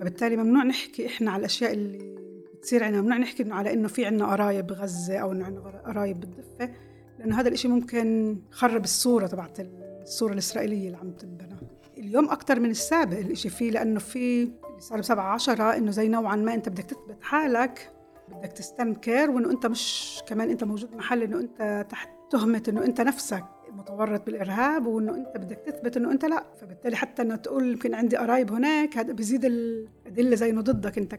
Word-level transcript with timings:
فبالتالي 0.00 0.36
ممنوع 0.36 0.64
نحكي 0.64 1.06
إحنا 1.06 1.30
على 1.30 1.40
الأشياء 1.40 1.72
اللي 1.72 2.18
بتصير 2.54 2.84
عنا 2.84 3.00
ممنوع 3.00 3.16
نحكي 3.18 3.42
إنه 3.42 3.54
على 3.54 3.72
إنه 3.72 3.88
في 3.88 4.06
عنا 4.06 4.26
قرايب 4.26 4.66
بغزة 4.66 5.18
أو 5.18 5.32
إنه 5.32 5.44
عنا 5.44 5.60
قرايب 5.86 6.20
بالضفه 6.20 6.70
لأنه 7.18 7.40
هذا 7.40 7.48
الإشي 7.48 7.68
ممكن 7.68 8.38
يخرب 8.52 8.84
الصورة 8.84 9.26
تبعت 9.26 9.60
الصورة 10.02 10.32
الإسرائيلية 10.32 10.86
اللي 10.86 10.96
عم 10.96 11.10
تنبنى. 11.10 11.56
اليوم 11.98 12.30
أكثر 12.30 12.60
من 12.60 12.70
السابق 12.70 13.18
الإشي 13.18 13.48
فيه 13.48 13.70
لأنه 13.70 14.00
في 14.00 14.50
صار 14.78 14.98
بسبعة 14.98 15.32
عشرة 15.34 15.76
إنه 15.76 15.90
زي 15.90 16.08
نوعا 16.08 16.36
ما 16.36 16.54
أنت 16.54 16.68
بدك 16.68 16.84
تثبت 16.84 17.16
حالك 17.22 17.92
بدك 18.28 18.52
تستنكر 18.52 19.30
وإنه 19.30 19.50
أنت 19.50 19.66
مش 19.66 20.18
كمان 20.26 20.50
أنت 20.50 20.64
موجود 20.64 20.94
محل 20.94 21.22
إنه 21.22 21.40
أنت 21.40 21.86
تحت 21.90 22.08
تهمة 22.30 22.62
إنه 22.68 22.84
أنت 22.84 23.00
نفسك. 23.00 23.44
متورط 23.78 24.26
بالإرهاب 24.26 24.86
وإنه 24.86 25.14
أنت 25.14 25.36
بدك 25.36 25.58
تثبت 25.66 25.96
إنه 25.96 26.12
أنت 26.12 26.24
لا. 26.24 26.44
فبالتالي 26.60 26.96
حتى 26.96 27.22
إنه 27.22 27.36
تقول 27.36 27.70
يمكن 27.70 27.94
عندي 27.94 28.16
قرايب 28.16 28.52
هناك 28.52 28.98
هذا 28.98 29.12
بيزيد 29.12 29.44
الأدلة 29.44 30.36
زي 30.36 30.50
إنه 30.50 30.60
ضدك 30.60 30.98
أنت 30.98 31.14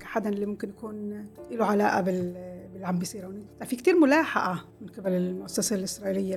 كحدا 0.00 0.28
اللي 0.28 0.46
ممكن 0.46 0.68
يكون 0.68 1.26
له 1.50 1.64
علاقة 1.64 2.00
باللي 2.00 2.86
عم 2.86 2.98
بيصير 2.98 3.32
في 3.64 3.76
كثير 3.76 3.98
ملاحقة 4.00 4.64
من 4.80 4.88
قبل 4.88 5.12
المؤسسة 5.12 5.76
الإسرائيلية 5.76 6.36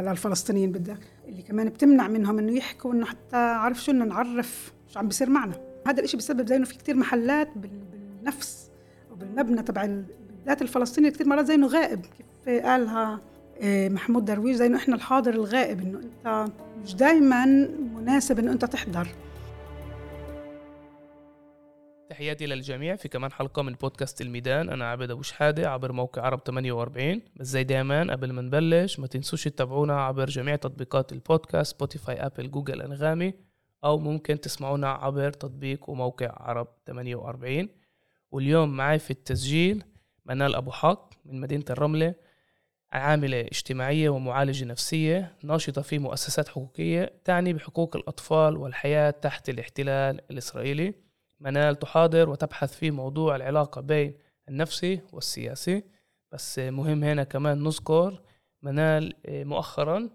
للفلسطينيين 0.00 0.72
بدك 0.72 0.98
اللي 1.28 1.42
كمان 1.42 1.68
بتمنع 1.68 2.08
منهم 2.08 2.38
إنه 2.38 2.52
يحكوا 2.52 2.92
إنه 2.92 3.06
حتى 3.06 3.36
عارف 3.36 3.84
شو 3.84 3.92
انه 3.92 4.04
نعرف 4.04 4.72
شو 4.88 4.98
عم 4.98 5.08
بيصير 5.08 5.30
معنا. 5.30 5.54
هذا 5.86 6.02
الشيء 6.02 6.18
بسبب 6.18 6.46
زي 6.46 6.56
إنه 6.56 6.64
في 6.64 6.78
كثير 6.78 6.96
محلات 6.96 7.48
بالنفس 7.56 8.70
أو 9.10 9.16
بالمبنى 9.16 9.62
تبع 9.62 9.84
الذات 9.84 10.62
الفلسطيني 10.62 11.10
كثير 11.10 11.28
مرات 11.28 11.46
زي 11.46 11.54
إنه 11.54 11.66
غائب. 11.66 12.00
كيف 12.00 12.64
قالها 12.64 13.20
محمود 13.64 14.24
درويش 14.24 14.56
زي 14.56 14.66
إنه 14.66 14.76
إحنا 14.76 14.94
الحاضر 14.94 15.30
الغائب 15.30 15.80
إنه 15.80 15.98
أنت 15.98 16.52
مش 16.84 16.94
دائما 16.94 17.44
مناسب 17.94 18.38
إنه 18.38 18.52
أنت 18.52 18.64
تحضر. 18.64 19.08
تحياتي 22.10 22.46
للجميع 22.46 22.96
في 22.96 23.08
كمان 23.08 23.32
حلقة 23.32 23.62
من 23.62 23.72
بودكاست 23.72 24.20
الميدان. 24.20 24.68
أنا 24.68 24.90
عبد 24.90 25.10
أبو 25.10 25.22
شحادة 25.22 25.70
عبر 25.70 25.92
موقع 25.92 26.22
عرب 26.22 26.40
48 26.46 27.22
بس 27.36 27.46
زي 27.46 27.64
دايما؟ 27.64 28.12
قبل 28.12 28.32
ما 28.32 28.42
نبلش 28.42 28.98
ما 28.98 29.06
تنسوش 29.06 29.44
تتابعونا 29.44 30.00
عبر 30.00 30.26
جميع 30.26 30.56
تطبيقات 30.56 31.12
البودكاست 31.12 31.76
Spotify 31.76 32.14
Apple 32.26 32.50
Google 32.50 32.82
أنغامي 32.82 33.34
أو 33.84 33.98
ممكن 33.98 34.40
تسمعونا 34.40 34.88
عبر 34.88 35.30
تطبيق 35.30 35.90
وموقع 35.90 36.32
عرب 36.36 36.68
48 36.86 37.68
واليوم 38.30 38.76
معي 38.76 38.98
في 38.98 39.10
التسجيل 39.10 39.84
منال 40.26 40.54
أبو 40.54 40.70
حق 40.70 41.10
من 41.24 41.40
مدينة 41.40 41.64
الرملة. 41.70 42.14
عاملة 42.92 43.40
اجتماعية 43.40 44.08
ومعالجة 44.08 44.64
نفسية 44.64 45.36
ناشطة 45.42 45.82
في 45.82 45.98
مؤسسات 45.98 46.48
حقوقية 46.48 47.12
تعني 47.24 47.52
بحقوق 47.52 47.96
الأطفال 47.96 48.56
والحياة 48.56 49.10
تحت 49.10 49.48
الاحتلال 49.48 50.20
الإسرائيلي. 50.30 50.94
منال 51.40 51.78
تحاضر 51.78 52.30
وتبحث 52.30 52.74
في 52.74 52.90
موضوع 52.90 53.36
العلاقة 53.36 53.80
بين 53.80 54.14
النفسي 54.48 55.00
والسياسي. 55.12 55.82
بس 56.32 56.58
مهم 56.58 57.04
هنا 57.04 57.24
كمان 57.24 57.62
نذكر 57.62 58.22
منال 58.62 59.14
آه، 59.26 59.44
مؤخرا 59.44 60.10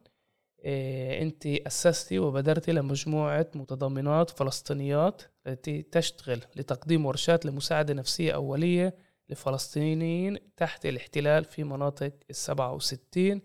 آه، 0.66 1.22
انت 1.22 1.46
أسستي 1.46 2.20
وبدرتي 2.20 2.72
لمجموعة 2.72 3.48
متضامنات 3.56 4.30
فلسطينيات 4.30 5.22
التي 5.48 5.82
تشتغل 5.82 6.42
لتقديم 6.56 7.06
ورشات 7.06 7.46
لمساعدة 7.46 7.94
نفسية 7.94 8.32
أولية 8.32 8.96
لفلسطينيين 9.30 10.38
تحت 10.58 10.86
الاحتلال 10.86 11.44
في 11.46 11.64
مناطق 11.64 12.14
السبعة 12.30 12.74
وستين. 12.74 13.42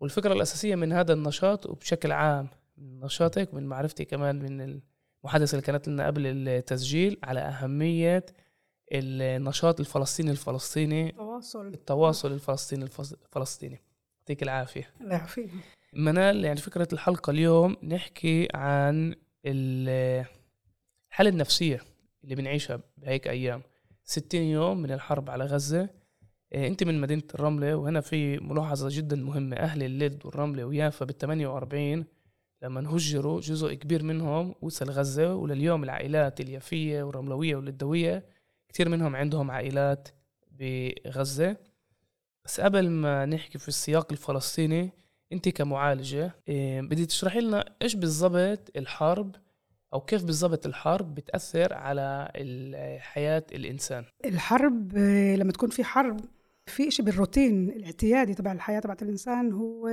والفكرة 0.00 0.32
الأساسية 0.32 0.74
من 0.74 0.92
هذا 0.92 1.12
النشاط 1.12 1.66
وبشكل 1.66 2.12
عام 2.12 2.48
من 2.76 3.00
نشاطك 3.00 3.54
من 3.54 3.66
معرفتي 3.66 4.04
كمان 4.04 4.38
من 4.38 4.80
المحادثة 5.24 5.52
اللي 5.52 5.66
كانت 5.66 5.88
لنا 5.88 6.06
قبل 6.06 6.26
التسجيل 6.26 7.18
على 7.24 7.40
أهمية 7.40 8.26
النشاط 8.92 9.80
الفلسطيني 9.80 10.30
الفلسطيني 10.30 11.08
التواصل. 11.08 11.66
التواصل 11.66 12.32
الفلسطيني 12.32 12.84
الفلسطيني. 12.84 13.80
يعطيك 14.20 14.42
العافية. 14.42 14.90
الله 15.00 15.14
يعافيك. 15.14 15.50
منال 15.92 16.44
يعني 16.44 16.60
فكرة 16.60 16.88
الحلقة 16.92 17.30
اليوم 17.30 17.76
نحكي 17.82 18.48
عن 18.54 19.14
الحالة 19.46 21.30
النفسية 21.30 21.80
اللي 22.24 22.34
بنعيشها 22.34 22.80
بهيك 22.96 23.28
أيام. 23.28 23.62
60 24.08 24.40
يوم 24.40 24.82
من 24.82 24.92
الحرب 24.92 25.30
على 25.30 25.44
غزة. 25.44 25.88
إيه، 26.52 26.66
انت 26.68 26.84
من 26.84 27.00
مدينة 27.00 27.22
الرملة 27.34 27.76
وهنا 27.76 28.00
في 28.00 28.38
ملاحظة 28.38 28.88
جدا 28.90 29.16
مهمة. 29.16 29.56
أهل 29.56 29.82
اللد 29.82 30.26
والرملة 30.26 30.64
ويافا 30.64 31.04
بال 31.04 31.18
48 31.18 32.04
لما 32.62 32.96
هجروا 32.96 33.40
جزء 33.40 33.74
كبير 33.74 34.02
منهم 34.02 34.54
وصل 34.62 34.90
غزة 34.90 35.34
ولليوم 35.34 35.84
العائلات 35.84 36.40
اليافية 36.40 37.02
والرملوية 37.02 37.56
واللدوية 37.56 38.26
كثير 38.68 38.88
منهم 38.88 39.16
عندهم 39.16 39.50
عائلات 39.50 40.08
بغزة. 40.50 41.56
بس 42.44 42.60
قبل 42.60 42.90
ما 42.90 43.26
نحكي 43.26 43.58
في 43.58 43.68
السياق 43.68 44.12
الفلسطيني 44.12 44.90
انت 45.32 45.48
كمعالجة 45.48 46.34
إيه، 46.48 46.80
بدي 46.80 47.06
تشرحي 47.06 47.40
لنا 47.40 47.64
إيش 47.82 47.94
بالضبط 47.94 48.70
الحرب 48.76 49.36
أو 49.94 50.00
كيف 50.00 50.24
بالضبط 50.24 50.66
الحرب 50.66 51.14
بتأثر 51.14 51.74
على 51.74 52.32
حياة 53.00 53.46
الإنسان؟ 53.52 54.04
الحرب 54.24 54.96
آه، 54.96 55.36
لما 55.36 55.52
تكون 55.52 55.70
في 55.70 55.84
حرب 55.84 56.20
في 56.66 56.90
شيء 56.90 57.04
بالروتين 57.04 57.70
الاعتيادي 57.70 58.34
تبع 58.34 58.52
الحياة 58.52 58.80
تبعت 58.80 59.02
الإنسان 59.02 59.52
هو 59.52 59.88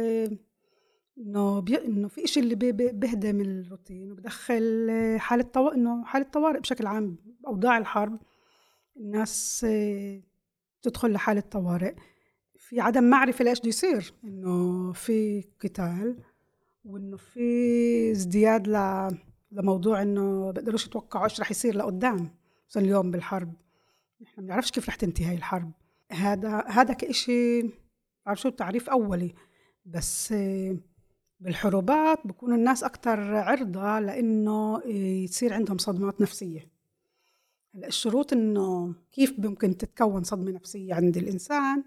إنه 1.17 1.59
بي... 1.59 1.85
إنه 1.85 2.07
في 2.07 2.27
شيء 2.27 2.43
اللي 2.43 2.55
بيهدم 2.91 3.41
الروتين 3.41 4.11
وبدخل 4.11 4.87
آه، 4.89 5.17
حالة 5.17 5.43
طو... 5.43 5.67
إنه 5.67 6.05
حالة 6.05 6.25
طوارئ 6.25 6.59
بشكل 6.59 6.87
عام 6.87 7.17
أوضاع 7.47 7.77
الحرب. 7.77 8.19
الناس 8.97 9.65
آه، 9.69 10.21
تدخل 10.81 11.11
لحالة 11.11 11.41
طوارئ. 11.41 11.95
في 12.57 12.79
عدم 12.81 13.03
معرفة 13.03 13.45
لإيش 13.45 13.59
بده 13.59 13.69
يصير. 13.69 14.13
إنه 14.23 14.91
في 14.91 15.43
قتال 15.59 16.23
وإنه 16.85 17.17
في 17.17 18.11
ازدياد 18.11 18.67
ل 18.67 18.75
لموضوع 19.55 20.01
إنه 20.01 20.51
بقدروش 20.51 20.85
يتوقعوا 20.85 21.25
إيش 21.25 21.39
رح 21.39 21.51
يصير 21.51 21.75
لقدام 21.75 22.29
مثلا 22.69 22.83
اليوم 22.83 23.11
بالحرب. 23.11 23.53
نحن 24.21 24.41
ما 24.41 24.47
بنعرفش 24.47 24.71
كيف 24.71 24.89
رح 24.89 24.95
تنتهي 24.95 25.25
هاي 25.25 25.35
الحرب. 25.35 25.71
هذا 26.11 26.63
هذا 26.67 26.93
كإشي 26.93 27.61
بعرف 28.25 28.41
شو 28.41 28.49
تعريف 28.49 28.89
أولي 28.89 29.33
بس 29.85 30.33
بالحروبات 31.39 32.27
بكون 32.27 32.53
الناس 32.53 32.83
أكثر 32.83 33.35
عرضة 33.35 33.99
لأنه 33.99 34.81
يصير 34.85 35.53
عندهم 35.53 35.77
صدمات 35.77 36.21
نفسية. 36.21 36.71
هلأ 37.75 37.87
الشروط 37.87 38.33
إنه 38.33 38.95
كيف 39.11 39.39
ممكن 39.39 39.77
تتكون 39.77 40.23
صدمة 40.23 40.51
نفسية 40.51 40.93
عند 40.93 41.17
الإنسان؟ 41.17 41.83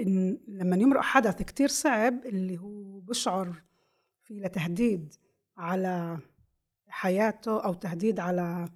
إن 0.00 0.38
لما 0.48 0.76
يمرق 0.76 1.00
حدث 1.00 1.42
كتير 1.42 1.68
صعب 1.68 2.26
اللي 2.26 2.58
هو 2.58 3.00
بشعر 3.00 3.62
في 4.22 4.40
لتهديد 4.40 5.14
على 5.56 6.18
حياته 6.92 7.64
أو 7.64 7.74
تهديد 7.74 8.20
على 8.20 8.68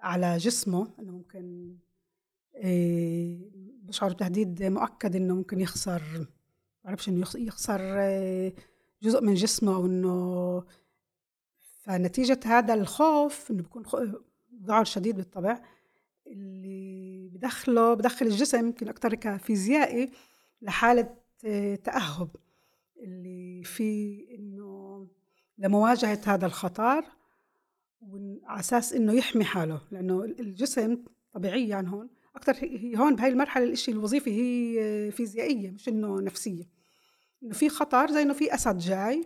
على 0.00 0.36
جسمه 0.36 0.90
إنه 0.98 1.12
ممكن 1.12 1.76
آه، 2.56 3.38
بشعر 3.82 4.12
بتهديد 4.12 4.62
مؤكد 4.62 5.16
إنه 5.16 5.34
ممكن 5.34 5.60
يخسر 5.60 6.02
بعرفش 6.84 7.08
إنه 7.08 7.26
يخسر 7.34 7.80
آه، 7.82 8.52
جزء 9.02 9.20
من 9.20 9.34
جسمه 9.34 9.74
أو 9.74 9.86
إنه 9.86 10.64
فنتيجة 11.82 12.40
هذا 12.44 12.74
الخوف 12.74 13.50
إنه 13.50 13.62
بيكون 13.62 13.84
ذعر 14.62 14.84
شديد 14.84 15.16
بالطبع 15.16 15.60
اللي 16.26 17.28
بدخله 17.28 17.94
بدخل 17.94 18.26
الجسم 18.26 18.66
يمكن 18.66 18.88
أكثر 18.88 19.14
كفيزيائي 19.14 20.10
لحالة 20.62 21.14
آه، 21.44 21.74
تأهب 21.74 22.36
اللي 22.96 23.64
في 23.64 24.20
إنه 24.38 25.06
لمواجهة 25.58 26.20
هذا 26.26 26.46
الخطر. 26.46 27.04
على 28.44 28.60
أساس 28.60 28.92
إنه 28.92 29.12
يحمي 29.12 29.44
حاله 29.44 29.80
لأنه 29.90 30.24
الجسم 30.24 31.04
طبيعيا 31.32 31.84
هون 31.88 32.08
أكثر 32.36 32.54
هي 32.60 32.96
هون 32.98 33.16
بهاي 33.16 33.28
المرحلة 33.28 33.64
الشيء 33.64 33.94
الوظيفي 33.94 34.30
هي 34.30 35.10
فيزيائية 35.10 35.70
مش 35.70 35.88
إنه 35.88 36.20
نفسية. 36.20 36.64
إنه 37.42 37.52
في 37.52 37.68
خطر 37.68 38.10
زي 38.10 38.22
إنه 38.22 38.32
في 38.32 38.54
أسد 38.54 38.78
جاي. 38.78 39.24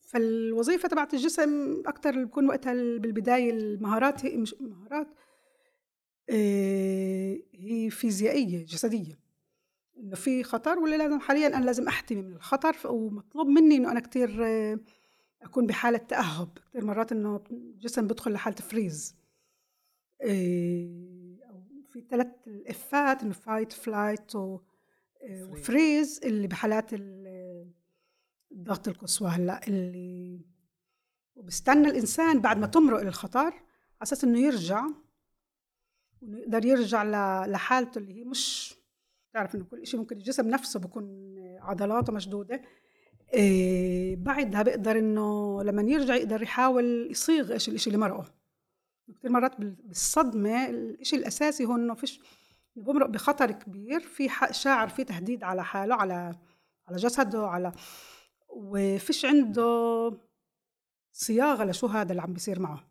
فالوظيفة 0.00 0.88
تبعت 0.88 1.14
الجسم 1.14 1.82
أكثر 1.86 2.24
بكون 2.24 2.48
وقتها 2.48 2.72
بالبداية 2.74 3.50
المهارات 3.50 4.26
هي 4.26 4.36
مش 4.36 4.54
مهارات 4.60 5.08
آه، 6.30 7.38
هي 7.54 7.90
فيزيائية 7.90 8.64
جسدية. 8.64 9.18
إنه 9.98 10.16
في 10.16 10.42
خطر 10.42 10.78
ولا 10.78 10.96
لازم 10.96 11.20
حاليا 11.20 11.46
أنا 11.46 11.64
لازم 11.64 11.88
أحتمي 11.88 12.22
من 12.22 12.32
الخطر 12.32 12.76
ومطلوب 12.84 13.46
مني 13.46 13.76
إنه 13.76 13.90
أنا 13.92 14.00
كثير 14.00 14.30
أكون 15.42 15.66
بحالة 15.66 15.98
تأهب. 15.98 16.58
كثير 16.68 16.84
مرات 16.84 17.12
إنه 17.12 17.44
الجسم 17.50 18.06
بدخل 18.06 18.32
لحالة 18.32 18.56
freeze 18.56 19.16
إيه 20.22 21.44
أو 21.50 21.62
في 21.88 22.00
ثلاث 22.10 22.26
ال 22.46 22.71
F 22.71 22.97
ات 22.97 23.22
إنه 23.22 23.32
fight 23.32 23.72
flight 23.72 24.32
و 25.24 25.38
freeze 25.38 26.20
اللي 26.24 26.46
بحالات 26.46 26.90
الضغط 28.52 28.88
القصوى 28.88 29.28
هلأ 29.28 29.66
اللي 29.68 30.40
وبستنى 31.36 31.88
الإنسان 31.88 32.40
بعد 32.40 32.58
ما 32.58 32.66
تمرق 32.66 33.00
الخطر 33.00 33.40
على 33.40 33.54
أساس 34.02 34.24
إنه 34.24 34.38
يرجع 34.38 34.86
وإنه 36.22 36.38
يقدر 36.38 36.64
يرجع 36.64 37.02
لحالته 37.46 37.98
اللي 37.98 38.14
هي 38.20 38.24
مش 38.24 38.74
تعرف 39.32 39.54
إنه 39.54 39.64
كل 39.64 39.86
شيء 39.86 40.00
ممكن 40.00 40.16
الجسم 40.16 40.48
نفسه 40.48 40.80
بكون 40.80 41.34
عضلاته 41.60 42.12
مشدودة. 42.12 42.62
إيه 43.34 44.16
بعدها 44.16 44.62
بيقدر 44.62 44.98
إنه 44.98 45.62
لما 45.62 45.82
يرجع 45.82 46.14
يقدر 46.14 46.42
يحاول 46.42 47.08
يصيغ 47.10 47.52
إيش 47.52 47.68
الإشي 47.68 47.86
اللي 47.90 47.98
مرقه. 47.98 48.24
كثير 49.18 49.30
مرات 49.30 49.60
بالصدمة 49.60 50.70
الإشي 50.70 51.16
الأساسي 51.16 51.64
هو 51.64 51.76
إنه 51.76 51.94
فيش 51.94 52.20
بمرق 52.76 53.06
بخطر 53.06 53.50
كبير 53.50 54.00
في 54.00 54.28
شاعر 54.50 54.88
في 54.88 55.04
تهديد 55.04 55.44
على 55.44 55.64
حاله 55.64 55.94
على 55.94 56.38
على 56.88 56.96
جسده 56.96 57.46
على 57.46 57.72
وفيش 58.48 59.24
عنده 59.24 60.12
صياغة 61.12 61.64
لشو 61.64 61.86
هذا 61.86 62.10
اللي 62.10 62.22
عم 62.22 62.32
بيصير 62.32 62.60
معه. 62.60 62.88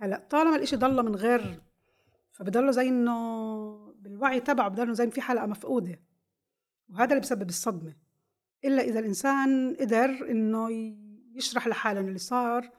هلأ 0.00 0.26
طالما 0.30 0.56
الإشي 0.56 0.76
ضله 0.76 1.02
من 1.02 1.16
غير 1.16 1.62
فبضله 2.32 2.70
زي 2.70 2.88
إنه 2.88 3.94
بالوعي 3.98 4.40
تبعه 4.40 4.68
بضله 4.68 4.92
زي 4.92 5.10
في 5.10 5.20
حلقة 5.20 5.46
مفقودة. 5.46 6.00
وهذا 6.88 7.10
اللي 7.10 7.20
بسبب 7.20 7.48
الصدمة. 7.48 8.05
إلا 8.66 8.82
إذا 8.82 8.98
الإنسان 9.00 9.76
قدر 9.80 10.30
إنه 10.30 10.70
يشرح 11.34 11.68
لحاله 11.68 12.00
اللي 12.00 12.18
صار 12.18 12.70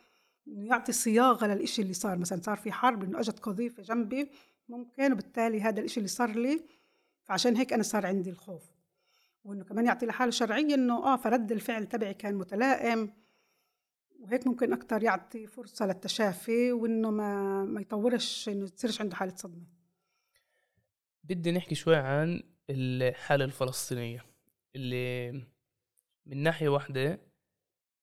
إنه 0.48 0.68
يعطي 0.68 0.92
صياغة 0.92 1.48
للإشي 1.48 1.82
اللي 1.82 1.94
صار. 1.94 2.18
مثلا 2.18 2.42
صار 2.42 2.58
في 2.58 2.72
حرب 2.72 3.04
إنه 3.04 3.20
أجت 3.20 3.40
قذيفة 3.40 3.84
جنبي 3.84 4.30
ممكن 4.70 5.12
وبالتالي 5.12 5.62
هذا 5.62 5.80
الإشي 5.80 5.98
اللي 5.98 6.08
صار 6.08 6.30
لي 6.30 6.62
فعشان 7.24 7.58
هيك 7.58 7.74
أنا 7.74 7.84
صار 7.84 8.06
عندي 8.06 8.30
الخوف. 8.30 8.64
وإنه 9.44 9.64
كمان 9.64 9.86
يعطي 9.86 10.06
لحاله 10.06 10.32
شرعية 10.32 10.76
إنه 10.76 11.14
آه 11.14 11.16
فرد 11.16 11.52
الفعل 11.52 11.86
تبعي 11.86 12.14
كان 12.14 12.36
متلائم 12.36 13.14
وهيك 14.20 14.48
ممكن 14.48 14.74
أكثر 14.74 15.04
يعطي 15.04 15.48
فرصة 15.48 15.86
للتشافي 15.86 16.72
وإنه 16.72 17.12
ما 17.12 17.64
ما 17.66 17.82
يطورش 17.82 18.50
إنه 18.50 18.68
تصيرش 18.68 19.02
عنده 19.02 19.16
حالة 19.16 19.36
صدمة. 19.36 19.66
بدي 21.24 21.52
نحكي 21.52 21.76
شوي 21.76 21.96
عن 21.96 22.44
الحالة 22.70 23.46
الفلسطينية 23.46 24.26
اللي 24.76 25.34
من 26.28 26.44
ناحية 26.44 26.70
واحدة 26.70 27.20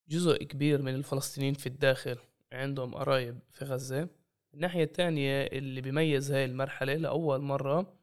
جزء 0.09 0.43
كبير 0.43 0.83
من 0.83 0.95
الفلسطينيين 0.95 1.55
في 1.55 1.67
الداخل 1.67 2.19
عندهم 2.53 2.95
قرايب 2.95 3.39
في 3.53 3.65
غزة. 3.65 4.09
الناحية 4.55 4.85
الثانية 4.85 5.43
اللي 5.43 5.81
بيميز 5.81 6.33
هاي 6.33 6.45
المرحلة 6.45 6.95
لأول 6.95 7.41
مرة 7.41 7.99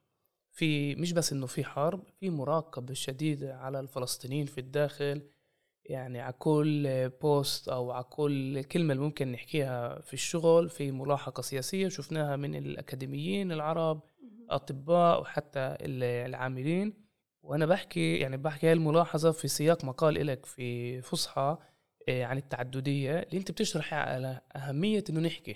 في 0.52 0.96
مش 0.96 1.14
بس 1.14 1.34
إنه 1.34 1.46
في 1.46 1.64
حرب 1.64 2.04
في 2.20 2.30
مراقبة 2.30 2.94
شديدة 2.94 3.56
على 3.58 3.80
الفلسطينيين 3.80 4.46
في 4.46 4.58
الداخل. 4.58 5.22
يعني 5.86 6.20
على 6.20 6.34
كل 6.34 7.10
بوست 7.10 7.70
أو 7.70 7.92
على 7.92 8.04
كل 8.04 8.64
كلمة 8.64 8.94
اللي 8.94 9.04
ممكن 9.04 9.32
نحكيها 9.32 10.02
في 10.02 10.14
الشغل 10.14 10.70
في 10.70 10.92
ملاحقة 10.92 11.42
سياسية 11.42 11.88
شفناها 11.88 12.36
من 12.36 12.56
الأكاديميين 12.56 13.52
العرب 13.52 14.02
أطباء 14.50 15.22
وحتى 15.22 15.78
العاملين. 16.26 16.94
وأنا 17.44 17.66
بحكي 17.66 18.16
يعني 18.18 18.38
بحكي 18.38 18.68
هاي 18.68 18.74
الملاحظة 18.74 19.32
في 19.32 19.48
سياق 19.48 19.86
مقال 19.86 20.18
إلك 20.18 20.46
في 20.46 21.02
فصحى 21.02 21.58
آه، 22.10 22.26
عن 22.26 22.38
التعددية 22.38 23.20
اللي 23.20 23.38
أنت 23.38 23.52
بتشرحي 23.52 23.96
على 23.96 24.42
أهمية 24.56 25.04
إنه 25.10 25.20
نحكي. 25.20 25.56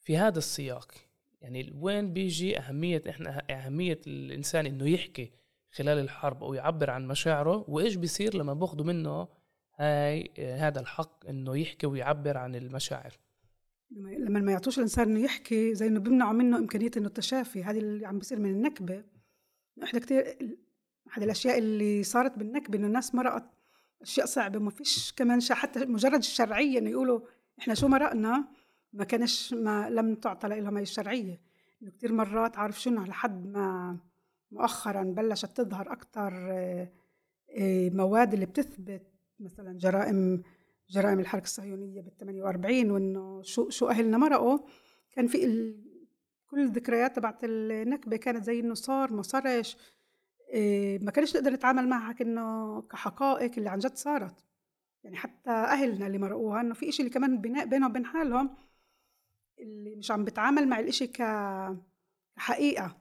في 0.00 0.16
هذا 0.16 0.38
السياق 0.38 0.94
يعني 1.40 1.72
وين 1.80 2.12
بيجي 2.12 2.58
أهمية 2.58 3.02
إحنا 3.08 3.42
أهمية 3.50 4.00
الإنسان 4.06 4.66
إنه 4.66 4.88
يحكي 4.88 5.30
خلال 5.70 5.98
الحرب 5.98 6.44
أو 6.44 6.54
يعبر 6.54 6.90
عن 6.90 7.08
مشاعره؟ 7.08 7.64
وإيش 7.68 7.94
بيصير 7.94 8.36
لما 8.36 8.54
باخذوا 8.54 8.86
منه 8.86 9.28
هاي 9.76 10.30
آه، 10.38 10.56
هذا 10.56 10.80
الحق 10.80 11.26
إنه 11.26 11.56
يحكي 11.56 11.86
ويعبر 11.86 12.36
عن 12.38 12.54
المشاعر؟ 12.54 13.18
لما 13.90 14.40
ما 14.40 14.52
يعطوش 14.52 14.78
الإنسان 14.78 15.08
إنه 15.08 15.20
يحكي 15.20 15.74
زي 15.74 15.86
إنه 15.86 16.00
بيمنعوا 16.00 16.32
منه 16.32 16.58
إمكانية 16.58 16.90
إنه 16.96 17.06
التشافي 17.06 17.64
هذه 17.64 17.78
اللي 17.78 18.06
عم 18.06 18.18
بيصير 18.18 18.38
من 18.38 18.50
النكبة. 18.50 19.04
إحدى 19.82 20.00
كثير 20.00 20.38
أحد 21.08 21.22
الأشياء 21.22 21.58
اللي 21.58 22.02
صارت 22.02 22.38
بالنكبة 22.38 22.78
إنه 22.78 22.86
الناس 22.86 23.14
مرقت 23.14 23.50
أشياء 24.02 24.26
صعبة 24.26 24.58
ما 24.58 24.70
فيش 24.70 25.12
كمان 25.16 25.40
حتى 25.50 25.84
مجرد 25.84 26.18
الشرعية 26.18 26.78
إنه 26.78 26.90
يقولوا 26.90 27.20
إحنا 27.58 27.74
شو 27.74 27.88
مرقنا 27.88 28.48
ما 28.92 29.04
كانش 29.04 29.54
ما 29.54 29.90
لم 29.90 30.14
تعطى 30.14 30.48
لهم 30.48 30.76
هي 30.76 30.82
الشرعية 30.82 31.40
إنه 31.82 31.90
كثير 31.90 32.12
مرات 32.12 32.58
عارف 32.58 32.80
شنو 32.80 33.04
لحد 33.04 33.46
ما 33.46 33.98
مؤخرا 34.50 35.02
بلشت 35.02 35.56
تظهر 35.56 35.92
أكثر 35.92 36.32
آه، 36.50 36.88
آه، 37.58 37.90
مواد 37.90 38.34
اللي 38.34 38.46
بتثبت 38.46 39.02
مثلا 39.40 39.78
جرائم 39.78 40.42
جرائم 40.90 41.20
الحركة 41.20 41.44
الصهيونية 41.44 42.00
بال 42.00 42.16
48 42.16 42.90
وإنه 42.90 43.42
شو 43.42 43.70
شو 43.70 43.88
أهلنا 43.88 44.18
مرقوا 44.18 44.58
كان 45.12 45.26
في. 45.26 45.74
كل 46.50 46.60
الذكريات 46.60 47.16
تبعت 47.16 47.44
النكبة 47.44 48.16
كانت 48.16 48.44
زي 48.44 48.60
إنه 48.60 48.74
صار 48.74 49.12
ما 49.12 49.22
صارش 49.22 49.76
إيه، 50.48 50.98
ما 50.98 51.10
كانش 51.10 51.36
نقدر 51.36 51.52
نتعامل 51.52 51.88
معها 51.88 52.12
كأنه 52.12 52.80
كحقائق 52.82 53.52
اللي 53.58 53.70
عن 53.70 53.78
جد 53.78 53.96
صارت. 53.96 54.44
يعني 55.04 55.16
حتى 55.16 55.50
أهلنا 55.50 56.06
اللي 56.06 56.18
مرقوها 56.18 56.60
إنه 56.60 56.74
في 56.74 56.88
إشي 56.88 57.02
اللي 57.02 57.14
كمان 57.14 57.40
بناء 57.40 57.66
بينهم 57.66 57.90
وبين 57.90 58.06
حالهم 58.06 58.56
اللي 59.58 59.96
مش 59.96 60.10
عم 60.10 60.24
بتعامل 60.24 60.68
مع 60.68 60.78
الإشي 60.80 61.06
كحقيقة. 61.06 62.96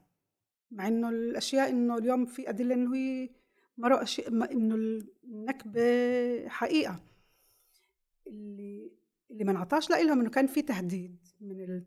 مع 0.71 0.88
إنه 0.88 1.09
الأشياء 1.09 1.69
إنه 1.69 1.97
اليوم 1.97 2.25
في 2.25 2.49
أدلة 2.49 2.75
إنه 2.75 2.95
هي 2.95 3.29
مرق 3.77 4.01
أشياء 4.01 4.27
إنه 4.51 4.75
النكبة 5.23 6.49
حقيقة. 6.49 6.99
اللي 8.27 8.91
اللي 9.31 9.44
ما 9.44 9.51
انعطاش 9.51 9.89
لهم 9.89 10.19
إنه 10.19 10.29
كان 10.29 10.47
في 10.47 10.61
تهديد 10.61 11.17
من 11.41 11.63
ال... 11.63 11.85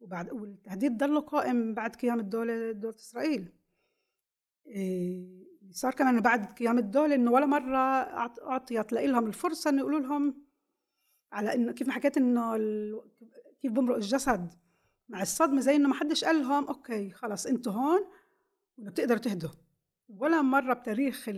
وبعد 0.00 0.32
والتهديد 0.32 0.96
ضل 0.96 1.20
قائم 1.20 1.74
بعد 1.74 1.96
قيام 1.96 2.20
الدولة 2.20 2.72
دولة 2.72 2.96
إسرائيل 2.96 3.52
إيه، 4.66 5.46
صار 5.70 5.94
كمان 5.94 6.20
بعد 6.20 6.46
قيام 6.46 6.78
الدولة 6.78 7.14
إنه 7.14 7.30
ولا 7.30 7.46
مرة 7.46 7.78
أعطيت 8.42 8.92
لهم 8.92 9.26
الفرصة 9.26 9.70
إنه 9.70 9.78
يقولوا 9.78 10.00
لهم 10.00 10.46
على 11.32 11.54
إنه 11.54 11.72
كيف 11.72 11.86
ما 11.86 11.92
حكيت 11.92 12.16
إنه. 12.16 12.56
كيف 13.62 13.72
بمرق 13.72 13.96
الجسد 13.96 14.54
مع 15.08 15.22
الصدمة 15.22 15.60
زي 15.60 15.76
إنه 15.76 15.88
ما 15.88 15.94
حدش 15.94 16.24
قال 16.24 16.40
لهم 16.40 16.66
أوكي 16.66 17.10
خلص 17.10 17.46
أنتوا 17.46 17.72
هون 17.72 18.00
وإنه 18.78 18.90
بتقدروا 18.90 19.18
تهدوا 19.18 19.50
ولا 20.08 20.42
مرة 20.42 20.74
بتاريخ 20.74 21.30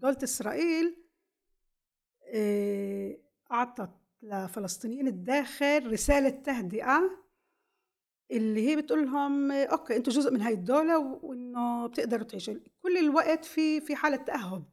دولة 0.00 0.18
إسرائيل 0.22 0.96
إيه، 2.22 3.20
أعطت 3.52 3.90
لفلسطينيين 4.22 5.08
الداخل 5.08 5.92
رسالة 5.92 6.28
تهدئة 6.30 7.25
اللي 8.30 8.68
هي 8.68 8.76
بتقول 8.76 9.04
لهم 9.04 9.52
أوكي 9.52 9.96
أنتوا 9.96 10.12
جزء 10.12 10.32
من 10.32 10.40
هاي 10.40 10.52
الدولة 10.54 10.98
وإنه 10.98 11.86
بتقدروا 11.86 12.24
تعيشوا 12.24 12.54
كل 12.82 12.98
الوقت 12.98 13.44
في 13.44 13.80
في 13.80 13.96
حالة 13.96 14.16
تأهب 14.16 14.64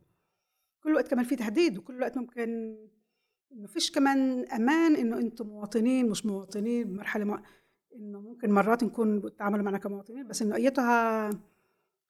كل 0.84 0.90
الوقت 0.90 1.08
كمان 1.08 1.26
في 1.26 1.36
تهديد 1.36 1.78
وكل 1.78 1.96
الوقت 1.96 2.18
ممكن 2.18 2.78
إنه 3.52 3.68
فيش 3.68 3.92
كمان 3.92 4.46
أمان 4.46 4.96
إنه 4.96 5.18
أنتم 5.18 5.48
مواطنين 5.48 6.10
مش 6.10 6.26
مواطنين 6.26 6.84
بمرحلة. 6.84 7.44
إنه 7.96 8.22
ممكن 8.22 8.52
مرات 8.52 8.84
نكون 8.84 9.20
بتعاملوا 9.20 9.64
معنا 9.64 9.78
كمواطنين 9.78 10.28
بس 10.28 10.42
إنه 10.42 10.56
أيتها 10.56 11.30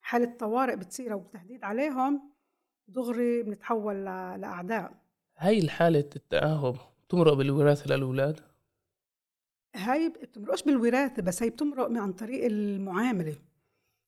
حالة 0.01 0.37
طوارئ 0.39 0.75
بتصير 0.75 1.13
أو 1.13 1.23
تهديد 1.33 1.63
عليهم 1.63 2.21
دغري 2.87 3.43
بنتحول. 3.43 4.05
لأعداء 4.05 5.03
هاي 5.37 5.59
الحالة 5.59 6.09
التأهب 6.15 6.75
تمرق 7.09 7.33
بالوراثة 7.33 7.95
للأولاد 7.95 8.39
هاي 9.75 10.09
بتمرقش 10.09 10.63
بالوراثة 10.63 11.21
بس 11.21 11.43
هي 11.43 11.49
بتمرق 11.49 11.91
عن 11.91 12.13
طريق 12.13 12.45
المعاملة. 12.45 13.35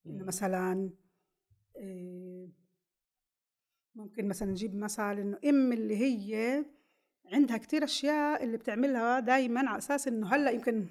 إنه 0.05 0.25
مثلا 0.25 0.89
آه، 1.77 2.47
ممكن 3.95 4.27
مثلا 4.27 4.51
نجيب 4.51 4.75
مثال 4.75 5.19
إنه 5.19 5.39
أم 5.45 5.73
اللي 5.73 5.97
هي 5.97 6.65
عندها 7.33 7.57
كتير 7.57 7.83
أشياء 7.83 8.43
اللي 8.43 8.57
بتعملها 8.57 9.19
دايما 9.19 9.69
على 9.69 9.77
أساس 9.77 10.07
إنه 10.07 10.35
هلأ 10.35 10.51
يمكن 10.51 10.85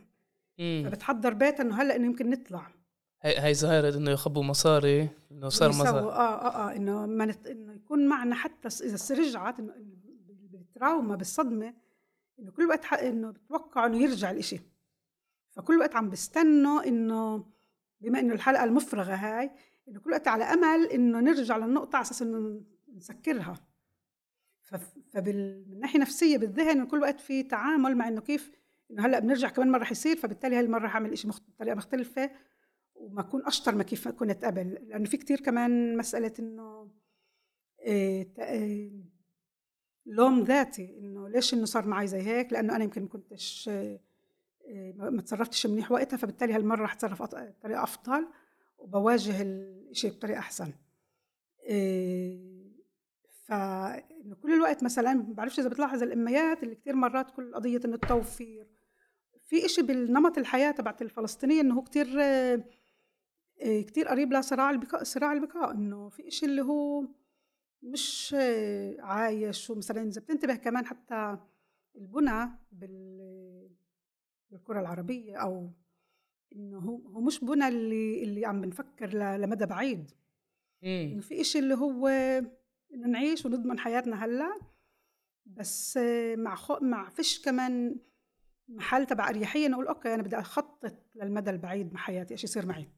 فبتحضر 0.58 1.34
بيتها 1.34 1.62
إنه 1.62 1.82
هلأ 1.82 1.96
إنه 1.96 2.06
يمكن 2.06 2.30
نطلع. 2.30 2.70
هي 3.22 3.40
هي 3.40 3.54
ظاهرة 3.54 3.96
إنه 3.96 4.10
يخبوا 4.10 4.42
مصاري 4.42 5.08
إنه 5.32 5.48
صار 5.48 5.68
مصاري 5.68 5.98
آه 5.98 6.12
آه 6.12 6.70
آه 6.70 6.76
إنه 6.76 7.06
ما 7.06 7.26
نت... 7.26 7.46
إنه 7.46 7.74
يكون 7.74 8.06
معنا 8.06 8.34
حتى 8.34 8.68
إذا 8.68 9.14
رجعت 9.14 9.58
إنه 9.60 9.74
بالتراوما 10.50 11.16
بالصدمة 11.16 11.74
إنه 12.38 12.50
كل 12.50 12.66
وقت 12.66 12.92
إنه 12.92 13.30
بتوقعوا 13.30 13.86
إنه 13.86 14.02
يرجع 14.02 14.30
الإشي. 14.30 14.60
فكل 15.50 15.78
وقت 15.78 15.96
عم 15.96 16.10
بستنوا 16.10 16.88
إنه 16.88 17.46
بما 18.00 18.20
إنه 18.20 18.34
الحلقة 18.34 18.64
المفرغة 18.64 19.14
هاي 19.14 19.50
إنه 19.88 20.00
كل 20.00 20.10
وقت 20.10 20.28
على 20.28 20.44
أمل 20.44 20.86
إنه 20.86 21.20
نرجع 21.20 21.56
للنقطة 21.56 21.96
على 21.96 22.02
أساس 22.02 22.22
إنه 22.22 22.62
نسكرها. 22.94 23.54
فمن 25.12 25.80
ناحية 25.80 25.98
نفسية 25.98 26.38
بالذهن 26.38 26.86
كل 26.86 27.00
وقت 27.00 27.20
في 27.20 27.42
تعامل 27.42 27.96
مع 27.96 28.08
إنه 28.08 28.20
كيف 28.20 28.50
إنه 28.90 29.06
هلأ 29.06 29.18
بنرجع 29.18 29.48
كمان 29.48 29.70
مرة 29.70 29.84
حيصير 29.84 30.16
فبالتالي 30.16 30.56
هاي 30.56 30.60
المرة 30.60 30.88
حاعمل 30.88 31.18
شيء 31.18 31.30
بطريقة 31.30 31.74
مختلفة 31.74 32.30
وما 32.94 33.20
أكون 33.20 33.46
أشطر 33.46 33.74
ما 33.74 33.82
كيف 33.82 34.08
كنت 34.08 34.44
قبل. 34.44 34.70
لأنه 34.70 35.04
في 35.04 35.16
كتير 35.16 35.40
كمان 35.40 35.96
مسألة 35.96 36.32
إنه 36.38 36.90
إيه 37.80 39.13
لوم 40.06 40.40
ذاتي 40.40 40.98
إنه 40.98 41.28
ليش 41.28 41.54
إنه 41.54 41.64
صار 41.64 41.86
معي 41.86 42.06
زي 42.06 42.22
هيك؟ 42.22 42.52
لأنه 42.52 42.76
أنا 42.76 42.84
يمكن 42.84 43.02
ما 43.02 43.08
كنتش 43.08 43.68
آه، 43.68 44.00
ما 44.96 45.22
تصرفتش 45.22 45.66
منيح 45.66 45.92
وقتها 45.92 46.16
فبالتالي 46.16 46.52
هالمرة 46.52 46.82
رح 46.82 46.92
اتصرف 46.92 47.22
بطريقة 47.22 47.82
أفضل 47.82 48.26
وبواجه 48.78 49.42
الشيء 49.42 50.10
بطريقة 50.10 50.38
أحسن. 50.38 50.72
فانه 53.46 54.34
كل 54.42 54.54
الوقت 54.54 54.84
مثلا 54.84 55.14
ما 55.14 55.34
بعرفش 55.34 55.60
إذا 55.60 55.68
بتلاحظ 55.68 56.02
الإميات 56.02 56.62
اللي 56.62 56.74
كثير 56.74 56.96
مرات 56.96 57.30
كل 57.30 57.54
قضية 57.54 57.80
إنه 57.84 57.94
التوفير. 57.94 58.66
في 59.44 59.64
إشي 59.64 59.82
بالنمط 59.82 60.38
الحياة 60.38 60.70
تبعت 60.70 61.02
الفلسطينية 61.02 61.60
إنه 61.60 61.74
هو 61.74 61.82
كثير 61.82 62.06
كثير 63.60 64.08
قريب 64.08 64.32
لصراع 64.32 64.70
البقاء 64.70 65.04
صراع 65.04 65.32
البقاء 65.32 65.70
إنه 65.70 66.08
في 66.08 66.28
إشي 66.28 66.46
اللي 66.46 66.62
هو 66.62 67.04
مش 67.84 68.36
عايش. 68.98 69.70
ومثلا 69.70 70.02
إذا 70.02 70.20
بتنتبه 70.20 70.54
كمان 70.54 70.86
حتى 70.86 71.38
البنى 71.96 72.50
بالكرة 74.50 74.80
العربية 74.80 75.36
أو 75.36 75.70
إنه 76.56 76.78
هو 76.78 77.08
هو 77.08 77.20
مش 77.20 77.44
بنى 77.44 77.68
اللي 77.68 78.22
اللي 78.22 78.46
عم 78.46 78.60
بنفكر 78.60 79.08
لمدى 79.36 79.66
بعيد. 79.66 80.10
إنه 81.12 81.20
في 81.20 81.40
إشي 81.40 81.58
اللي 81.58 81.74
هو 81.74 82.08
إنه 82.94 83.08
نعيش 83.08 83.46
ونضمن 83.46 83.78
حياتنا 83.78 84.24
هلأ. 84.24 84.60
بس 85.46 85.98
مع 86.36 86.54
خو... 86.54 86.78
مع 86.80 87.08
فيش 87.08 87.42
كمان 87.42 87.96
محل 88.68 89.06
تبع 89.06 89.28
أريحية 89.28 89.68
نقول 89.68 89.86
أوكي 89.86 90.14
أنا 90.14 90.22
بدي 90.22 90.38
أخطط 90.38 90.96
للمدى 91.14 91.50
البعيد 91.50 91.92
مع 91.92 92.00
حياتي 92.00 92.34
إيش 92.34 92.44
يصير 92.44 92.66
معي. 92.66 92.88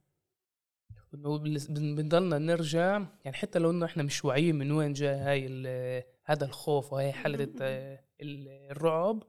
بنضلنا 1.12 2.38
نرجع 2.38 3.02
يعني 3.24 3.36
حتى 3.36 3.58
لو 3.58 3.70
إنه 3.70 3.86
إحنا 3.86 4.02
مش 4.02 4.24
واعيين 4.24 4.56
من 4.56 4.72
وين 4.72 4.92
جاي 4.92 5.14
هاي 5.14 5.46
هذا 6.24 6.44
الخوف 6.44 6.92
وهي 6.92 7.12
حالة 7.12 7.48
الرعب 8.20 9.22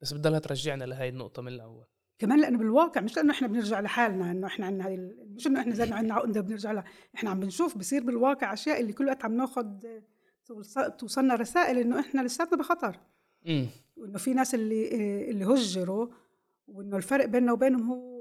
بس 0.00 0.12
بتضلها 0.12 0.38
ترجعنا 0.38 0.84
لهي 0.84 1.08
النقطة 1.08 1.42
من 1.42 1.52
الأول. 1.52 1.84
كمان 2.18 2.40
لأنه 2.40 2.58
بالواقع 2.58 3.00
مش 3.00 3.16
لأنه 3.16 3.32
إحنا 3.32 3.46
بنرجع 3.46 3.80
لحالنا 3.80 4.30
إنه 4.30 4.46
إحنا 4.46 4.66
عندنا 4.66 4.86
هاي 4.86 4.96
مش 5.26 5.46
إنه 5.46 5.60
إحنا 5.60 5.74
زي 5.74 5.92
عندنا 5.92 6.14
عقدة 6.14 6.40
بنرجع 6.40 6.72
لها. 6.72 6.84
إحنا 7.14 7.30
عم 7.30 7.40
بنشوف 7.40 7.78
بصير 7.78 8.02
بالواقع 8.02 8.52
أشياء 8.52 8.80
اللي 8.80 8.92
كل 8.92 9.06
وقت 9.06 9.24
عم 9.24 9.36
ناخذ 9.36 9.66
توصلنا 10.98 11.34
رسائل 11.34 11.78
إنه 11.78 12.00
إحنا 12.00 12.20
لساتنا 12.20 12.58
بخطر. 12.58 12.96
وإنه 13.96 14.18
في 14.18 14.34
ناس 14.34 14.54
اللي 14.54 15.30
اللي 15.30 15.44
هجروا 15.44 16.06
وإنه 16.68 16.96
الفرق 16.96 17.24
بيننا 17.24 17.52
وبينهم 17.52 17.90
هو 17.90 18.17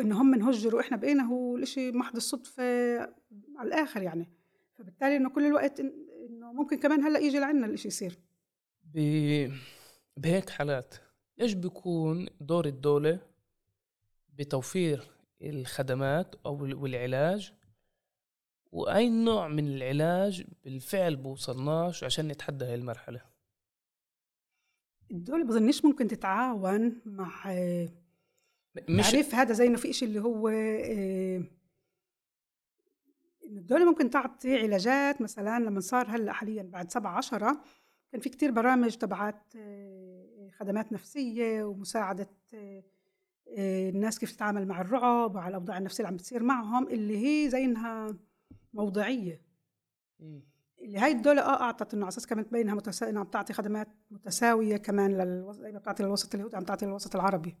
انه 0.00 0.22
هم 0.22 0.34
انهجروا 0.34 0.80
وإحنا 0.80 0.96
بقينا 0.96 1.22
هو 1.22 1.56
الإشي 1.56 1.92
محض 1.92 2.16
الصدفة 2.16 2.62
على 3.56 3.68
الآخر 3.68 4.02
يعني. 4.02 4.30
فبالتالي 4.74 5.16
إنه 5.16 5.30
كل 5.30 5.46
الوقت 5.46 5.80
إنه 5.80 6.52
ممكن 6.52 6.78
كمان 6.78 7.02
هلأ 7.02 7.18
يجي 7.18 7.38
لعنا 7.38 7.66
الإشي 7.66 7.88
يصير. 7.88 8.18
بهيك 10.16 10.50
حالات. 10.50 10.94
إيش 11.40 11.52
بيكون 11.52 12.26
دور 12.40 12.66
الدولة 12.66 13.20
بتوفير 14.34 15.10
الخدمات 15.42 16.34
أو 16.46 16.82
والعلاج؟ 16.82 17.52
وأي 18.72 19.08
نوع 19.10 19.48
من 19.48 19.66
العلاج 19.66 20.44
بالفعل 20.64 21.16
بوصلناش 21.16 22.04
عشان 22.04 22.28
نتحدى 22.28 22.64
هاي 22.64 22.74
المرحلة؟ 22.74 23.20
الدولة 25.10 25.44
بظنش 25.44 25.84
ممكن 25.84 26.08
تتعاون 26.08 27.00
مع 27.04 27.50
مش 28.88 29.14
عارف 29.14 29.34
هذا 29.34 29.52
زي 29.52 29.66
إنه 29.66 29.76
في 29.76 29.92
شيء 29.92 30.08
اللي 30.08 30.20
هو 30.20 30.48
آه، 30.48 31.42
الدولة 33.44 33.84
ممكن 33.84 34.10
تعطي 34.10 34.58
علاجات 34.58 35.22
مثلا 35.22 35.58
لما 35.58 35.80
صار 35.80 36.06
هلأ 36.08 36.32
حاليا 36.32 36.62
بعد 36.62 36.90
سبعة 36.90 37.16
عشرة 37.16 37.62
كان 38.12 38.20
في 38.20 38.28
كتير 38.28 38.50
برامج 38.50 38.96
تبعت 38.96 39.42
آه، 39.56 40.50
خدمات 40.58 40.92
نفسية 40.92 41.64
ومساعدة 41.64 42.28
آه، 42.54 42.82
الناس 43.90 44.18
كيف 44.18 44.32
تتعامل 44.32 44.66
مع 44.68 44.80
الرعب 44.80 45.34
وعلى 45.34 45.48
الأوضاع 45.48 45.78
النفسية 45.78 45.98
اللي 46.04 46.08
عم 46.08 46.16
بتصير 46.16 46.42
معهم 46.42 46.88
اللي 46.88 47.26
هي 47.26 47.50
زي 47.50 47.64
إنها 47.64 48.16
موضعية. 48.74 49.40
اللي 50.82 50.98
هاي 50.98 51.12
الدولة 51.12 51.42
آه 51.42 51.60
أعطت 51.62 51.94
إنه 51.94 52.02
على 52.02 52.08
أساس 52.08 52.26
كمان 52.26 52.46
تبين 52.48 52.74
متسا... 52.74 53.08
إنها 53.08 53.20
عم 53.20 53.26
تعطي 53.26 53.52
خدمات 53.52 53.88
متساوية 54.10 54.76
كمان 54.76 55.18
للوسط 55.18 55.60
زي 55.60 55.72
ما 55.72 55.78
بتعطي 55.78 56.02
للوسط 56.02 56.34
اليهودي 56.34 56.56
عم 56.56 56.64
تعطي 56.64 56.86
للوسط 56.86 57.14
العربي. 57.16 57.56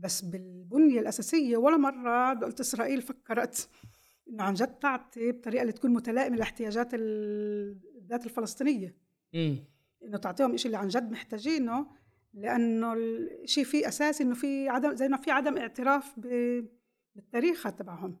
بس 0.00 0.20
بالبنية 0.22 1.00
الأساسية 1.00 1.56
ولا 1.56 1.76
مرة 1.76 2.32
دولة 2.34 2.54
إسرائيل 2.60 3.02
فكرت 3.02 3.68
إنه 4.28 4.42
عن 4.44 4.54
جد 4.54 4.78
تعطي 4.78 5.32
بطريقة 5.32 5.62
اللي 5.62 5.72
تكون 5.72 5.90
متلائمة 5.92 6.36
لاحتياجات 6.36 6.88
الذات 6.94 8.26
الفلسطينية. 8.26 8.96
إنه 10.04 10.18
تعطيهم 10.18 10.54
إشي 10.54 10.66
اللي 10.66 10.78
عن 10.78 10.88
جد 10.88 11.10
محتاجينه 11.10 11.86
لأنه 12.34 12.94
الشيء 12.94 13.64
فيه 13.64 13.88
أساسي 13.88 14.22
إنه 14.24 14.34
في 14.34 14.68
عدم 14.68 14.96
زي 14.96 15.08
ما 15.08 15.16
في 15.16 15.30
عدم 15.30 15.58
اعتراف 15.58 16.18
بالتاريخ 17.16 17.62
تبعهم. 17.62 18.16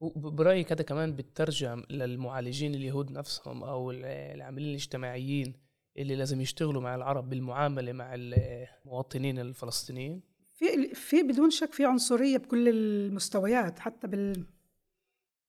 وبرايك 0.00 0.72
هذا 0.72 0.82
كمان 0.82 1.16
بترجم 1.16 1.82
للمعالجين 1.90 2.74
اليهود 2.74 3.10
نفسهم 3.10 3.64
أو 3.64 3.90
العاملين 3.90 4.68
الاجتماعيين 4.68 5.54
اللي 5.96 6.16
لازم 6.16 6.40
يشتغلوا 6.40 6.82
مع 6.82 6.94
العرب 6.94 7.30
بالمعاملة 7.30 7.92
مع 7.92 8.14
المواطنين 8.14 9.38
الفلسطينيين؟ 9.38 10.29
في 10.60 10.94
في 10.94 11.22
بدون 11.22 11.50
شك 11.50 11.72
في 11.72 11.84
عنصرية 11.84 12.38
بكل 12.38 12.68
المستويات 12.68 13.78
حتى 13.78 14.06
بال 14.06 14.44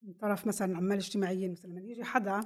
من 0.04 0.14
طرف 0.14 0.48
مثلا 0.48 0.72
العمال 0.72 0.92
الاجتماعيين 0.92 1.52
مثلا 1.52 1.72
لما 1.72 1.82
يجي 1.82 2.04
حدا 2.04 2.42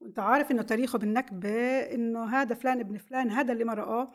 وأنت 0.00 0.18
عارف 0.18 0.50
إنه 0.50 0.62
تاريخه 0.62 0.98
بالنكبة 0.98 1.78
إنه 1.78 2.24
هذا 2.24 2.54
فلان 2.54 2.80
ابن 2.80 2.98
فلان 2.98 3.30
هذا 3.30 3.52
اللي 3.52 3.64
مرقه 3.64 4.12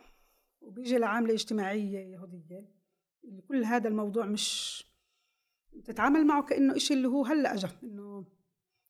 وبيجي 0.62 0.98
لعاملة 0.98 1.34
اجتماعية 1.34 2.00
يهودية 2.00 2.68
كل 3.48 3.64
هذا 3.64 3.88
الموضوع 3.88 4.26
مش 4.26 4.84
تتعامل 5.86 6.28
معه 6.28 6.44
كأنه 6.44 6.76
إشي 6.76 6.94
اللي 6.94 7.08
هو 7.08 7.26
هلأ 7.26 7.54
اجى 7.54 7.68
إنه 7.84 8.26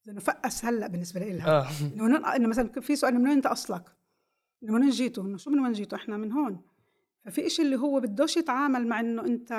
إنه 0.07 0.19
فقس 0.19 0.65
هلأ 0.65 0.87
بالنسبة 0.87 1.19
لها 1.19 1.59
آه. 1.59 1.67
إنه 1.95 2.35
إنه 2.35 2.47
مثلا 2.47 2.81
في 2.81 2.95
سؤال 2.95 3.15
من 3.15 3.21
وين 3.21 3.31
أنت 3.31 3.45
أصلك؟ 3.45 3.83
من 4.61 4.73
وين 4.73 4.89
جيتوا؟ 4.89 5.23
إنه 5.23 5.37
شو 5.37 5.49
من 5.49 5.59
وين 5.59 5.71
جيتوا؟ 5.71 5.97
إحنا 5.97 6.17
من 6.17 6.31
هون 6.31 6.61
ففي 7.25 7.45
إشي 7.47 7.61
اللي 7.61 7.75
هو 7.75 7.99
بدوش 7.99 8.37
يتعامل 8.37 8.87
مع 8.87 8.99
إنه 8.99 9.25
أنت 9.25 9.51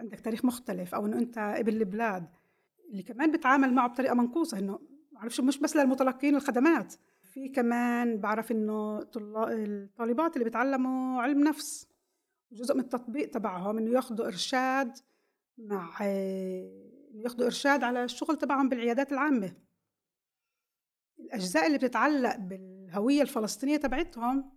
عندك 0.00 0.20
تاريخ 0.20 0.44
مختلف 0.44 0.94
أو 0.94 1.06
إنه 1.06 1.18
أنت 1.18 1.38
ابن 1.38 1.72
البلاد 1.72 2.26
اللي 2.90 3.02
كمان 3.02 3.32
بتعامل 3.32 3.74
معه 3.74 3.88
بطريقة 3.88 4.14
منقوصة 4.14 4.58
إنه 4.58 4.78
بعرفش 5.12 5.40
مش 5.40 5.58
بس 5.58 5.76
للمتلقين 5.76 6.36
الخدمات 6.36 6.94
في 7.22 7.48
كمان 7.48 8.20
بعرف 8.20 8.52
إنه 8.52 8.98
الطالبات 9.16 10.34
اللي 10.34 10.44
بيتعلموا 10.44 11.22
علم 11.22 11.40
نفس 11.40 11.88
جزء 12.52 12.74
من 12.74 12.80
التطبيق 12.80 13.30
تبعهم 13.30 13.78
إنه 13.78 13.90
ياخذوا 13.90 14.26
إرشاد 14.26 14.98
مع 15.58 16.04
ياخذوا 17.14 17.46
إرشاد 17.46 17.84
على 17.84 18.04
الشغل 18.04 18.36
تبعهم 18.36 18.68
بالعيادات 18.68 19.12
العامة. 19.12 19.52
الأجزاء 21.20 21.66
اللي 21.66 21.78
بتتعلق 21.78 22.36
بالهوية 22.36 23.22
الفلسطينية 23.22 23.76
تبعتهم 23.76 24.50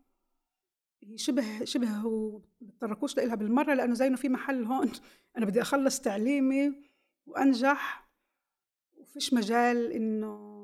هي 1.03 1.17
شبه 1.17 1.65
شبه 1.65 2.41
بتطرقوش 2.61 3.17
لها 3.17 3.35
بالمرة 3.35 3.73
لأنه 3.73 3.93
زي 3.93 4.07
إنه 4.07 4.15
في 4.15 4.29
محل 4.29 4.65
هون 4.65 4.91
أنا 5.37 5.45
بدي 5.45 5.61
أخلص 5.61 6.01
تعليمي 6.01 6.73
وأنجح. 7.25 8.07
وفيش 8.95 9.33
مجال 9.33 9.91
إنه 9.91 10.57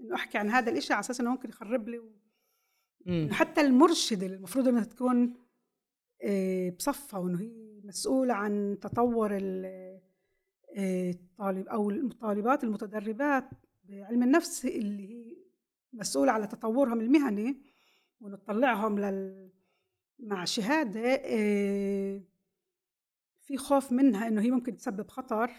إنه 0.00 0.14
أحكي 0.14 0.38
عن 0.38 0.50
هذا 0.50 0.70
الإشي 0.70 0.92
على 0.92 1.00
أساس 1.00 1.20
إنه 1.20 1.30
ممكن 1.30 1.48
يخرب 1.48 1.88
لي 1.88 1.98
و... 1.98 2.12
حتى 3.30 3.60
المرشدة 3.60 4.26
اللي 4.26 4.36
المفروض 4.36 4.68
إنها 4.68 4.84
تكون 4.84 5.34
آه، 6.22 6.70
بصفها 6.70 7.20
وإنه 7.20 7.40
هي 7.40 7.80
مسؤولة 7.84 8.34
عن 8.34 8.78
تطور 8.80 9.38
آه، 9.42 10.00
الطالب 10.76 11.68
أو 11.68 11.90
الطالبات 11.90 12.64
المتدربات 12.64 13.44
بعلم 13.84 14.22
النفس 14.22 14.64
اللي 14.64 15.08
هي 15.08 15.36
مسؤولة 15.92 16.32
على 16.32 16.46
تطورهم 16.46 17.00
المهني 17.00 17.62
ونطلعهم 18.20 18.98
لل 18.98 19.41
مع 20.22 20.44
شهادة 20.44 21.16
في 23.40 23.56
خوف 23.56 23.92
منها 23.92 24.28
إنه 24.28 24.42
هي 24.42 24.50
ممكن 24.50 24.76
تسبب 24.76 25.08
خطر 25.08 25.50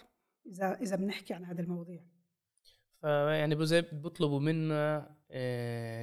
إذا 0.45 0.77
إذا 0.81 0.95
بنحكي 0.95 1.33
عن 1.33 1.45
هذا 1.45 1.61
المواضيع. 1.61 2.03
فيعني 3.01 3.65
زي 3.65 3.81
بيطلبوا 3.81 4.39
منا 4.39 5.15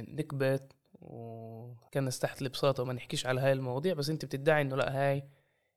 نكبت 0.09 0.75
وكنس 0.93 2.19
تحت 2.19 2.41
البساطة 2.41 2.83
وما 2.83 2.93
نحكيش 2.93 3.25
على 3.25 3.41
هاي 3.41 3.53
المواضيع 3.53 3.93
بس 3.93 4.09
أنت 4.09 4.25
بتدعي 4.25 4.61
إنه 4.61 4.75
لا 4.75 4.97
هاي 4.97 5.23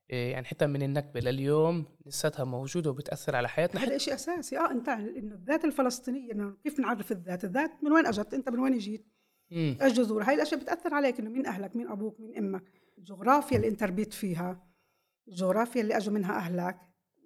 يعني 0.09 0.45
حتى 0.45 0.67
من 0.67 0.81
النكبة 0.81 1.19
لليوم 1.19 1.85
لساتها 2.05 2.43
موجودة 2.43 2.89
وبتأثر 2.89 3.35
على 3.35 3.49
حياتنا 3.49 3.83
هذا 3.83 3.97
شيء 3.97 4.13
أساسي. 4.13 4.57
آه 4.57 4.71
أنت 4.71 4.89
إنه 4.89 5.35
الذات 5.35 5.65
الفلسطينية 5.65 6.31
إنه 6.31 6.57
كيف 6.63 6.79
نعرف 6.79 7.11
الذات؟ 7.11 7.43
الذات 7.43 7.83
من 7.83 7.91
وين 7.91 8.05
أجت؟ 8.05 8.33
أنت 8.33 8.49
من 8.49 8.59
وين 8.59 8.77
جيت؟ 8.77 9.14
إيش 9.51 9.93
جذور 9.93 10.23
هاي 10.23 10.35
الأشياء 10.35 10.59
بتأثر 10.59 10.93
عليك 10.93 11.19
إنه 11.19 11.29
مين 11.29 11.45
أهلك؟ 11.45 11.75
مين 11.75 11.87
أبوك؟ 11.87 12.19
مين 12.19 12.37
أمك؟ 12.37 12.63
الجغرافيا 12.97 13.57
اللي 13.57 13.67
أنت 13.67 13.83
ربيت 13.83 14.13
فيها 14.13 14.67
الجغرافيا 15.27 15.81
اللي 15.81 15.97
أجوا 15.97 16.13
منها 16.13 16.37
أهلك 16.37 16.77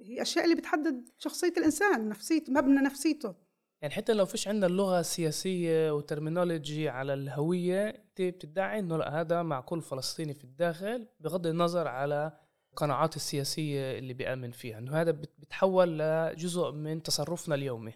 هي 0.01 0.21
أشياء 0.21 0.45
اللي 0.45 0.55
بتحدد 0.55 1.09
شخصية 1.17 1.53
الإنسان 1.57 2.09
نفسيته 2.09 2.53
مبنى 2.53 2.81
نفسيته. 2.81 3.35
يعني 3.81 3.93
حتى 3.93 4.13
لو 4.13 4.25
فيش 4.25 4.47
عندنا 4.47 4.67
اللغة 4.67 4.99
السياسيه 4.99 5.91
وترمينولوجي 5.91 6.89
على 6.89 7.13
الهوية 7.13 7.88
أنت 7.89 8.21
بتدعي 8.21 8.79
إنه 8.79 8.97
لا 8.97 9.21
هذا 9.21 9.43
مع 9.43 9.61
كل 9.61 9.81
فلسطيني 9.81 10.33
في 10.33 10.43
الداخل 10.43 11.07
بغض 11.19 11.47
النظر 11.47 11.88
على 11.88 12.31
القناعات 12.71 13.15
السياسية 13.15 13.99
اللي 13.99 14.13
بيأمن 14.13 14.51
فيها 14.51 14.77
إنه 14.77 15.01
هذا 15.01 15.11
بتحول 15.11 15.99
لجزء 15.99 16.71
من 16.71 17.03
تصرفنا 17.03 17.55
اليومي. 17.55 17.93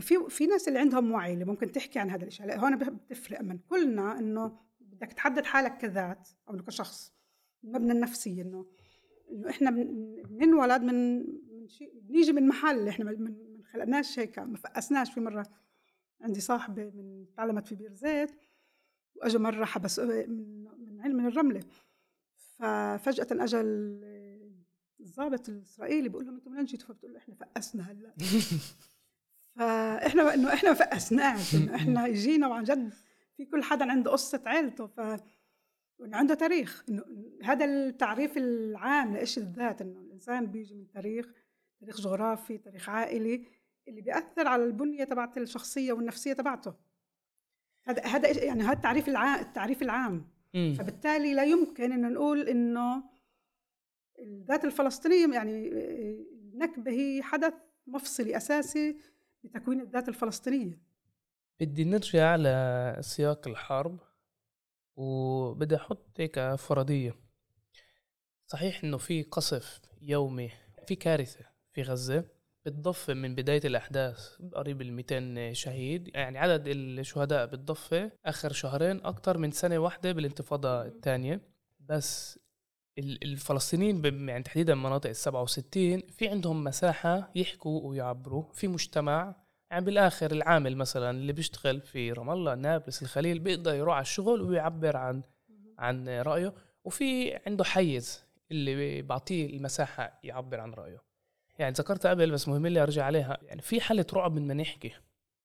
في 0.00 0.28
في 0.28 0.46
ناس 0.46 0.68
اللي 0.68 0.78
عندهم 0.78 1.12
وعي 1.12 1.32
اللي 1.32 1.44
ممكن 1.44 1.72
تحكي 1.72 1.98
عن 1.98 2.10
هذا 2.10 2.24
الشيء 2.24 2.58
هون 2.58 2.76
بتفرق 2.76 3.40
من 3.40 3.58
كلنا 3.58 4.18
إنه 4.18 4.58
بدك 4.80 5.12
تحدد 5.12 5.44
حالك 5.44 5.76
كذات 5.76 6.28
أو 6.48 6.56
كشخص 6.56 7.12
المبنى 7.64 7.92
النفسي 7.92 8.42
إنه 8.42 8.66
إنه 9.32 9.50
إحنا 9.50 9.70
بننولد 10.24 10.82
من 10.82 11.18
من 11.66 11.68
شيء 11.68 11.92
بنيجي 12.00 12.32
من 12.32 12.48
محل 12.48 12.88
إحنا 12.88 13.04
ما 13.04 13.34
خلقناش 13.72 14.18
هيك 14.18 14.38
ما 14.38 14.56
فقسناش. 14.56 15.12
في 15.12 15.20
مرة 15.20 15.46
عندي 16.20 16.40
صاحبة 16.40 16.84
من 16.84 17.26
تعلمت 17.36 17.68
في 17.68 17.74
بير 17.74 17.92
زيت 17.92 18.30
واجى 19.14 19.38
مرة 19.38 19.64
حبس 19.64 19.98
من 19.98 20.64
من 20.64 21.00
علم 21.00 21.16
من 21.16 21.26
الرملة. 21.26 21.60
ففجأة 22.36 23.26
اجى 23.32 23.60
الضابط 25.00 25.48
الإسرائيلي 25.48 26.08
بيقول 26.08 26.26
لهم 26.26 26.34
أنتم 26.34 26.50
من 26.50 26.56
وين 26.56 26.66
جيتوا؟ 26.66 26.88
فبتقول 26.88 27.12
له 27.12 27.18
إحنا 27.18 27.34
فقسنا 27.34 27.82
هلأ. 27.82 28.14
فإحنا 29.56 30.34
إنه 30.34 30.52
إحنا 30.52 30.68
ما 30.68 30.74
فقسناش 30.74 31.54
إنه 31.54 31.74
إحنا 31.74 32.06
اجينا 32.06 32.48
وعن 32.48 32.64
جد 32.64 32.94
في 33.36 33.44
كل 33.44 33.62
حدا 33.62 33.90
عنده 33.90 34.10
قصة 34.10 34.42
عيلته 34.46 34.86
ف 34.86 35.00
عنده 36.00 36.34
تاريخ 36.34 36.84
إنه 36.88 37.04
هذا 37.42 37.64
التعريف 37.64 38.36
العام 38.36 39.14
لإيش 39.14 39.38
الذات 39.38 39.80
إنه 39.80 40.00
الإنسان 40.00 40.46
بيجي 40.46 40.74
من 40.74 40.88
تاريخ 40.88 41.26
تاريخ 41.80 42.00
جغرافي 42.00 42.58
تاريخ 42.58 42.88
عائلي 42.88 43.46
اللي 43.88 44.00
بيأثر 44.00 44.48
على 44.48 44.64
البنية 44.64 45.04
تبعت 45.04 45.38
الشخصية 45.38 45.92
والنفسية 45.92 46.32
تبعته. 46.32 46.74
هذا 47.84 48.02
هذا 48.04 48.44
يعني 48.44 48.62
هذا 48.62 48.72
التعريف 48.72 49.08
العام 49.08 49.40
التعريف 49.40 49.82
العام. 49.82 50.26
فبالتالي 50.54 51.34
لا 51.34 51.44
يمكن 51.44 51.92
إن 51.92 52.12
نقول 52.12 52.48
إنه 52.48 53.02
الذات 54.18 54.64
الفلسطينية 54.64 55.34
يعني 55.34 55.68
النكبه 56.52 56.90
هي 56.90 57.22
حدث 57.22 57.54
مفصلي 57.86 58.36
أساسي 58.36 58.96
بتكوين 59.46 59.80
الذات 59.80 60.08
الفلسطينية. 60.08 60.78
بدي 61.60 61.84
نرجع 61.84 62.36
لسياق 62.36 63.48
الحرب 63.48 64.00
وبدي 64.96 65.76
أحط 65.76 66.20
هيك 66.20 66.54
فرضية. 66.54 67.14
صحيح 68.46 68.84
إنه 68.84 68.98
في 68.98 69.22
قصف 69.22 69.80
يومي 70.02 70.50
في 70.86 70.94
كارثة 70.94 71.44
في 71.72 71.82
غزة 71.82 72.24
بالضفة 72.64 73.14
من 73.14 73.34
بداية 73.34 73.60
الأحداث 73.64 74.42
قريب 74.54 74.82
ال 74.82 74.92
200 74.92 75.52
شهيد. 75.52 76.08
يعني 76.14 76.38
عدد 76.38 76.66
الشهداء 76.66 77.46
بالضفة 77.46 78.12
آخر 78.24 78.52
شهرين 78.52 78.96
أكثر 79.04 79.38
من 79.38 79.50
سنة 79.50 79.78
واحدة 79.78 80.12
بالانتفاضة 80.12 80.82
الثانية. 80.86 81.40
بس 81.80 82.38
الفلسطينيين 82.98 84.28
يعني 84.28 84.42
تحديدا 84.42 84.74
مناطق 84.74 85.08
ال 85.08 85.16
67 85.16 86.00
في 86.00 86.28
عندهم 86.28 86.64
مساحة 86.64 87.30
يحكوا 87.34 87.88
ويعبروا 87.88 88.44
في 88.52 88.68
مجتمع 88.68 89.34
يعني 89.70 89.84
بالآخر 89.84 90.30
العامل 90.30 90.76
مثلا 90.76 91.10
اللي 91.10 91.32
بيشتغل 91.32 91.80
في 91.80 92.12
رام 92.12 92.30
الله 92.30 92.54
نابلس 92.54 93.02
الخليل 93.02 93.38
بيقدر 93.38 93.74
يروح 93.74 93.94
على 93.94 94.02
الشغل 94.02 94.42
ويعبر 94.42 94.96
عن 94.96 95.22
عن 95.78 96.08
رأيه 96.08 96.54
وفي 96.84 97.38
عنده 97.46 97.64
حيز 97.64 98.24
اللي 98.50 99.02
بعطيه 99.02 99.46
المساحة 99.46 100.20
يعبر 100.24 100.60
عن 100.60 100.72
رأيه. 100.72 101.02
يعني 101.58 101.74
ذكرت 101.78 102.06
قبل 102.06 102.30
بس 102.30 102.48
مهم 102.48 102.66
لي 102.66 102.82
أرجع 102.82 103.04
عليها 103.04 103.38
يعني 103.42 103.62
في 103.62 103.80
حالة 103.80 104.06
رعب 104.12 104.34
من 104.34 104.46
ما 104.46 104.54
نحكي 104.54 104.92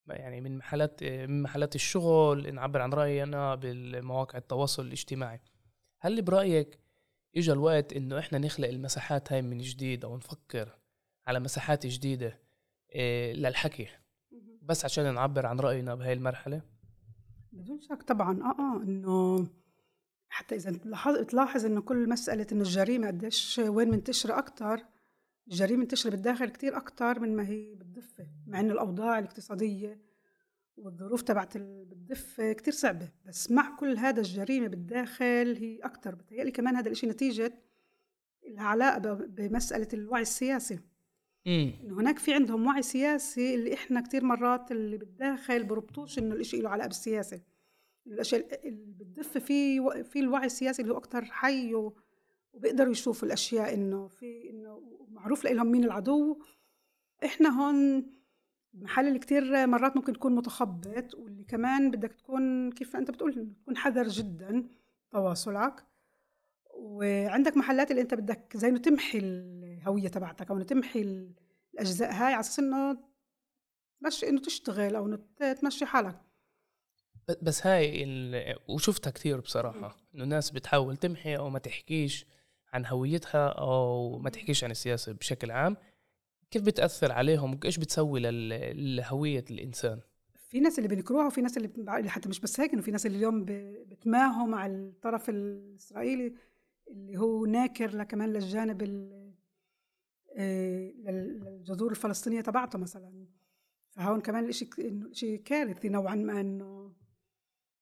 يعني 0.07 0.41
من 0.41 0.57
محلات 0.57 1.03
من 1.03 1.41
محلات 1.41 1.75
الشغل 1.75 2.53
نعبر 2.55 2.81
عن 2.81 2.93
رأينا 2.93 3.55
بالمواقع 3.55 4.37
التواصل 4.37 4.85
الاجتماعي. 4.85 5.39
هل 5.99 6.21
برأيك 6.21 6.79
اجى 7.37 7.51
الوقت 7.51 7.93
إنه 7.93 8.19
إحنا 8.19 8.37
نخلق 8.37 8.67
المساحات 8.67 9.33
هاي 9.33 9.41
من 9.41 9.57
جديد 9.57 10.05
أو 10.05 10.17
نفكر 10.17 10.77
على 11.27 11.39
مساحات 11.39 11.87
جديدة 11.87 12.39
إيه، 12.95 13.33
للحكي. 13.33 13.87
بس 14.61 14.85
عشان 14.85 15.13
نعبر 15.13 15.45
عن 15.45 15.59
رأينا 15.59 15.95
بهاي 15.95 16.13
المرحلة. 16.13 16.61
بدون 17.51 17.81
شك 17.81 18.03
طبعا. 18.03 18.41
آه 18.43 18.59
آه 18.59 18.83
إنه 18.83 19.47
حتى 20.29 20.55
إذا 20.55 20.71
تلاحظ 21.23 21.65
إنه 21.65 21.81
كل 21.81 22.09
مسألة 22.09 22.47
إنه 22.51 22.61
الجريمة 22.61 23.07
قديش 23.07 23.59
وين 23.59 23.91
منتشرة 23.91 24.39
أكثر 24.39 24.85
الجريمة 25.47 25.79
منتشرة 25.79 26.09
بالداخل 26.09 26.49
كتير 26.49 26.77
أكثر 26.77 27.19
من 27.19 27.35
ما 27.35 27.47
هي 27.47 27.75
بالضفة 27.75 28.27
مع 28.47 28.59
إنه 28.59 28.73
الأوضاع 28.73 29.19
الاقتصادية 29.19 30.01
والظروف 30.81 31.21
تبعت 31.21 31.57
بالضفه 31.57 32.53
كتير 32.53 32.73
صعبة 32.73 33.09
بس 33.25 33.51
مع 33.51 33.75
كل 33.75 33.97
هذا 33.97 34.19
الجريمة 34.19 34.67
بالداخل 34.67 35.57
هي 35.59 35.79
أكثر 35.83 36.15
بتهيألي 36.15 36.51
كمان 36.51 36.75
هذا 36.75 36.89
الشيء 36.89 37.09
نتيجة 37.09 37.53
لها 38.47 38.63
علاقه 38.63 39.13
بمسألة 39.13 39.87
الوعي 39.93 40.21
السياسي. 40.21 40.79
إنه 41.47 41.99
هناك 41.99 42.19
في 42.19 42.33
عندهم 42.33 42.67
وعي 42.67 42.81
سياسي 42.81 43.55
اللي 43.55 43.73
إحنا 43.73 44.01
كثير 44.01 44.23
مرات 44.23 44.71
اللي 44.71 44.97
بالداخل 44.97 45.63
بربطوش 45.63 46.19
إنه 46.19 46.35
الشيء 46.35 46.61
له 46.63 46.69
علاقة 46.69 46.87
بالسياسة. 46.87 47.41
الأشياء 48.07 48.67
اللي 48.67 48.93
بتدف 48.93 49.37
في 49.37 49.81
في 50.03 50.19
الوعي 50.19 50.45
السياسي 50.45 50.81
اللي 50.81 50.93
هو 50.93 50.97
أكثر 50.97 51.25
حي 51.25 51.73
وبيقدروا 52.53 52.91
يشوفوا 52.91 53.27
الأشياء 53.27 53.73
إنه 53.73 54.07
في 54.07 54.49
إنه 54.49 54.81
معروف 55.11 55.45
لهم 55.45 55.71
مين 55.71 55.83
العدو. 55.83 56.39
إحنا 57.25 57.49
هون 57.49 58.05
محل 58.73 59.07
اللي 59.07 59.19
كثير 59.19 59.67
مرات 59.67 59.95
ممكن 59.95 60.13
تكون 60.13 60.35
متخبط 60.35 61.15
واللي 61.15 61.43
كمان 61.43 61.91
بدك 61.91 62.13
تكون 62.13 62.71
كيف 62.71 62.95
أنت 62.95 63.11
بتقول 63.11 63.53
تكون 63.61 63.77
حذر 63.77 64.07
جدا 64.07 64.69
تواصلك. 65.11 65.85
وعندك 66.73 67.57
محلات 67.57 67.91
اللي 67.91 68.01
أنت 68.01 68.13
بدك 68.13 68.57
زي 68.57 68.67
إنه 68.67 68.79
تمحي 68.79 69.17
الهوية 69.17 70.07
تبعتك 70.07 70.49
أو 70.51 70.55
إنه 70.55 70.63
تمحي 70.63 71.01
الأجزاء 71.73 72.11
هاي 72.11 72.33
على 72.33 72.39
أساس 72.39 72.59
إنه 72.59 72.97
تمشي 74.01 74.29
إنه 74.29 74.41
تشتغل 74.41 74.95
أو 74.95 75.05
إنه 75.05 75.19
تمشي 75.53 75.85
حالك. 75.85 76.21
بس 77.41 77.67
هاي 77.67 78.05
وشفتها 78.69 79.11
كثير 79.11 79.39
بصراحة 79.39 79.97
إنه 80.15 80.23
الناس 80.23 80.51
بتحاول 80.51 80.97
تمحي 80.97 81.37
أو 81.37 81.49
ما 81.49 81.59
تحكيش 81.59 82.25
عن 82.73 82.85
هويتها 82.85 83.47
أو 83.47 84.17
ما 84.19 84.29
تحكيش 84.29 84.63
عن 84.63 84.71
السياسة 84.71 85.11
بشكل 85.11 85.51
عام. 85.51 85.77
كيف 86.51 86.61
بتأثر 86.61 87.11
عليهم؟ 87.11 87.59
إيش 87.65 87.77
بتسوي 87.77 88.19
لهوية 88.73 89.45
الإنسان؟ 89.51 89.99
في 90.35 90.59
ناس 90.59 90.77
اللي 90.77 90.87
بينكروها 90.89 91.27
وفي 91.27 91.41
ناس 91.41 91.57
اللي 91.57 92.09
حتى 92.09 92.29
مش 92.29 92.39
بس 92.39 92.59
هيك 92.59 92.73
إنه 92.73 92.81
في 92.81 92.91
ناس 92.91 93.05
اللي 93.05 93.17
اليوم 93.17 93.45
بتماهوا 93.87 94.47
مع 94.47 94.65
الطرف 94.65 95.29
الإسرائيلي 95.29 96.33
اللي 96.87 97.17
هو 97.17 97.45
ناكر 97.45 98.03
كمان 98.03 98.33
للجانب 98.33 98.83
آه، 100.37 100.91
للجذور 100.91 101.91
الفلسطينية 101.91 102.41
تبعته 102.41 102.79
مثلا. 102.79 103.27
فهون 103.89 104.21
كمان 104.21 104.45
الشيء 104.45 104.69
شيء 105.11 105.41
كارثي 105.41 105.89
نوعا 105.89 106.15
ما 106.15 106.41
إنه 106.41 106.93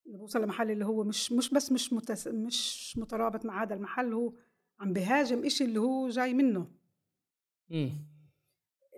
بوصل 0.05 0.43
لمحل 0.43 0.71
اللي 0.71 0.86
هو 0.86 1.03
مش 1.03 1.32
مش 1.32 1.49
بس 1.49 1.71
مش 1.71 1.93
متس 1.93 2.27
مش 2.27 2.93
مترابط 2.97 3.45
مع 3.45 3.63
هذا 3.63 3.75
المحل 3.75 4.13
هو 4.13 4.34
عم 4.79 4.93
بهاجم 4.93 5.45
إشي 5.45 5.63
اللي 5.63 5.79
هو 5.79 6.10
جاي 6.10 6.34
منه. 6.34 6.67
امم 7.71 8.18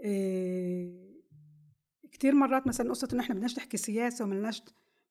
إيه 0.02 1.12
كثير 2.12 2.36
مرات 2.36 2.68
مثلا 2.68 2.90
قصة 2.90 3.08
إنه 3.14 3.22
إحنا 3.22 3.36
بدناش 3.36 3.58
نحكي 3.58 3.78
سياسة 3.78 4.26
وملناش 4.26 4.64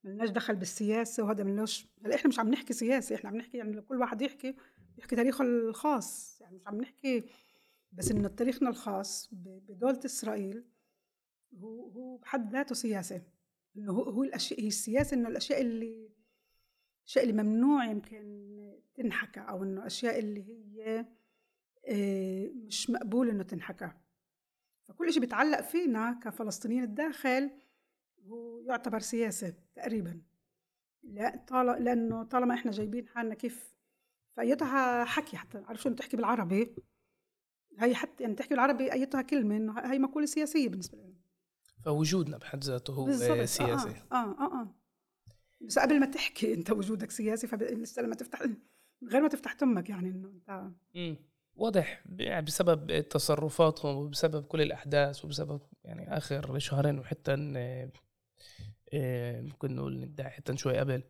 ملناش 0.05 0.31
دخل 0.31 0.57
بالسياسة 0.57 1.23
وهذا 1.23 1.45
ملناش 1.45 1.89
إحنا 2.15 2.29
مش 2.29 2.39
عم 2.39 2.49
نحكي 2.49 2.73
سياسة 2.73 3.15
إحنا 3.15 3.31
عم 3.31 3.37
نحكي 3.37 3.59
يعني 3.59 3.81
كل 3.81 4.01
واحد 4.01 4.23
يحكي 4.23 4.57
يحكي 4.99 5.17
تاريخه 5.17 5.45
الخاص 5.45 6.39
يعني 6.41 6.57
مش 6.57 6.67
عم 6.67 6.81
نحكي 6.81 7.25
بس 7.93 8.11
إنه 8.11 8.29
تاريخنا 8.29 8.69
الخاص 8.69 9.29
بدولة 9.33 10.01
إسرائيل 10.05 10.65
هو 11.55 11.89
هو 11.89 12.17
بحد 12.17 12.53
ذاته 12.53 12.75
سياسة 12.75 13.23
إنه 13.77 13.93
هو, 13.93 14.03
هو 14.03 14.23
الأشياء 14.23 14.61
هي 14.61 14.67
السياسة 14.67 15.15
إنه 15.15 15.29
الأشياء 15.29 15.61
اللي 15.61 16.11
الأشياء 17.03 17.25
اللي 17.25 17.43
ممنوع 17.43 17.85
يمكن 17.85 18.51
تنحكى 18.95 19.41
أو 19.41 19.63
إنه 19.63 19.87
أشياء 19.87 20.19
اللي 20.19 20.45
هي 20.49 21.07
آه، 21.89 22.51
مش 22.55 22.91
مقبول 22.91 23.29
إنه 23.29 23.43
تنحكى. 23.43 23.91
فكل 24.91 25.13
شيء 25.13 25.21
بيتعلق 25.21 25.61
فينا 25.61 26.21
كفلسطينيين 26.25 26.83
الداخل 26.83 27.51
هو 28.27 28.61
يعتبر 28.61 28.99
سياسة 28.99 29.55
تقريبا. 29.75 30.23
لا 31.03 31.45
طال 31.49 31.85
لأنه 31.85 32.23
طالما 32.23 32.55
إحنا 32.55 32.71
جايبين 32.71 33.09
حالنا 33.09 33.35
كيف 33.35 33.75
فأيتها 34.37 35.05
حكي 35.05 35.37
حتى 35.37 35.59
عارف 35.59 35.83
شو 35.83 35.91
تحكي 35.91 36.17
بالعربي؟ 36.17 36.75
هي 37.79 37.95
حتى 37.95 38.23
يعني 38.23 38.35
تحكي 38.35 38.51
بالعربي 38.51 38.93
أيتها 38.93 39.23
كلمة 39.23 39.57
إنه 39.57 39.81
هي 39.93 39.99
مقولة 39.99 40.27
سياسية 40.27 40.69
بالنسبة 40.69 40.99
لنا. 40.99 41.15
فوجودنا 41.85 42.39
بحد 42.39 42.65
ذاته 42.65 42.93
هو 42.93 43.09
آه، 43.09 43.13
سياسي. 43.45 43.63
آه, 43.63 43.95
آه 44.13 44.39
آه. 44.39 44.61
آه 44.61 44.75
بس 45.61 45.79
قبل 45.79 46.01
ما 46.01 46.07
تحكي 46.07 46.55
أنت 46.55 46.71
وجودك 46.71 47.11
سياسي 47.11 47.47
فلسه 47.47 48.03
لما 48.03 48.15
تفتح 48.15 48.43
غير 49.03 49.23
ما 49.23 49.29
تفتح 49.29 49.53
تمك 49.53 49.91
يعني 49.91 50.09
إنه 50.09 50.29
أنت 50.29 50.71
امم 50.97 51.17
واضح 51.57 52.03
يعني 52.19 52.47
بسبب 52.47 53.09
تصرفاتهم 53.09 53.97
وبسبب 53.97 54.45
كل 54.45 54.63
الأحداث 54.63 55.25
وبسبب 55.25 55.61
يعني 55.85 56.17
آخر 56.17 56.59
شهرين 56.59 56.99
وحتى 56.99 57.37
آه، 58.93 59.41
ممكن 59.41 59.77
نقول 59.77 60.15
حتى 60.21 60.57
شوي 60.57 60.79
قبل. 60.79 61.03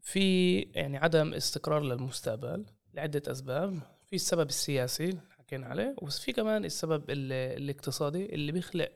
في 0.00 0.58
يعني 0.60 0.98
عدم 0.98 1.34
استقرار 1.34 1.82
للمستقبل 1.82 2.66
لعدة 2.94 3.22
أسباب 3.32 3.82
في 4.10 4.16
السبب 4.16 4.48
السياسي 4.48 5.20
حكينا 5.38 5.66
عليه 5.66 5.96
بس 6.02 6.18
في 6.18 6.32
كمان 6.32 6.64
السبب 6.64 7.04
الاقتصادي 7.10 8.34
اللي 8.34 8.52
بيخلق 8.52 8.92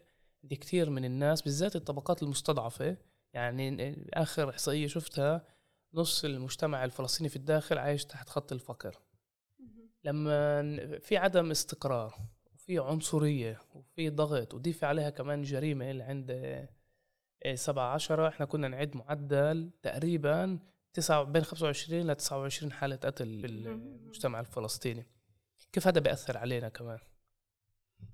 كثير 0.50 0.90
من 0.90 1.04
الناس 1.04 1.42
بالذات 1.42 1.76
الطبقات 1.76 2.22
المستضعفة. 2.22 2.96
يعني 3.32 3.96
آخر 4.14 4.50
إحصائية 4.50 4.86
شفتها 4.86 5.46
نص 5.94 6.24
المجتمع 6.24 6.84
الفلسطيني 6.84 7.28
في 7.28 7.36
الداخل 7.36 7.78
عايش 7.78 8.04
تحت 8.04 8.28
خط 8.28 8.52
الفقر. 8.52 8.98
لما 10.04 10.98
في 10.98 11.16
عدم 11.16 11.50
استقرار 11.50 12.14
وفي 12.54 12.78
عنصرية 12.78 13.60
وفي 13.74 14.10
ضغط 14.10 14.54
وضيف 14.54 14.84
عليها 14.84 15.10
كمان 15.10 15.42
جريمة 15.42 15.90
اللي 15.90 16.04
عند 16.04 16.30
آه، 17.44 17.54
سبعة 17.54 17.94
عشرة 17.94 18.28
إحنا 18.28 18.46
كنا 18.46 18.68
نعد 18.68 18.96
معدل 18.96 19.70
تقريبا 19.82 20.58
تسعة 20.92 21.22
بين 21.22 21.42
25 21.42 22.10
ل 22.10 22.14
29 22.14 22.72
حالة 22.72 22.96
قتل 22.96 23.40
في 23.40 23.46
المجتمع 23.46 24.40
الفلسطيني. 24.40 25.06
كيف 25.72 25.86
هذا 25.86 26.00
بيأثر 26.00 26.38
علينا 26.38 26.68
كمان؟ 26.68 26.98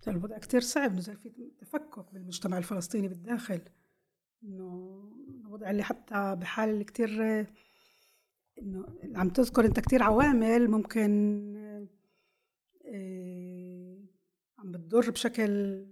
الوضع 0.09 0.38
كتير 0.38 0.61
صعب 0.61 0.94
نزل 0.94 1.16
في 1.16 1.53
تفكك 1.59 2.12
بالمجتمع 2.12 2.59
الفلسطيني 2.59 3.09
بالداخل. 3.09 3.61
إنه 4.44 5.03
الوضع 5.40 5.70
اللي 5.70 5.83
حتى 5.83 6.37
بحال 6.37 6.70
اللي 6.70 6.85
كتير 6.85 7.22
إنه 8.62 8.87
عم 9.14 9.29
تذكر 9.29 9.64
أنت 9.64 9.81
كتير 9.81 10.03
عوامل 10.03 10.70
ممكن 10.70 11.11
آه، 11.57 11.60
عم 14.59 14.72
بتضر 14.72 15.11
بشكل 15.11 15.87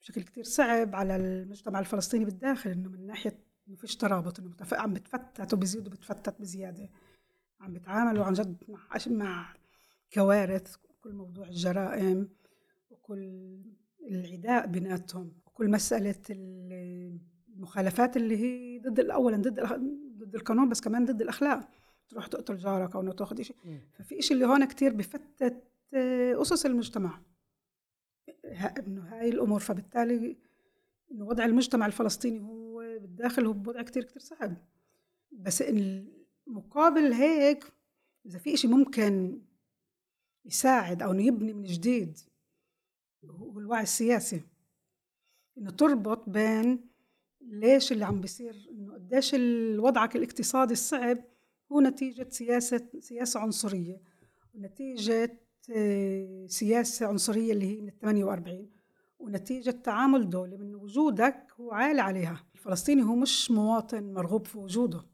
بشكل 0.00 0.22
كتير 0.22 0.44
صعب 0.44 0.94
على 0.96 1.16
المجتمع 1.16 1.78
الفلسطيني 1.78 2.24
بالداخل 2.24 2.70
إنه 2.70 2.88
من 2.88 3.06
ناحية 3.06 3.38
إنه 3.68 3.76
فيش 3.76 3.96
ترابط 3.96 4.40
إنه 4.40 4.54
عم 4.72 4.94
بتفتت 4.94 5.54
وبيزيد 5.54 5.86
وبتفتت 5.86 6.40
بزيادة. 6.40 6.88
عم 7.60 7.72
بيتعاملوا 7.72 8.24
عن 8.24 8.32
جد 8.32 8.64
مع 8.68 8.78
مع 9.06 9.54
كوارث 10.12 10.76
كل 11.00 11.12
موضوع 11.12 11.48
الجرائم 11.48 12.28
وكل 12.90 13.60
العداء 14.10 14.66
بيناتهم. 14.66 15.32
وكل 15.46 15.70
مسألة 15.70 16.22
المخالفات 16.30 18.16
اللي 18.16 18.36
هي 18.36 18.78
ضد 18.78 19.00
اولا 19.00 19.36
ضد 19.36 19.60
ضد 20.18 20.34
القانون 20.34 20.68
بس 20.68 20.80
كمان 20.80 21.04
ضد 21.04 21.22
الأخلاق. 21.22 21.68
تروح 22.08 22.26
تقتل 22.26 22.56
جارك 22.56 22.94
أو 22.94 23.00
إنه 23.00 23.12
تاخذ 23.12 23.42
شيء 23.42 23.56
ففي 23.92 24.22
شيء 24.22 24.32
اللي 24.32 24.46
هون 24.46 24.64
كتير 24.64 24.92
بفتت 24.92 25.62
آه، 25.94 26.42
اسس 26.42 26.66
المجتمع. 26.66 27.20
إنه 28.78 29.02
هاي 29.02 29.28
الأمور. 29.28 29.60
فبالتالي 29.60 30.36
إنه 31.12 31.24
وضع 31.24 31.44
المجتمع 31.44 31.86
الفلسطيني 31.86 32.40
هو 32.40 32.98
بالداخل 32.98 33.46
هو 33.46 33.52
بوضع 33.52 33.82
كتير 33.82 34.04
كتير 34.04 34.22
صعب. 34.22 34.56
بس 35.32 35.64
مقابل 36.46 37.12
هيك 37.12 37.72
إذا 38.26 38.38
في 38.38 38.56
شيء 38.56 38.70
ممكن 38.70 39.42
يساعد 40.44 41.02
أو 41.02 41.14
يبني 41.14 41.52
من 41.52 41.64
جديد 41.64 42.18
هو 43.24 43.58
الوعي 43.58 43.82
السياسي. 43.82 44.40
إنه 45.58 45.70
تربط 45.70 46.28
بين 46.28 46.88
ليش 47.40 47.92
اللي 47.92 48.04
عم 48.04 48.20
بيصير 48.20 48.68
إنه 48.70 48.94
قديش 48.94 49.34
وضعك 49.78 50.16
الاقتصادي 50.16 50.72
الصعب 50.72 51.18
هو 51.72 51.80
نتيجة 51.80 52.26
سياسة 52.30 52.86
سياسة 53.00 53.40
عنصرية. 53.40 54.00
ونتيجة 54.54 55.38
آه، 55.76 56.46
سياسة 56.46 57.06
عنصرية 57.06 57.52
اللي 57.52 57.66
هي 57.76 57.80
من 57.80 57.88
ال 57.88 57.98
48 57.98 58.70
ونتيجة 59.18 59.70
تعامل 59.70 60.30
دولي 60.30 60.56
من 60.56 60.74
وجودك 60.74 61.46
هو 61.60 61.72
عالي 61.72 62.00
عليها. 62.00 62.44
الفلسطيني 62.54 63.02
هو 63.02 63.14
مش 63.16 63.50
مواطن 63.50 64.12
مرغوب 64.12 64.46
في 64.46 64.58
وجوده. 64.58 65.04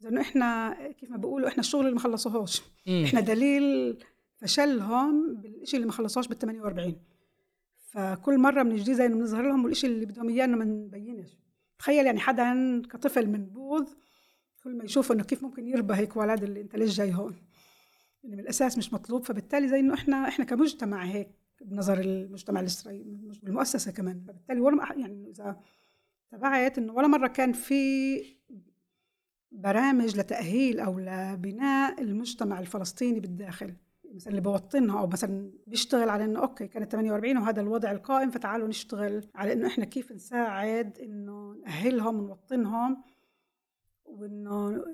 لأنه 0.00 0.20
إحنا 0.20 0.76
كيف 0.92 1.10
ما 1.10 1.16
بيقولوا 1.16 1.48
إحنا 1.48 1.60
الشغل 1.60 1.80
اللي 1.80 1.94
ما 1.94 2.00
خلصوهوش. 2.00 2.62
إحنا 3.04 3.20
دليل 3.20 3.98
فشلهم 4.36 5.34
بالشيء 5.34 5.76
اللي 5.76 5.86
ما 5.86 5.92
خلصوهوش 5.92 6.28
بال 6.28 6.38
48 6.38 6.96
فكل 7.78 8.38
مرة 8.38 8.62
من 8.62 8.76
جديد 8.76 8.94
زي 8.94 9.08
ما 9.08 9.14
بنظهر 9.14 9.42
لهم 9.48 9.64
والشيء 9.64 9.90
اللي 9.90 10.06
بدهم 10.06 10.28
إياه 10.28 10.46
ما 10.46 10.64
نبينش. 10.64 11.38
تخيل 11.78 12.06
يعني 12.06 12.20
حدا 12.20 12.82
كطفل 12.82 13.26
منبوذ 13.26 13.88
كل 14.64 14.76
ما 14.76 14.84
يشوف 14.84 15.12
إنه 15.12 15.24
كيف 15.24 15.42
ممكن 15.42 15.66
يربى 15.68 15.94
هيك 15.94 16.16
ولد 16.16 16.42
اللي 16.42 16.60
أنت 16.60 16.76
ليش 16.76 16.96
جاي 16.96 17.14
هون. 17.14 17.36
يعني 18.22 18.36
من 18.36 18.40
الأساس 18.42 18.78
مش 18.78 18.92
مطلوب 18.92 19.24
فبالتالي 19.24 19.68
زي 19.68 19.80
إنه 19.80 19.94
إحنا 19.94 20.28
إحنا 20.28 20.44
كمجتمع 20.44 21.04
هيك 21.04 21.30
بنظر 21.60 22.00
المجتمع 22.00 22.60
الإسرائيلي 22.60 23.32
المؤسسه 23.44 23.92
كمان 23.92 24.20
فبالتالي 24.20 24.60
ولا 24.60 24.94
يعني 24.96 25.30
إذا 25.30 25.60
تبعت 26.30 26.78
إنه 26.78 26.92
ولا 26.92 27.06
مرة 27.06 27.26
كان 27.26 27.52
في 27.52 28.22
برامج 29.52 30.16
لتأهيل 30.18 30.80
أو 30.80 30.98
لبناء 30.98 32.02
المجتمع 32.02 32.58
الفلسطيني 32.60 33.20
بالداخل. 33.20 33.74
مثلا 34.14 34.30
اللي 34.30 34.40
بوطنها 34.40 35.00
أو 35.00 35.06
مثلا 35.06 35.50
بيشتغل 35.66 36.08
على 36.08 36.24
إنه 36.24 36.40
أوكي 36.40 36.66
كانت 36.66 36.92
48 36.92 37.36
وهذا 37.36 37.60
الوضع 37.60 37.90
القائم 37.90 38.30
فتعالوا 38.30 38.68
نشتغل 38.68 39.28
على 39.34 39.52
إنه 39.52 39.66
إحنا 39.66 39.84
كيف 39.84 40.12
نساعد 40.12 40.98
إنه 40.98 41.52
نأهلهم 41.52 42.20
ونوطنهم 42.20 43.02
وإنه 44.10 44.84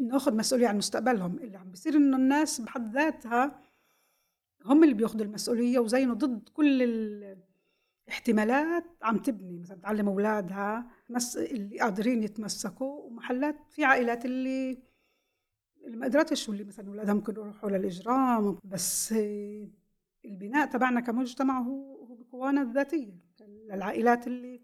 ناخذ 0.00 0.36
مسؤولية 0.36 0.68
عن 0.68 0.76
مستقبلهم. 0.76 1.38
اللي 1.38 1.58
عم 1.58 1.70
بيصير 1.70 1.96
إنه 1.96 2.16
الناس 2.16 2.60
بحد 2.60 2.94
ذاتها 2.94 3.60
هم 4.64 4.84
اللي 4.84 4.94
بياخذوا 4.94 5.24
المسؤولية 5.24 5.78
وزي 5.78 6.02
إنه 6.02 6.14
ضد 6.14 6.48
كل 6.48 6.82
الاحتمالات 8.08 8.84
عم 9.02 9.18
تبني. 9.18 9.58
مثلا 9.58 9.78
تعلم 9.80 10.08
أولادها. 10.08 10.86
اللي 11.36 11.80
قادرين 11.80 12.22
يتمسكوا 12.22 13.02
ومحلات 13.02 13.56
في 13.70 13.84
عائلات 13.84 14.24
اللي 14.24 14.78
اللي 15.84 15.96
ما 15.96 16.06
قدرتش 16.06 16.48
واللي 16.48 16.64
مثلا 16.64 16.88
أولادها 16.88 17.14
ممكن 17.14 17.32
يروحوا 17.32 17.70
للإجرام. 17.70 18.58
بس 18.64 19.14
البناء 20.24 20.66
تبعنا 20.66 21.00
كمجتمع 21.00 21.60
هو 21.60 22.04
هو 22.04 22.14
بقوانا 22.14 22.62
الذاتية. 22.62 23.26
للعائلات 23.40 24.26
اللي 24.26 24.60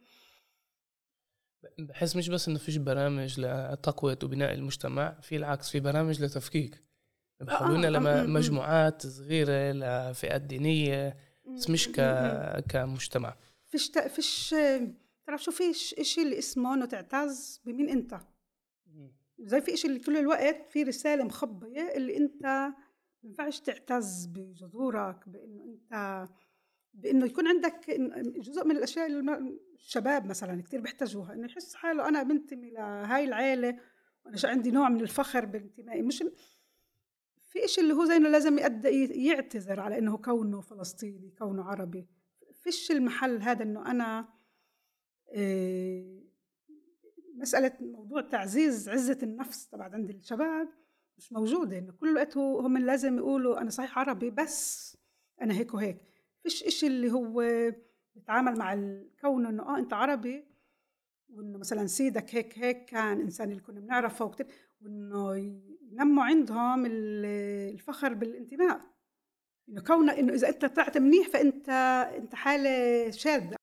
بحس 1.79 2.16
مش 2.16 2.29
بس 2.29 2.48
إنه 2.48 2.59
فيش 2.59 2.77
برامج 2.77 3.40
لتقوية 3.40 4.18
وبناء 4.22 4.55
المجتمع 4.55 5.20
في 5.20 5.37
العكس 5.37 5.70
في 5.70 5.81
برامج 5.81 6.22
لتفكيك. 6.22 6.83
بحولونا 7.40 7.88
آه، 7.88 7.90
آه، 7.90 8.25
لمجموعات 8.25 9.07
صغيرة 9.07 9.72
لفئات 9.72 10.42
دينية 10.42 11.16
بس 11.55 11.70
مش 11.70 11.88
ك... 11.88 12.01
كمجتمع. 12.68 13.37
فيش 13.66 13.90
ت... 13.90 13.98
فيش 13.98 14.55
تعرف 15.27 15.42
شو 15.42 15.51
فيش 15.51 15.94
إشي 15.94 16.22
اللي 16.22 16.38
اسمه 16.38 16.75
إنه 16.75 16.87
تعتز 16.87 17.61
بمين 17.64 17.88
أنت؟ 17.88 18.20
زي 19.38 19.61
في 19.61 19.75
إشي 19.75 19.88
اللي 19.88 19.98
طول 19.98 20.16
الوقت 20.16 20.66
في 20.70 20.83
رسالة 20.83 21.25
مخبية 21.25 21.96
اللي 21.96 22.16
أنت 22.16 22.42
ما 22.42 22.75
ينفعش 23.22 23.61
تعتز 23.61 24.27
بجذورك 24.27 25.29
بإنه 25.29 25.64
أنت 25.64 26.29
بإنه 26.95 27.27
يكون 27.27 27.47
عندك 27.49 27.91
جزء 28.37 28.65
من 28.65 28.77
الأشياء 28.77 29.07
اللي 29.07 29.59
الشباب 29.75 30.27
مثلا 30.27 30.63
كثير 30.63 30.81
بيحتاجوها 30.81 31.35
إنه 31.35 31.47
يحس 31.47 31.75
حاله 31.75 32.09
أنا 32.09 32.23
بنتمي 32.23 32.71
لهاي 32.71 33.25
العيلة 33.25 33.79
وأنا 34.25 34.37
عندي 34.45 34.71
نوع 34.71 34.89
من 34.89 35.01
الفخر 35.01 35.45
بانتمائي. 35.45 36.03
مش 36.03 36.25
في 37.43 37.65
إشي 37.65 37.81
اللي 37.81 37.95
هو 37.95 38.05
زي 38.05 38.17
إنه 38.17 38.29
لازم 38.29 38.59
يعتذر 39.11 39.81
على 39.81 39.99
إنه 39.99 40.17
كونه 40.17 40.61
فلسطيني 40.61 41.35
كونه 41.39 41.65
عربي. 41.65 42.09
فيش 42.55 42.91
المحل 42.91 43.43
هذا 43.43 43.63
إنه 43.63 43.91
أنا 43.91 44.29
إيه 45.33 46.23
مسألة 47.35 47.73
موضوع 47.81 48.21
تعزيز 48.21 48.89
عزة 48.89 49.19
النفس 49.23 49.67
طبعا 49.67 49.89
عند 49.89 50.11
الشباب 50.11 50.69
مش 51.19 51.33
موجودة. 51.33 51.79
إنه 51.79 51.93
كل 51.93 52.17
وقت 52.17 52.37
هم 52.37 52.79
لازم 52.79 53.19
يقولوا 53.19 53.61
أنا 53.61 53.71
صحيح 53.71 53.99
عربي 53.99 54.31
بس 54.31 54.97
أنا 55.43 55.55
هيك 55.55 55.75
وهيك. 55.75 56.12
فيش 56.43 56.63
إشي 56.65 56.87
اللي 56.87 57.13
هو 57.13 57.45
بيتعامل 58.15 58.59
مع 58.59 58.73
الكون 58.73 59.47
إنه 59.47 59.63
آه 59.63 59.79
أنت 59.79 59.93
عربي 59.93 60.45
وإنه 61.29 61.59
مثلا 61.59 61.87
سيدك 61.87 62.35
هيك 62.35 62.59
هيك 62.59 62.85
كان 62.85 63.21
إنسان 63.21 63.51
اللي 63.51 63.63
كنا 63.63 63.81
بنعرفه 63.81 64.25
وكتير 64.25 64.47
وإنه 64.81 65.37
ينموا 65.93 66.25
عندهم 66.25 66.87
الفخر 66.87 68.15
بالانتماء. 68.15 68.81
إنه 69.69 69.81
كونه 69.83 70.13
إنه 70.19 70.35
إذا 70.35 70.49
أنت 70.49 70.65
طلعت 70.65 70.99
منيح 70.99 71.29
فأنت 71.29 71.69
أنت 72.17 72.35
حالة 72.35 73.11
شاذة. 73.11 73.57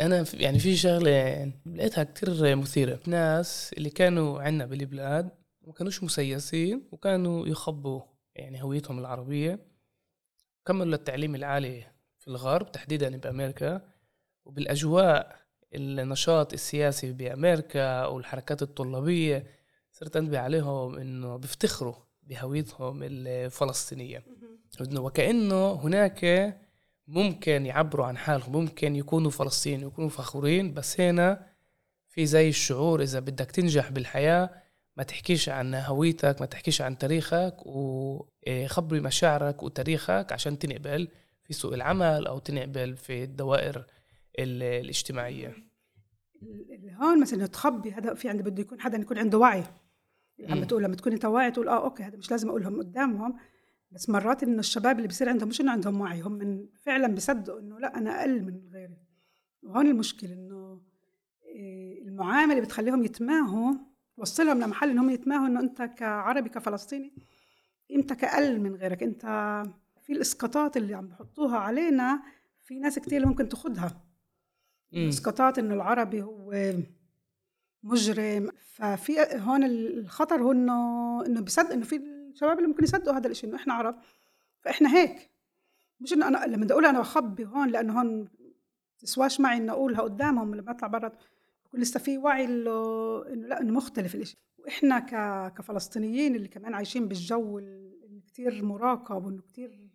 أنا 0.00 0.24
يعني 0.34 0.58
في 0.58 0.76
شغلة 0.76 1.52
لقيتها 1.66 2.04
كتير 2.04 2.56
مثيرة. 2.56 3.00
ناس 3.06 3.72
اللي 3.78 3.90
كانوا 3.90 4.42
عندنا 4.42 4.66
بالبلاد 4.66 5.30
ما 5.66 5.72
كانوش 5.72 6.02
مسيسين 6.02 6.88
وكانوا 6.92 7.46
يخبوا 7.46 8.00
يعني 8.34 8.62
هويتهم 8.62 8.98
العربية. 8.98 9.58
كملوا 10.66 10.94
التعليم 10.94 11.34
العالي 11.34 11.86
في 12.18 12.28
الغرب 12.28 12.72
تحديدا 12.72 13.16
بأمريكا. 13.16 13.80
وبالأجواء 14.44 15.36
النشاط 15.74 16.52
السياسي 16.52 17.12
بأمريكا 17.12 18.06
والحركات 18.06 18.62
الطلابية 18.62 19.46
صرت 19.92 20.16
أنبه 20.16 20.38
عليهم 20.38 20.98
إنه 20.98 21.36
بيفتخروا 21.36 21.94
بهويتهم 22.22 23.02
الفلسطينية. 23.02 24.24
وكأنه 24.96 25.72
هناك 25.72 26.24
ممكن 27.06 27.66
يعبروا 27.66 28.06
عن 28.06 28.16
حالهم 28.16 28.52
ممكن 28.52 28.96
يكونوا 28.96 29.30
فلسطينيين 29.30 29.86
يكونوا 29.86 30.10
فخورين 30.10 30.74
بس 30.74 31.00
هنا 31.00 31.46
في 32.08 32.26
زي 32.26 32.48
الشعور 32.48 33.02
إذا 33.02 33.20
بدك 33.20 33.50
تنجح 33.50 33.90
بالحياة 33.90 34.50
ما 34.96 35.02
تحكيش 35.02 35.48
عن 35.48 35.74
هويتك 35.74 36.40
ما 36.40 36.46
تحكيش 36.46 36.80
عن 36.80 36.98
تاريخك 36.98 37.56
وخبري 37.66 39.00
مشاعرك 39.00 39.62
وتاريخك 39.62 40.32
عشان 40.32 40.58
تنقبل 40.58 41.08
في 41.44 41.52
سوق 41.52 41.72
العمل 41.72 42.26
أو 42.26 42.38
تنقبل 42.38 42.96
في 42.96 43.24
الدوائر 43.24 43.86
الاجتماعية. 44.38 45.54
هون 47.02 47.20
مثلا 47.20 47.46
تخبي 47.46 47.92
هذا 47.92 48.14
في 48.14 48.28
عندي 48.28 48.42
بده 48.42 48.60
يكون 48.60 48.80
حدا 48.80 48.98
يكون 48.98 49.18
عنده 49.18 49.38
وعي. 49.38 49.64
عم 50.48 50.60
بتقول 50.60 50.82
لما 50.82 50.96
تكون 50.96 51.12
انت 51.12 51.24
واعي 51.24 51.50
تقول 51.50 51.68
آه 51.68 51.84
أوكي 51.84 52.02
هذا 52.02 52.16
مش 52.16 52.30
لازم 52.30 52.48
أقولهم 52.48 52.78
قدامهم. 52.78 53.38
بس 53.96 54.10
مرات 54.10 54.42
إنه 54.42 54.58
الشباب 54.58 54.96
اللي 54.96 55.08
بصير 55.08 55.28
عندهم 55.28 55.48
مش 55.48 55.60
إنه 55.60 55.72
عندهم 55.72 56.00
وعي 56.00 56.20
هم 56.20 56.32
من 56.32 56.66
فعلا 56.82 57.14
بصدقوا 57.14 57.60
إنه 57.60 57.78
لأ 57.78 57.98
أنا 57.98 58.20
أقل 58.20 58.42
من 58.42 58.60
غيري. 58.72 58.96
وهون 59.62 59.86
المشكلة 59.86 60.32
إنه 60.32 60.82
إيه، 61.44 62.02
المعاملة 62.02 62.60
بتخليهم 62.60 63.04
يتماهوا 63.04 63.74
وصلهم 64.16 64.60
لمحل 64.60 64.90
إنهم 64.90 65.10
يتماهوا 65.10 65.46
إنه 65.46 65.60
أنت 65.60 65.82
كعربي 65.82 66.48
كفلسطيني 66.48 67.12
قيمتك 67.90 68.24
أقل 68.24 68.60
من 68.60 68.74
غيرك. 68.74 69.02
أنت 69.02 69.22
في 70.02 70.12
الإسقاطات 70.12 70.76
اللي 70.76 70.94
عم 70.94 71.08
بحطوها 71.08 71.58
علينا 71.58 72.22
في 72.64 72.78
ناس 72.78 72.98
كتير 72.98 73.26
ممكن 73.26 73.48
تاخذها 73.48 74.04
اسقاطات 74.94 75.58
إنه 75.58 75.74
العربي 75.74 76.22
هو 76.22 76.72
مجرم. 77.82 78.50
ففي 78.74 79.12
هون 79.34 79.64
الخطر 79.64 80.42
هو 80.42 80.52
إنه 80.52 81.26
إنه 81.26 81.40
بصدق 81.40 81.72
إنه 81.72 81.84
في 81.84 82.15
الشباب 82.36 82.58
اللي 82.58 82.68
ممكن 82.68 82.84
يصدقوا 82.84 83.16
هذا 83.16 83.28
الشيء 83.28 83.50
إنه 83.50 83.58
إحنا 83.58 83.74
عرب. 83.74 83.98
فإحنا 84.60 84.96
هيك. 84.96 85.30
مش 86.00 86.12
إنه 86.12 86.28
أنا 86.28 86.46
لما 86.46 86.64
بدي 86.64 86.72
أقول 86.72 86.86
أنا 86.86 87.00
بخبي 87.00 87.44
هون 87.44 87.68
لأنه 87.68 88.00
هون 88.00 88.28
تسواش 88.98 89.40
معي 89.40 89.56
انه 89.56 89.72
أقولها 89.72 90.00
قدامهم 90.00 90.54
لما 90.54 90.70
أطلع 90.70 90.88
برا 90.88 91.12
لسه 91.74 92.00
في 92.00 92.18
وعي 92.18 92.44
إنه 92.44 93.24
لا 93.24 93.60
إنه 93.60 93.72
مختلف 93.72 94.14
الشيء 94.14 94.38
وإحنا. 94.58 94.98
كفلسطينيين 95.48 96.34
اللي 96.36 96.48
كمان 96.48 96.74
عايشين 96.74 97.08
بالجو 97.08 97.58
اللي 97.58 98.20
كثير 98.26 98.64
مراقب 98.64 99.24
وإنه 99.24 99.42
كثير 99.42 99.90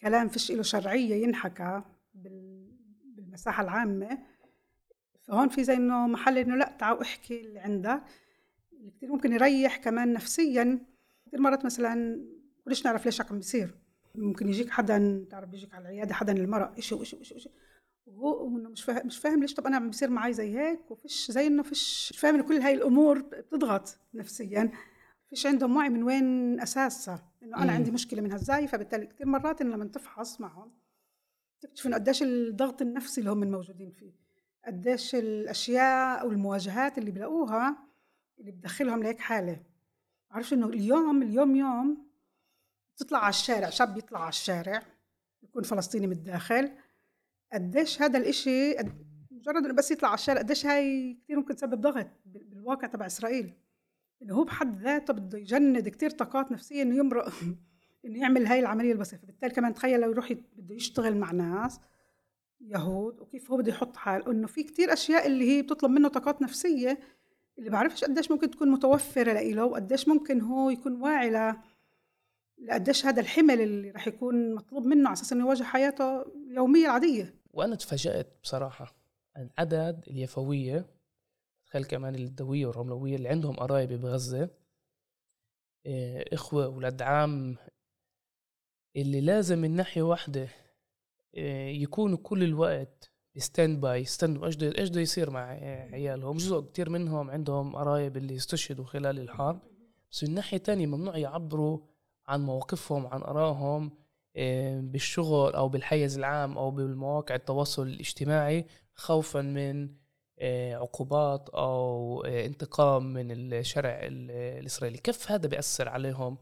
كلام 0.00 0.28
فيش 0.28 0.52
له 0.52 0.62
شرعية 0.62 1.24
ينحكى 1.24 1.82
بال... 2.14 2.72
بالمساحة 3.04 3.62
العامة. 3.62 4.18
فهون 5.22 5.48
في 5.48 5.64
زي 5.64 5.74
إنه 5.74 6.06
محل 6.06 6.38
إنه 6.38 6.56
لا 6.56 6.76
تعال 6.78 7.00
احكي 7.00 7.40
اللي 7.40 7.60
عندك. 7.60 8.02
اللي 8.72 8.90
كثير 8.90 9.12
ممكن 9.12 9.32
يريح 9.32 9.76
كمان 9.76 10.12
نفسيا. 10.12 10.91
كثير 11.32 11.42
مرات 11.42 11.64
مثلا 11.64 12.24
ليش 12.66 12.84
نعرف 12.84 13.04
ليش 13.04 13.20
عم 13.20 13.36
بيصير؟ 13.36 13.74
ممكن 14.14 14.48
يجيك 14.48 14.70
حدا 14.70 15.26
تعرف 15.30 15.48
بيجيك 15.48 15.74
على 15.74 15.82
العيادة 15.82 16.14
حدا 16.14 16.32
المرأة 16.32 16.70
وإشي 16.76 16.94
وإشي 16.94 17.16
وإشي. 17.16 17.50
وهو 18.06 18.48
مش 18.48 18.84
فاهم 18.84 19.06
مش 19.06 19.18
فاهم 19.18 19.40
ليش 19.40 19.54
طب 19.54 19.66
أنا 19.66 19.76
عم 19.76 19.86
بيصير 19.90 20.10
معي 20.10 20.32
زي 20.32 20.58
هيك 20.58 20.90
وفيش 20.90 21.30
زي 21.30 21.46
إنه 21.46 21.62
فيش 21.62 22.10
مش 22.12 22.18
فاهم 22.18 22.34
إنه 22.34 22.44
كل 22.44 22.54
هاي 22.54 22.74
الأمور 22.74 23.20
بتضغط 23.20 23.98
نفسيا. 24.14 24.70
فيش 25.30 25.46
عندهم 25.46 25.76
وعي 25.76 25.88
من 25.88 26.02
وين 26.02 26.60
أساسها؟ 26.60 27.32
إنه 27.42 27.62
أنا 27.62 27.72
عندي 27.72 27.90
مشكلة 27.90 28.22
من 28.22 28.32
هالزاي 28.32 28.68
فبالتالي 28.68 29.06
كثير 29.06 29.26
مرات 29.26 29.60
إنه 29.60 29.76
لما 29.76 29.84
تفحص 29.84 30.40
معهم 30.40 30.72
تكتشف 31.60 31.86
إنه 31.86 31.96
قديش 31.96 32.22
الضغط 32.22 32.82
النفسي 32.82 33.20
اللي 33.20 33.30
هم 33.30 33.50
موجودين 33.50 33.90
فيه 33.90 34.12
قديش 34.66 35.14
الأشياء 35.14 36.20
أو 36.20 36.30
المواجهات 36.30 36.98
اللي 36.98 37.10
بلاقوها 37.10 37.76
اللي 38.40 38.52
بدخلهم 38.52 39.02
لهيك 39.02 39.18
حالة. 39.18 39.71
عارف 40.32 40.52
إنه 40.52 40.66
اليوم 40.66 41.22
اليوم 41.22 41.56
يوم 41.56 42.06
تطلع 42.96 43.18
على 43.18 43.28
الشارع 43.28 43.70
شاب 43.70 43.96
يطلع 43.98 44.20
على 44.20 44.28
الشارع 44.28 44.82
يكون 45.42 45.62
فلسطيني 45.62 46.06
من 46.06 46.12
الداخل. 46.12 46.70
قديش 47.52 48.02
هذا 48.02 48.18
الإشي 48.18 48.74
مجرد 49.30 49.64
إنه 49.64 49.74
بس 49.74 49.90
يطلع 49.90 50.08
على 50.08 50.14
الشارع 50.14 50.40
قديش 50.40 50.66
هاي 50.66 51.18
كثير 51.24 51.36
ممكن 51.36 51.56
تسبب 51.56 51.80
ضغط 51.80 52.06
بالواقع 52.26 52.88
تبع 52.88 53.06
إسرائيل. 53.06 53.52
إنه 54.22 54.34
هو 54.34 54.44
بحد 54.44 54.82
ذاته 54.82 55.12
بده 55.12 55.38
يجند 55.38 55.88
كثير 55.88 56.10
طاقات 56.10 56.52
نفسية 56.52 56.82
إنه 56.82 56.96
يمرق 56.96 57.32
إنه 58.04 58.20
يعمل 58.20 58.46
هاي 58.46 58.60
العملية 58.60 58.92
البسيطة. 58.92 59.26
بالتالي 59.26 59.54
كمان 59.54 59.74
تخيل 59.74 60.00
لو 60.00 60.10
يروح 60.10 60.32
بده 60.32 60.74
يشتغل 60.74 61.16
مع 61.16 61.32
ناس 61.32 61.80
يهود 62.60 63.20
وكيف 63.20 63.50
هو 63.50 63.56
بده 63.56 63.72
يحط 63.72 63.96
حاله. 63.96 64.30
إنه 64.30 64.46
في 64.46 64.62
كتير 64.62 64.92
أشياء 64.92 65.26
اللي 65.26 65.50
هي 65.50 65.62
بتطلب 65.62 65.90
منه 65.90 66.08
طاقات 66.08 66.42
نفسية 66.42 66.98
اللي 67.62 67.70
بعرفش 67.70 68.04
قديش 68.04 68.30
ممكن 68.30 68.50
تكون 68.50 68.70
متوفرة 68.70 69.32
لإله 69.32 69.64
وقديش 69.64 70.08
ممكن 70.08 70.40
هو 70.40 70.70
يكون 70.70 71.02
واعي 71.02 71.30
ل 71.30 71.54
لقديش 72.58 73.06
هذا 73.06 73.20
الحمل 73.20 73.60
اللي 73.60 73.90
رح 73.90 74.06
يكون 74.06 74.54
مطلوب 74.54 74.86
منه 74.86 75.08
على 75.08 75.12
أساس 75.12 75.32
إنه 75.32 75.44
يواجه 75.44 75.62
حياته 75.62 76.22
اليوميه 76.22 76.84
العادية. 76.84 77.34
وأنا 77.52 77.76
تفاجأت 77.76 78.38
بصراحة 78.42 78.94
عن 79.36 79.50
عدد 79.58 80.04
اليافوية 80.08 80.86
تخيل 81.66 81.84
كمان 81.84 82.14
اللداوية 82.14 82.66
والرملوية 82.66 83.16
اللي 83.16 83.28
عندهم 83.28 83.56
قرايب 83.56 83.92
بغزة. 83.92 84.50
إيه، 85.86 86.24
إخوة 86.32 86.68
ولاد 86.68 87.02
عم. 87.02 87.56
اللي 88.96 89.20
لازم 89.20 89.58
من 89.58 89.70
ناحية 89.76 90.02
واحدة 90.02 90.48
إيه، 91.34 91.82
يكونوا 91.82 92.18
كل 92.18 92.42
الوقت 92.42 93.11
standby 93.36 94.04
stand 94.04 94.44
إيش 94.44 94.62
إيش 94.62 94.88
بده 94.88 95.00
يصير 95.00 95.30
مع 95.30 95.40
عيالهم؟ 95.92 96.36
جزء 96.36 96.60
كتير 96.60 96.90
منهم 96.90 97.30
عندهم 97.30 97.76
قرايب 97.76 98.16
اللي 98.16 98.36
استشهدوا 98.36 98.84
خلال 98.84 99.18
الحرب. 99.18 99.60
بس 100.12 100.24
من 100.24 100.34
ناحية 100.34 100.58
تانية 100.58 100.86
ممنوع 100.86 101.16
يعبروا 101.16 101.78
عن 102.26 102.40
مواقفهم 102.40 103.06
عن 103.06 103.22
آرائهم 103.22 103.90
بالشغل 104.90 105.54
أو 105.54 105.68
بالحيز 105.68 106.18
العام 106.18 106.58
أو 106.58 106.70
بالمواقع 106.70 107.34
التواصل 107.34 107.86
الاجتماعي 107.86 108.66
خوفا 108.94 109.40
من 109.40 110.02
إيه، 110.38 110.76
عقوبات 110.76 111.48
أو 111.48 112.20
انتقام 112.24 113.12
من 113.12 113.52
الشرع 113.52 114.00
الإسرائيلي. 114.02 114.98
كيف 114.98 115.30
هذا 115.30 115.48
بيأثر 115.48 115.88
عليهم؟ 115.88 116.38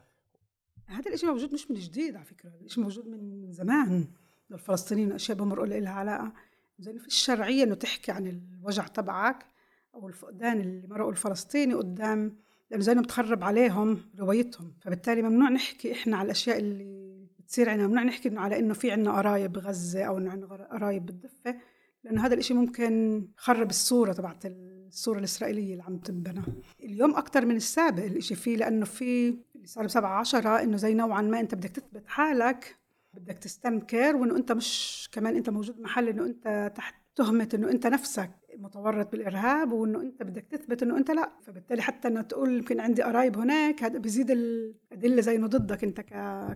هذا 0.87 1.13
الشيء 1.15 1.31
موجود 1.31 1.55
مش 1.55 1.71
من 1.71 1.77
جديد 1.77 2.17
على 2.17 2.25
فكرة 2.25 2.49
الشيء 2.49 2.85
موجود 2.85 3.07
من 3.07 3.53
زمان. 3.53 4.09
الفلسطينيين 4.53 5.13
أشياء 5.13 5.39
بمرقوا 5.39 5.67
لها 5.67 5.93
علاقة. 5.93 6.33
زي 6.81 6.99
في 6.99 7.07
الشرعيه 7.07 7.65
إنه 7.65 7.75
تحكي 7.75 8.13
عن 8.13 8.27
الوجع 8.27 8.87
تبعك 8.87 9.47
أو 9.95 10.09
الفقدان 10.09 10.61
اللي 10.61 10.87
مرقوا 10.89 11.11
الفلسطيني 11.11 11.75
قدام 11.75 12.37
لأنه 12.71 12.83
زي 12.83 12.95
بتخرب 12.95 13.45
عليهم 13.45 14.01
روايتهم. 14.19 14.73
فبالتالي 14.81 15.23
ممنوع 15.23 15.49
نحكي 15.49 15.93
إحنا 15.93 16.17
على 16.17 16.27
الأشياء 16.27 16.59
اللي 16.59 17.11
بتصير 17.39 17.71
عنا 17.71 17.87
ممنوع 17.87 18.03
نحكي 18.03 18.29
إنه 18.29 18.41
على 18.41 18.59
إنه 18.59 18.75
في 18.75 18.91
عنا 18.91 19.13
قرايب 19.13 19.53
بغزة 19.53 20.05
أو 20.05 20.19
إنه 20.19 20.31
عنا 20.31 20.47
قرايب 20.47 21.07
بالضفه 21.07 21.57
لأنه 22.05 22.27
هذا 22.27 22.35
الإشي 22.35 22.55
ممكن 22.55 23.25
يخرب 23.39 23.71
الصورة 23.71 24.13
تبعت 24.13 24.47
الصورة 24.47 25.19
الإسرائيلية 25.19 25.73
اللي 25.73 25.83
عم 25.83 25.99
تنبنى. 25.99 26.43
اليوم 26.83 27.17
أكثر 27.17 27.47
من 27.47 27.57
السابق 27.57 28.05
الإشي 28.05 28.35
فيه 28.35 28.57
لأنه 28.57 28.85
في 28.85 29.29
اللي 29.29 29.67
صار 29.67 29.85
بسبعة 29.85 30.19
عشرة 30.19 30.63
إنه 30.63 30.77
زي 30.77 30.95
نوعا 30.95 31.23
ما 31.23 31.41
أنت 31.41 31.55
بدك 31.55 31.71
تثبت 31.71 32.03
حالك 32.07 32.80
بدك 33.15 33.39
تستنكر 33.39 34.17
وإنه 34.17 34.37
أنت 34.37 34.53
مش 34.53 35.09
كمان 35.13 35.37
أنت 35.37 35.51
موجود 35.51 35.81
محل 35.81 36.09
إنه 36.09 36.27
أنت 36.27 36.73
تحت 36.77 36.95
تهمة 37.17 37.49
إنه 37.55 37.71
أنت 37.71 37.87
نفسك 37.87 38.31
متورط 38.59 39.13
بالإرهاب 39.13 39.73
وإنه 39.73 40.01
أنت 40.01 40.23
بدك 40.23 40.47
تثبت 40.51 40.83
إنه 40.83 40.97
أنت 40.97 41.11
لأ. 41.11 41.33
فبالتالي 41.43 41.83
حتى 41.83 42.09
إنه 42.09 42.23
تقول 42.23 42.57
يمكن 42.57 42.81
عندي 42.81 43.03
قرايب 43.03 43.39
هناك 43.39 43.83
هذا 43.83 43.99
بزيد 43.99 44.31
الأدلة 44.31 45.21
زي 45.21 45.37
إنه 45.37 45.47
ضدك 45.47 45.85
أنت 45.85 46.01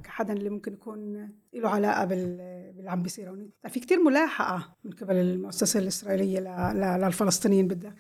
كحدا 0.05 0.33
اللي 0.33 0.51
ممكن 0.51 0.73
يكون 0.73 1.31
له 1.55 1.69
علاقة 1.69 2.05
باللي 2.05 2.91
عم 2.91 3.03
بيصير. 3.03 3.49
في 3.69 3.81
كتير 3.81 4.03
ملاحقة 4.03 4.77
من 4.85 4.91
قبل 4.93 5.15
المؤسسة 5.17 5.81
الإسرائيلية 5.81 6.41
للفلسطينيين 6.97 7.69
بدك. 7.69 7.95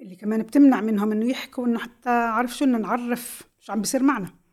اللي 0.00 0.16
كمان 0.16 0.42
بتمنع 0.42 0.80
منهم 0.80 1.12
إنه 1.12 1.26
يحكوا 1.26 1.66
إنه 1.66 1.78
حتى 1.78 2.10
عارف 2.10 2.56
شو 2.56 2.64
إنه 2.64 2.78
نعرف 2.78 3.42
شو 3.58 3.72
عم 3.72 3.80
بيصير 3.80 4.02
معنا. 4.02 4.43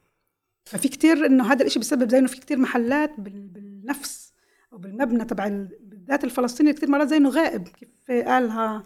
ففي 0.65 0.87
كتير 0.87 1.25
إنه 1.25 1.51
هذا 1.51 1.61
الإشي 1.61 1.79
بسبب 1.79 2.09
زي 2.09 2.17
إنه 2.17 2.27
في 2.27 2.39
كتير 2.39 2.57
محلات 2.57 3.19
بالنفس 3.19 4.33
أو 4.73 4.77
بالمبنى 4.77 5.25
تبع 5.25 5.47
بالذات 5.81 6.23
الفلسطيني 6.23 6.73
كتير 6.73 6.89
مرات 6.89 7.07
زي 7.07 7.17
إنه 7.17 7.29
غائب. 7.29 7.67
كيف 7.67 8.11
قالها 8.11 8.85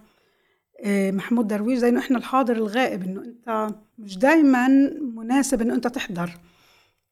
آه، 0.84 1.12
محمود 1.12 1.48
درويش؟ 1.48 1.80
زي 1.80 1.90
إنه 1.90 2.00
إحنا 2.00 2.18
الحاضر 2.18 2.56
الغائب 2.56 3.04
إنه 3.04 3.22
أنت 3.22 3.76
مش 3.98 4.18
دائما 4.18 4.68
مناسب 5.02 5.62
إنه 5.62 5.74
أنت 5.74 5.88
تحضر 5.88 6.40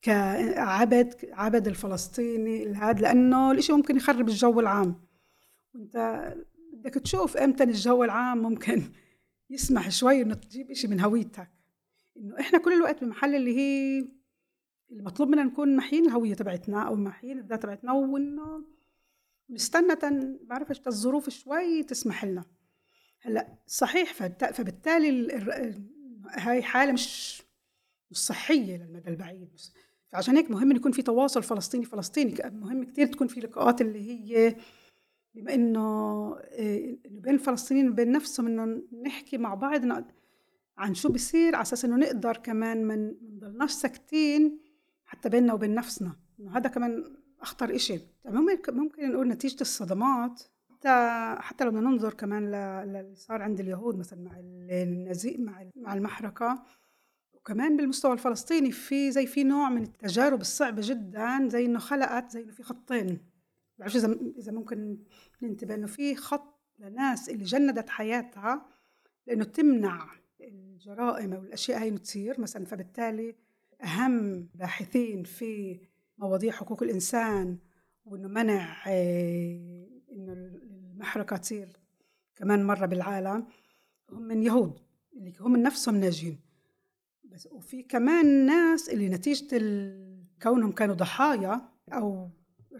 كعبد 0.01 1.13
عبد 1.31 1.67
الفلسطيني 1.67 2.73
هذا 2.73 3.01
لأنه 3.01 3.51
الإشي 3.51 3.73
ممكن 3.73 3.97
يخرب 3.97 4.29
الجو 4.29 4.59
العام. 4.59 4.95
وأنت 5.73 6.33
بدك 6.73 6.93
تشوف 6.93 7.37
إمتى 7.37 7.63
الجو 7.63 8.03
العام 8.03 8.37
ممكن 8.37 8.83
يسمح 9.49 9.89
شوي 9.89 10.21
إنه 10.21 10.33
تجيب 10.33 10.71
إشي 10.71 10.87
من 10.87 10.99
هويتك. 10.99 11.49
إنه 12.17 12.39
إحنا 12.39 12.59
كل 12.59 12.73
الوقت 12.73 13.03
بمحل 13.03 13.35
اللي 13.35 13.57
هي 13.57 14.05
المطلوب 14.91 15.29
منا 15.29 15.43
نكون 15.43 15.75
محيين 15.75 16.05
الهوية 16.05 16.33
تبعتنا 16.33 16.87
أو 16.87 16.95
محيين 16.95 17.39
الذات 17.39 17.63
تبعتنا 17.63 17.93
وإنه 17.93 18.65
نستنى 19.49 19.95
تن 19.95 20.39
بعرفش 20.43 20.81
الظروف 20.87 21.29
شوي 21.29 21.83
تسمح 21.83 22.25
لنا. 22.25 22.45
هلأ 23.21 23.57
صحيح 23.67 24.13
فبالتالي 24.51 25.27
هاي 26.29 26.63
حالة 26.63 26.91
مش 26.91 27.41
مش 28.11 28.17
صحية 28.17 28.77
للمدى 28.77 29.09
البعيد. 29.09 29.49
فعشان 30.09 30.35
هيك 30.35 30.51
مهم 30.51 30.71
يكون 30.71 30.91
في 30.91 31.01
تواصل 31.01 31.43
فلسطيني 31.43 31.85
فلسطيني 31.85 32.35
مهم 32.51 32.83
كتير 32.83 33.07
تكون 33.07 33.27
في 33.27 33.39
لقاءات 33.39 33.81
اللي 33.81 34.09
هي 34.09 34.55
بما 35.35 35.53
إنه 35.53 36.37
انه 36.59 36.97
بين 37.05 37.33
الفلسطينيين 37.33 37.89
وبين 37.89 38.11
نفسهم 38.11 38.47
إنه 38.47 38.83
نحكي 39.05 39.37
مع 39.37 39.53
بعض 39.53 40.05
عن 40.77 40.93
شو 40.93 41.09
بصير 41.09 41.55
على 41.55 41.61
أساس 41.61 41.85
إنه 41.85 41.95
نقدر 41.95 42.37
كمان 42.37 42.83
ما 42.85 42.95
نضلناش 43.21 43.71
ساكتين 43.71 44.59
حتى 45.13 45.29
بيننا 45.29 45.53
وبين 45.53 45.75
نفسنا 45.75 46.15
إنه 46.39 46.57
هذا 46.57 46.69
كمان 46.69 47.03
أخطر 47.41 47.75
إشي. 47.75 47.99
ممكن 48.25 48.73
ممكن 48.77 49.11
نقول 49.11 49.27
نتيجة 49.27 49.61
الصدمات. 49.61 50.43
حتى 50.69 51.35
حتى 51.39 51.63
لو 51.63 51.71
بدنا 51.71 51.89
ننظر 51.89 52.13
كمان 52.13 52.51
للي 52.51 53.15
صار 53.15 53.41
عند 53.41 53.59
اليهود 53.59 53.97
مثلا 53.97 54.19
مع 54.19 54.39
النزيق 54.39 55.39
مع 55.39 55.69
مع 55.75 55.93
المحرقة. 55.93 56.63
وكمان 57.33 57.77
بالمستوى 57.77 58.13
الفلسطيني 58.13 58.71
في 58.71 59.11
زي 59.11 59.27
في 59.27 59.43
نوع 59.43 59.69
من 59.69 59.83
التجارب 59.83 60.41
الصعبة 60.41 60.81
جدا 60.85 61.47
زي 61.47 61.65
إنه 61.65 61.79
خلقت 61.79 62.31
زي 62.31 62.43
إنه 62.43 62.51
في 62.51 62.63
خطين. 62.63 63.19
بعرفش 63.77 63.95
إذا 63.95 64.15
إذا 64.37 64.51
ممكن 64.51 64.97
ننتبه 65.41 65.75
إنه 65.75 65.87
في 65.87 66.15
خط 66.15 66.59
لناس 66.79 67.29
اللي 67.29 67.43
جندت 67.43 67.89
حياتها 67.89 68.65
لإنه 69.27 69.43
تمنع 69.43 70.09
الجرائم 70.41 71.33
أو 71.33 71.41
الأشياء 71.41 71.81
هاي 71.81 71.91
تصير 71.91 72.41
مثلا. 72.41 72.65
فبالتالي 72.65 73.35
أهم 73.83 74.49
باحثين 74.55 75.23
في 75.23 75.79
مواضيع 76.17 76.51
حقوق 76.51 76.83
الإنسان 76.83 77.57
وإنه 78.05 78.27
منع 78.27 78.83
آه، 78.87 79.87
إنه 80.11 80.33
المحرقه 80.33 81.37
تصير 81.37 81.79
كمان 82.35 82.67
مرة 82.67 82.85
بالعالم 82.85 83.47
هم 84.11 84.21
من 84.21 84.43
يهود 84.43 84.79
اللي 85.13 85.33
هم 85.39 85.57
نفسهم 85.57 85.95
ناجين. 85.95 86.39
بس 87.23 87.47
وفي 87.51 87.83
كمان 87.83 88.45
ناس 88.45 88.89
اللي 88.89 89.09
نتيجة 89.09 89.57
كونهم 90.41 90.71
كانوا 90.71 90.95
ضحايا 90.95 91.61
أو 91.93 92.29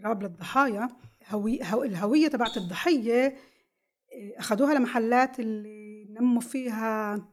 راب 0.04 0.22
للضحايا 0.22 0.88
هوي 1.28 1.62
الهوية 1.62 2.28
تبعت 2.28 2.56
الضحية 2.56 3.26
آه، 3.26 4.38
أخذوها 4.38 4.74
لمحلات 4.74 5.40
اللي 5.40 6.06
نموا 6.10 6.40
فيها 6.40 7.24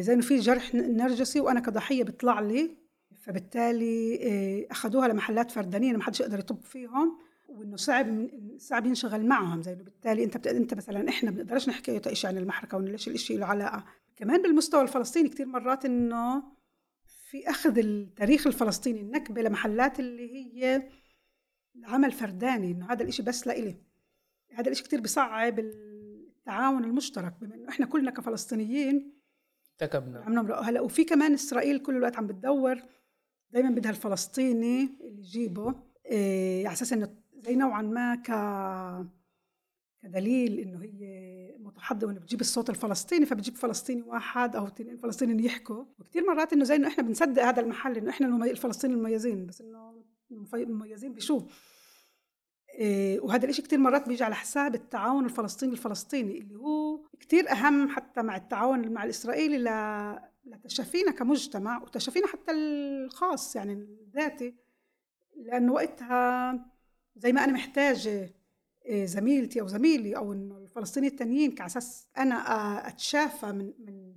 زي 0.00 0.12
انه 0.12 0.22
في 0.22 0.36
جرح 0.36 0.74
نرجسي 0.74 1.40
وأنا 1.40 1.60
كضحية 1.60 2.04
بيطلع 2.04 2.40
لي 2.40 2.76
فبالتالي 3.20 4.18
آه، 4.22 4.72
اخذوها 4.72 5.08
لمحلات 5.08 5.50
فردانية 5.50 5.92
ما 5.92 6.02
حدش 6.02 6.20
يقدر 6.20 6.38
يطب 6.38 6.64
فيهم 6.64 7.18
وإنه 7.48 7.76
صعب 7.76 8.28
صعب 8.58 8.86
ينشغل 8.86 9.26
معهم 9.26 9.62
زي 9.62 9.74
بالتالي 9.74 10.24
أنت. 10.24 10.46
أنت 10.46 10.74
مثلا 10.74 11.08
إحنا 11.08 11.30
ما 11.30 11.36
بنقدرش 11.36 11.68
نحكي 11.68 12.00
شيء 12.12 12.30
عن 12.30 12.38
المحركة 12.38 12.76
ولا 12.76 12.90
ليش 12.90 13.08
الشيء 13.08 13.38
له 13.38 13.46
علاقة 13.46 13.84
كمان 14.16 14.42
بالمستوى 14.42 14.82
الفلسطيني 14.82 15.28
كثير 15.28 15.46
مرات 15.46 15.84
إنه 15.84 16.42
في 17.30 17.50
أخذ 17.50 17.78
التاريخ 17.78 18.46
الفلسطيني 18.46 19.00
النكبة 19.00 19.42
لمحلات 19.42 20.00
اللي 20.00 20.34
هي 20.34 20.88
عمل 21.84 22.12
فرداني 22.12 22.70
إنه 22.70 22.92
هذا 22.92 23.02
الإشي 23.02 23.22
بس 23.22 23.46
لإلي 23.46 23.76
هذا 24.52 24.66
الإشي 24.66 24.82
كثير 24.82 25.00
بصعب 25.00 25.58
التعاون 25.58 26.84
المشترك 26.84 27.34
بما 27.40 27.54
إنه 27.54 27.68
إحنا 27.68 27.86
كلنا 27.86 28.10
كفلسطينيين 28.10 29.19
ارتكبنا. 29.82 30.20
عملنا 30.20 30.60
هلا 30.60 30.80
وفي 30.80 31.04
كمان 31.04 31.32
إسرائيل 31.34 31.78
كل 31.78 31.96
الوقت 31.96 32.16
عم 32.16 32.26
بتدور 32.26 32.82
دائما 33.50 33.70
بدها 33.70 33.90
الفلسطيني 33.90 34.88
اللي 35.00 35.20
يجيبه 35.20 35.74
إيه 36.06 36.66
على 36.66 36.72
أساس 36.74 36.92
إنه 36.92 37.14
زي 37.38 37.56
نوعا 37.56 37.82
ما 37.82 38.14
ك 38.14 38.30
كدليل 40.02 40.58
إنه 40.58 40.82
هي 40.82 41.56
متحضره 41.58 42.08
وإنه 42.08 42.20
بتجيب 42.20 42.40
الصوت 42.40 42.70
الفلسطيني 42.70 43.26
فبتجيب 43.26 43.54
فلسطيني 43.56 44.02
واحد 44.02 44.56
أو 44.56 44.66
اثنين 44.66 44.96
فلسطيني 44.96 45.44
يحكوا. 45.44 45.84
وكثير 45.98 46.26
مرات 46.26 46.52
إنه 46.52 46.64
زي 46.64 46.76
إنه 46.76 46.88
إحنا 46.88 47.02
بنصدق 47.02 47.42
هذا 47.42 47.60
المحل 47.60 47.96
إنه 47.96 48.10
إحنا 48.10 48.44
الفلسطينيين 48.44 48.98
المميزين 48.98 49.46
بس 49.46 49.60
إنه 49.60 50.04
مميزين 50.52 51.14
بشو؟ 51.14 51.42
وهذا 53.22 53.44
الإشي 53.44 53.62
كتير 53.62 53.78
مرات 53.78 54.08
بيجي 54.08 54.24
على 54.24 54.34
حساب 54.34 54.74
التعاون 54.74 55.24
الفلسطيني 55.24 55.72
الفلسطيني 55.72 56.38
اللي 56.38 56.56
هو 56.56 57.00
كتير 57.20 57.50
أهم 57.50 57.88
حتى 57.88 58.22
مع 58.22 58.36
التعاون 58.36 58.92
مع 58.92 59.04
الإسرائيلي 59.04 59.58
لتشافينا 60.44 61.10
كمجتمع 61.10 61.82
وتشافينا 61.82 62.26
حتى 62.26 62.52
الخاص 62.52 63.56
يعني 63.56 63.72
الذاتي 63.72 64.54
لأنه 65.36 65.72
وقتها 65.72 66.52
زي 67.16 67.32
ما 67.32 67.44
أنا 67.44 67.52
محتاجة 67.52 68.34
إيه، 68.86 69.04
زميلتي 69.04 69.60
أو 69.60 69.66
زميلي 69.66 70.16
أو 70.16 70.32
إنه 70.32 70.58
الفلسطينيين 70.58 71.12
التانيين 71.12 71.52
كأساس 71.52 72.08
أنا 72.18 72.34
أتشافى 72.88 73.46
من 73.46 73.72
من 73.78 74.14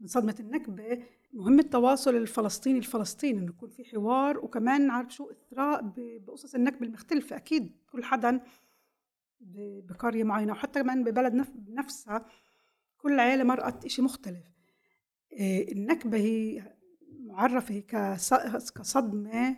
من 0.00 0.06
صدمة 0.06 0.34
النكبة 0.40 1.02
مهم 1.32 1.58
التواصل 1.58 2.16
الفلسطيني 2.16 2.78
الفلسطيني 2.78 3.38
إنه 3.38 3.48
يكون 3.48 3.70
في 3.70 3.84
حوار 3.84 4.38
وكمان 4.38 4.86
نعرف 4.86 5.14
شو؟ 5.14 5.30
إثراء 5.30 5.92
بقصص 5.96 6.54
النكبه 6.54 6.86
المختلفة 6.86 7.36
أكيد 7.36 7.76
كل 7.92 8.04
حدا 8.04 8.40
بقرية 9.40 10.24
معينة 10.24 10.52
وحتى 10.52 10.82
كمان 10.82 11.04
ببلد 11.04 11.46
نفسها 11.68 12.26
كل 12.98 13.20
عائله 13.20 13.44
مرقت 13.44 13.86
شيء 13.86 14.04
مختلف. 14.04 14.44
إيه، 15.32 15.72
النكبة 15.72 16.18
هي 16.18 16.62
معرفة 17.20 17.78
كصدمة 18.74 19.56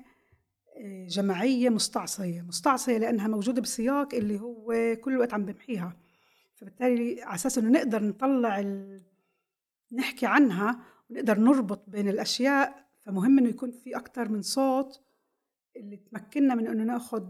إيه، 0.77 1.07
جماعية 1.09 1.69
مستعصية 1.69 2.43
مستعصية 2.43 2.99
لأنها 2.99 3.29
موجودة 3.29 3.63
بسياق 3.63 4.15
اللي 4.15 4.41
هو 4.41 4.97
كل 5.05 5.13
الوقت 5.13 5.35
عم 5.35 5.45
بمحيها. 5.45 5.97
فبالتالي 6.55 7.23
على 7.23 7.35
أساس 7.35 7.59
إنه 7.59 7.71
نقدر 7.71 8.05
نطلع 8.05 8.61
ال... 8.61 9.03
نحكي 9.93 10.27
عنها 10.27 10.81
ونقدر 11.11 11.39
نربط 11.39 11.85
بين 11.89 12.09
الأشياء 12.09 12.89
فمهم 13.01 13.39
إنه 13.39 13.49
يكون 13.49 13.71
في 13.71 13.97
أكتر 13.97 14.29
من 14.29 14.43
صوت 14.43 15.01
اللي 15.77 15.97
تمكننا 15.97 16.55
من 16.55 16.67
إنه 16.67 16.85
ناخذ 16.85 17.27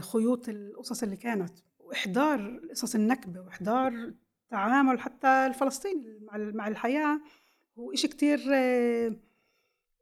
خيوط 0.00 0.48
القصص 0.48 1.02
اللي 1.02 1.16
كانت 1.16 1.58
وإحضار 1.78 2.60
قصص 2.70 2.94
النكبة 2.94 3.40
وإحضار 3.40 4.12
تعامل 4.48 5.00
حتى 5.00 5.46
الفلسطيني 5.46 6.18
مع 6.32 6.68
الحياة 6.68 7.20
هو 7.78 7.92
إشي 7.92 8.08
كتير 8.08 8.38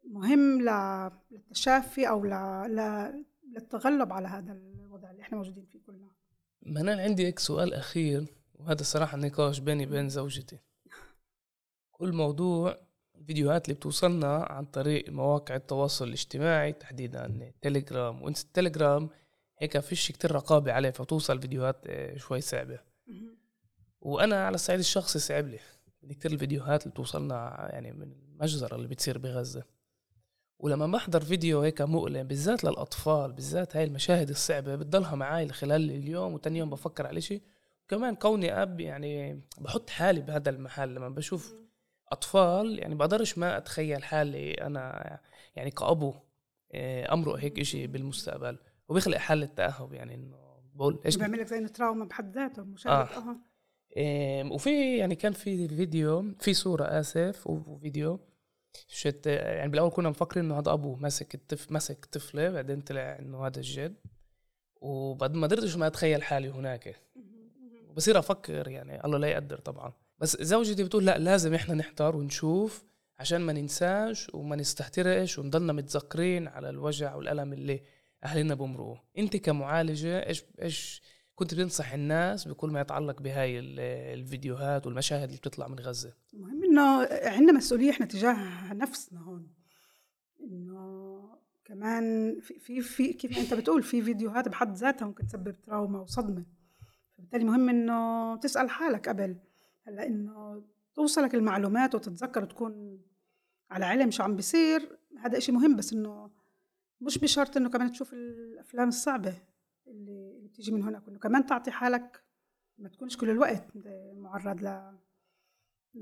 مهم 0.05 0.61
للتشافي 1.31 2.09
أو 2.09 2.25
للتغلب 3.45 4.13
على 4.13 4.29
هذا 4.29 4.53
الوضع 4.53 5.11
اللي 5.11 5.23
إحنا 5.23 5.39
موجودين 5.39 5.67
فيه 5.67 5.79
كلنا. 5.87 6.11
منال 6.63 7.01
عندي 7.01 7.27
هيك 7.27 7.39
سؤال 7.39 7.75
أخير 7.75 8.27
وهذا 8.55 8.81
الصراحة 8.81 9.17
نقاش 9.17 9.59
بيني 9.59 9.87
وبين 9.87 10.09
زوجتي. 10.09 10.59
كل 11.91 12.13
موضوع 12.13 12.77
الفيديوهات 13.19 13.65
اللي 13.65 13.75
بتوصلنا 13.75 14.37
عن 14.37 14.65
طريق 14.65 15.11
مواقع 15.11 15.57
التواصل 15.57 16.09
الاجتماعي 16.09 16.73
تحديدا 16.73 17.53
تليجرام 17.63 18.23
وانت 18.23 18.41
التليجرام 18.41 19.11
هيك 19.59 19.79
فيش 19.79 20.13
كتير 20.13 20.33
رقابة 20.33 20.73
عليه 20.73 20.91
فتوصل 20.91 21.41
فيديوهات 21.41 21.77
آه، 21.87 22.17
شوي 22.17 22.41
صعبة. 22.41 22.79
وأنا 24.01 24.47
على 24.47 24.55
الصعيد 24.55 24.79
الشخصي 24.79 25.19
صعب 25.19 25.47
لي. 25.47 25.59
كتير 26.11 26.33
الفيديوهات 26.33 26.83
اللي 26.83 26.93
بتوصلنا 26.93 27.69
يعني 27.73 27.93
من 27.93 28.13
المجزرة 28.13 28.77
اللي 28.77 28.89
بتصير 28.89 29.19
بغزة. 29.19 29.65
ولما 30.59 30.87
بحضر 30.87 31.21
فيديو 31.25 31.61
هيك 31.61 31.83
مؤلم 31.83 32.29
بالذات 32.29 32.65
للأطفال 32.65 33.33
بالذات 33.33 33.77
هاي 33.77 33.85
المشاهد 33.85 34.31
الصعبة 34.31 34.77
بتضلها 34.77 35.15
معي 35.15 35.49
خلال 35.49 35.91
اليوم 35.91 36.35
وتاني 36.35 36.59
يوم 36.59 36.71
بفكر 36.71 37.07
على 37.07 37.21
شيء 37.21 37.43
كمان 37.89 38.15
كوني 38.15 38.63
أب 38.63 38.81
يعني 38.81 39.43
بحط 39.61 39.91
حالي 39.91 40.21
بهذا 40.21 40.51
المحل. 40.51 40.95
لما 40.95 41.09
بشوف 41.09 41.55
أطفال 42.13 42.79
يعني 42.79 42.95
بقدرش 42.95 43.39
ما 43.39 43.57
أتخيل 43.57 44.05
حالي 44.05 44.53
أنا 44.53 45.21
يعني 45.57 45.71
كأبو 45.71 46.15
آه، 46.73 47.13
امرق 47.15 47.35
هيك 47.35 47.59
إشي 47.59 47.87
بالمستقبل 47.87 48.59
وبيخلق 48.89 49.17
حالة 49.17 49.47
تاهب 49.47 49.93
يعني 49.93 50.15
إنه 50.15 50.37
بقول 50.75 51.01
إيش 51.07 51.17
بيعمل 51.17 51.39
لك 51.39 51.47
زي 51.47 51.69
تراوما 51.69 52.05
بحد 52.05 52.35
ذاته 52.35 52.63
مشاهد 52.63 53.09
آه. 53.09 53.37
آه 53.97 54.53
وفي 54.53 54.97
يعني 54.97 55.15
كان 55.15 55.33
في 55.33 55.69
فيديو 55.69 56.35
في 56.41 56.55
صورة 56.55 56.85
آسف 56.85 57.47
وفيديو 57.47 58.21
شت 58.89 59.27
يعني 59.27 59.71
بالأول 59.71 59.91
كنا 59.91 60.11
مفكرين 60.11 60.45
إنه 60.45 60.59
هذا 60.59 60.73
ابوه 60.73 60.97
ماسك 60.97 61.35
الطفل 61.35 61.73
ماسك 61.73 62.05
طفلة 62.05 62.51
بعدين 62.51 62.81
طلع 62.81 63.19
إنه 63.19 63.47
هذا 63.47 63.59
الجد 63.59 63.97
وبعد 64.77 65.35
ما 65.35 65.47
قدرتش 65.47 65.77
ما 65.77 65.87
أتخيل 65.87 66.23
حالي 66.23 66.49
هناك. 66.49 66.97
بصير 67.97 68.19
أفكر 68.19 68.69
يعني 68.69 69.05
الله 69.05 69.19
لا 69.19 69.29
يقدر 69.29 69.59
طبعا. 69.59 69.93
بس 70.19 70.43
زوجتي 70.43 70.85
بتقول 70.85 71.07
لا 71.07 71.19
لازم 71.19 71.55
إحنا 71.55 71.75
نحضر 71.75 72.17
ونشوف 72.17 72.85
عشان 73.19 73.41
ما 73.41 73.53
ننساش 73.53 74.31
وما 74.35 74.57
نستهترش 74.57 75.39
ونضلنا 75.39 75.73
متذكرين 75.73 76.49
على 76.49 76.71
الوجع 76.71 77.15
والألم 77.15 77.53
اللي 77.53 77.83
أهلنا 78.25 78.55
بمروه. 78.55 79.03
أنت 79.19 79.37
كمعالجة 79.37 80.27
إيش 80.27 80.45
إيش 80.63 81.03
كنت 81.35 81.55
بتنصح 81.55 81.93
الناس 81.93 82.49
بكل 82.49 82.71
ما 82.71 82.81
يتعلق 82.81 83.23
بهاي 83.23 83.59
الفيديوهات 84.15 84.87
والمشاهد 84.87 85.23
اللي 85.23 85.37
بتطلع 85.37 85.69
من 85.69 85.79
غزة؟ 85.79 86.13
المهم 86.35 86.65
إنه 86.65 87.09
عندنا 87.11 87.53
مسؤولية 87.53 87.91
إحنا 87.91 88.07
تجاه 88.07 88.73
نفسنا 88.73 89.21
هون. 89.21 89.49
إنه 90.41 91.19
كمان 91.65 92.37
في 92.41 92.59
في, 92.59 92.81
في 92.81 93.13
كيف 93.13 93.39
أنت 93.39 93.55
بتقول 93.55 93.83
في 93.83 94.03
فيديوهات 94.03 94.49
بحد 94.49 94.77
ذاتها 94.77 95.07
ممكن 95.07 95.27
تسبب 95.27 95.61
تراوما 95.61 96.01
وصدمة. 96.01 96.47
فبالتالي 97.17 97.45
مهم 97.45 97.69
إنه 97.69 98.37
تسأل 98.37 98.71
حالك 98.71 99.09
قبل. 99.09 99.37
هلا 99.89 100.07
انه 100.07 100.65
توصلك 100.95 101.35
المعلومات 101.35 101.95
وتتذكر 101.95 102.45
تكون 102.45 103.03
على 103.71 103.85
علم 103.85 104.11
شو 104.11 104.23
عم 104.23 104.37
بيصير. 104.37 104.99
هذا 105.19 105.39
إشي 105.39 105.53
مهم 105.53 105.77
بس 105.77 105.93
إنه 105.93 106.31
مش 107.01 107.19
بشرط 107.19 107.57
إنه 107.57 107.69
كمان 107.69 107.93
تشوف 107.93 108.13
الأفلام 108.13 108.89
الصعبة 108.89 109.35
اللي, 109.87 110.41
بتيجي 110.43 110.73
من 110.73 110.83
هناك 110.83 111.09
انه 111.09 111.19
كمان 111.19 111.47
تعطي 111.47 111.71
حالك 111.71 112.23
ما 112.79 112.89
تكونش 112.89 113.17
كل 113.17 113.31
الوقت 113.31 113.65
معرض 114.15 114.63
ل 114.63 114.99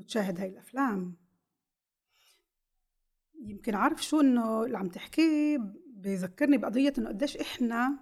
تشاهد 0.07 0.41
هاي 0.41 0.49
الأفلام. 0.49 1.17
يمكن 3.43 3.75
عارف 3.75 4.05
شو 4.05 4.21
إنه 4.21 4.65
اللي 4.65 4.79
عم 4.79 4.89
تحكيه 4.89 5.59
بذكرني 5.87 6.59
بقضية 6.59 6.93
إنه 6.99 7.09
قديش 7.09 7.37
إحنا 7.37 7.99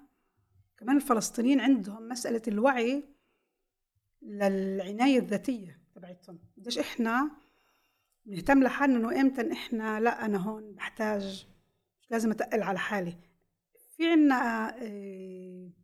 كمان 0.76 0.96
الفلسطينيين 0.96 1.60
عندهم 1.60 2.08
مسألة 2.08 2.42
الوعي 2.48 3.13
للعناية 4.24 5.18
الذاتية 5.18 5.80
تبعتهم. 5.94 6.38
قديش 6.56 6.78
إحنا 6.78 7.30
بنهتم 8.26 8.62
لحالنا 8.62 8.96
إنه 8.96 9.20
إمتى 9.20 9.52
إحنا 9.52 10.00
لا 10.00 10.24
أنا 10.24 10.38
هون 10.38 10.72
بحتاج 10.72 11.46
مش 12.00 12.10
لازم 12.10 12.30
أتقل 12.30 12.62
على 12.62 12.78
حالي. 12.78 13.16
في 13.96 14.12
عنا 14.12 14.70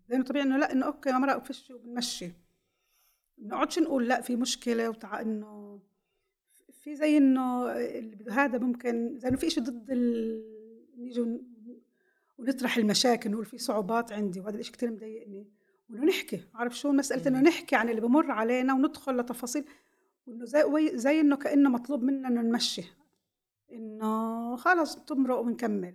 لأنه 0.08 0.24
آه، 0.24 0.28
طبيعي 0.28 0.44
إنه 0.44 0.56
لا 0.56 0.72
إنه 0.72 0.86
أوكي 0.86 1.12
مرة 1.12 1.36
وفش 1.36 1.70
وبنمشي. 1.70 2.26
ما 3.38 3.48
نقعدش 3.48 3.78
نقول 3.78 4.08
لا 4.08 4.20
في 4.20 4.36
مشكلة 4.36 4.88
وتع 4.88 5.20
إنه 5.20 5.80
في 6.72 6.96
زي 6.96 7.16
إنه 7.16 7.70
هذا 8.30 8.58
ممكن 8.58 9.18
زي 9.18 9.28
إنه 9.28 9.36
في 9.36 9.50
شيء 9.50 9.62
ضد 9.62 9.90
ال... 9.90 10.42
نيجي 10.96 11.40
ونطرح 12.38 12.76
المشاكل 12.76 13.30
نقول 13.30 13.44
في 13.44 13.58
صعوبات 13.58 14.12
عندي 14.12 14.40
وهذا 14.40 14.58
الشيء 14.58 14.74
كثير 14.74 14.90
مضايقني. 14.90 15.59
وانه 15.90 16.04
نحكي. 16.04 16.44
عارف 16.54 16.78
شو 16.78 16.92
مسألة 16.92 17.28
إنه 17.28 17.40
نحكي 17.40 17.76
عن 17.76 17.88
اللي 17.88 18.00
بمر 18.00 18.30
علينا 18.30 18.74
وندخل 18.74 19.16
لتفاصيل. 19.16 19.64
وإنه 20.26 20.44
زي 20.44 20.90
زي 20.94 21.20
إنه 21.20 21.36
كأنه 21.36 21.70
مطلوب 21.70 22.02
منا 22.02 22.28
إنه 22.28 22.42
نمشي. 22.42 22.82
إنه 23.72 24.56
خلص 24.56 24.94
بتمرق 24.94 25.38
وبنكمل 25.38 25.94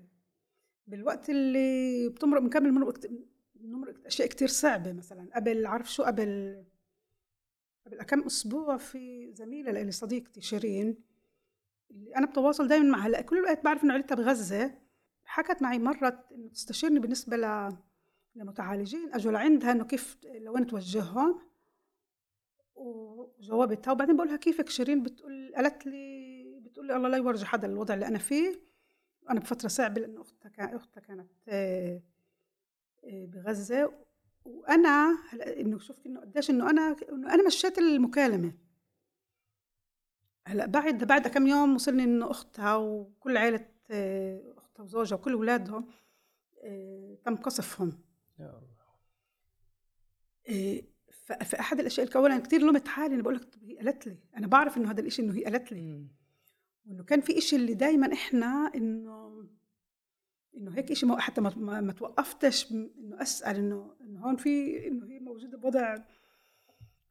بالوقت 0.88 1.30
اللي 1.30 2.10
بتمرق 2.10 2.42
بنكمل 2.42 2.94
بنمرق 3.56 4.06
أشياء 4.06 4.28
كتير 4.28 4.48
صعبة 4.48 4.94
مثلا. 4.94 5.30
قبل 5.36 5.66
عارف 5.66 5.94
شو؟ 5.94 6.04
قبل 6.04 6.64
قبل 7.86 8.04
كم 8.04 8.22
أسبوع 8.22 8.78
في 8.78 9.34
زميلة 9.34 9.72
لي 9.72 9.92
صديقتي 9.92 10.42
شيرين 10.42 10.98
اللي 11.92 12.16
أنا 12.16 12.26
بتواصل 12.26 12.68
دائما 12.68 12.90
معها. 12.90 13.08
هلا 13.08 13.22
كل 13.22 13.38
الوقت 13.38 13.64
بعرف 13.64 13.84
إنه 13.84 13.94
عيلتها 13.94 14.16
بغزه 14.16 14.72
حكت 15.26 15.62
معي 15.62 15.80
مرة 15.80 16.26
إنه 16.32 16.50
تستشيرني 16.50 17.00
بالنسبة 17.00 17.38
ل 17.38 17.78
لمتعالجين. 18.36 19.14
اجوا 19.14 19.32
لعندها 19.32 19.72
إنه 19.72 19.84
كيف 19.84 20.18
لوين 20.26 20.68
توجههم 20.68 21.40
وجاوبتها 22.76 23.92
وبعدين 23.92 24.16
بقولها 24.16 24.38
كيفك 24.38 24.70
شيرين؟ 24.70 25.04
بتقول 25.04 25.54
قالت 25.56 25.86
لي 25.86 26.60
بتقول 26.60 26.88
لي 26.88 26.96
الله 26.96 27.10
لا 27.10 27.18
يورجي 27.18 27.46
حدا 27.46 27.68
الوضع 27.68 27.94
اللي 27.94 28.08
أنا 28.08 28.18
فيه. 28.18 28.62
أنا 29.30 29.40
بفترة 29.40 29.68
صعبة 29.68 30.02
لأنه 30.02 30.22
أختها 30.22 30.50
كان 30.50 30.76
أختها 30.76 31.02
كانت 31.02 31.32
آه، 31.48 32.02
آه، 33.04 33.26
بغزة. 33.26 33.94
وأنا 34.46 35.18
هلا 35.30 35.60
إنه 35.60 35.80
شفت 35.80 36.06
إنه 36.06 36.22
قديش 36.22 36.50
إنه 36.50 36.70
أنا 36.70 36.96
إنه 37.12 37.34
أنا 37.34 37.48
مشيت 37.48 37.78
المكالمة. 37.78 38.54
هلا 40.48 40.66
بعد 40.66 41.04
بعد 41.04 41.28
كم 41.28 41.48
يوم 41.48 41.76
وصلني 41.76 42.04
إنه 42.04 42.32
أختها 42.32 42.76
وكل 42.76 43.38
عائله 43.38 43.66
آه، 43.92 44.54
أختها 44.58 44.84
وزوجها 44.84 45.16
وكل 45.16 45.34
أولادهم 45.34 45.88
تم 47.26 47.36
قصفهم. 47.36 48.05
يا 48.40 48.46
الله 48.46 48.76
في 51.44 51.60
احد 51.60 51.80
الأشياء 51.80 52.26
أنا 52.26 52.40
كثير 52.40 52.62
لومت 52.62 52.88
حالي 52.88 53.16
أنا 53.16 53.24
بقول 53.24 53.36
لك 53.36 53.48
هي 53.64 53.78
قالت 53.78 54.08
لي 54.08 54.18
أنا 54.38 54.48
بعرف 54.48 54.78
إنه 54.78 54.92
هذا 54.92 55.02
الشيء 55.02 55.26
إنه 55.26 55.34
هي 55.34 55.44
قالت 55.44 55.72
لي. 55.72 56.08
وإنه 56.86 57.04
كان 57.04 57.22
في 57.22 57.42
شيء 57.42 57.60
اللي 57.60 57.74
دائما 57.74 58.14
إحنا 58.14 58.72
إنه 58.76 59.46
إنه 60.58 60.72
هيك 60.72 60.94
شيء 60.94 61.18
حتى 61.18 61.42
ما, 61.42 61.54
ما, 61.56 61.82
ما 61.82 61.94
توقفتش 61.94 62.72
إنه 62.72 63.22
أسأل 63.22 63.56
إنه 63.56 63.96
إنه 64.02 64.20
هون 64.20 64.36
في 64.36 64.88
إنه 64.88 65.06
هي 65.06 65.20
موجودة 65.20 65.58
بوضع 65.58 65.96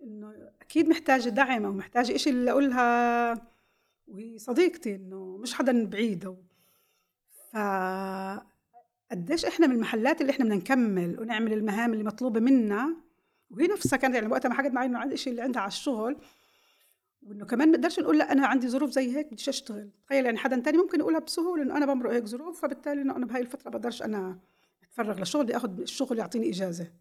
إنه 0.02 0.52
أكيد 0.60 0.88
محتاجة 0.88 1.28
دعم 1.28 1.64
أو 1.64 1.72
محتاجة 1.72 2.16
شيء 2.16 2.32
اللي 2.32 2.50
أقولها. 2.50 3.54
وهي 4.06 4.38
صديقتي 4.38 4.94
إنه 4.94 5.36
مش 5.36 5.54
حدا 5.54 5.86
بعيد 5.86 6.36
ف 7.50 7.56
قديش 9.14 9.44
إحنا 9.44 9.66
من 9.66 9.74
المحلات 9.74 10.20
اللي 10.20 10.30
إحنا 10.32 10.44
بدنا 10.44 10.56
نكمل 10.56 11.20
ونعمل 11.20 11.52
المهام 11.52 11.92
اللي 11.92 12.04
مطلوبة 12.04 12.40
منا 12.40 12.96
وهي 13.50 13.66
نفسها 13.66 13.96
كانت 13.96 14.14
يعني 14.14 14.26
وقتها 14.26 14.48
ما 14.48 14.54
حكت 14.54 14.70
معي 14.70 14.86
إنه 14.86 14.98
عندي 14.98 15.16
شيء 15.16 15.30
اللي 15.30 15.42
عندها 15.42 15.62
على 15.62 15.68
الشغل 15.68 16.16
وإنه 17.22 17.44
كمان 17.44 17.70
ما 17.70 17.76
نقدرش 17.76 18.00
نقول 18.00 18.18
لا 18.18 18.32
أنا 18.32 18.46
عندي 18.46 18.68
ظروف 18.68 18.90
زي 18.90 19.16
هيك 19.16 19.26
بديش 19.32 19.48
أشتغل. 19.48 19.90
تخيل 20.06 20.24
يعني 20.24 20.38
حدا 20.38 20.60
تاني 20.60 20.78
ممكن 20.78 21.00
يقولها 21.00 21.20
بسهولة 21.20 21.62
إنه 21.62 21.76
أنا 21.76 21.86
بمرق 21.86 22.12
هيك 22.12 22.24
ظروف 22.24 22.60
فبالتالي 22.60 23.02
إنه 23.02 23.16
أنا 23.16 23.26
بهاي 23.26 23.40
الفترة 23.40 23.70
بقدرش 23.70 24.02
أنا 24.02 24.38
أتفرغ 24.82 25.20
لشغل 25.20 25.44
بدي 25.44 25.56
أخذ 25.56 25.80
الشغل 25.80 26.18
يعطيني 26.18 26.50
إجازة. 26.50 26.92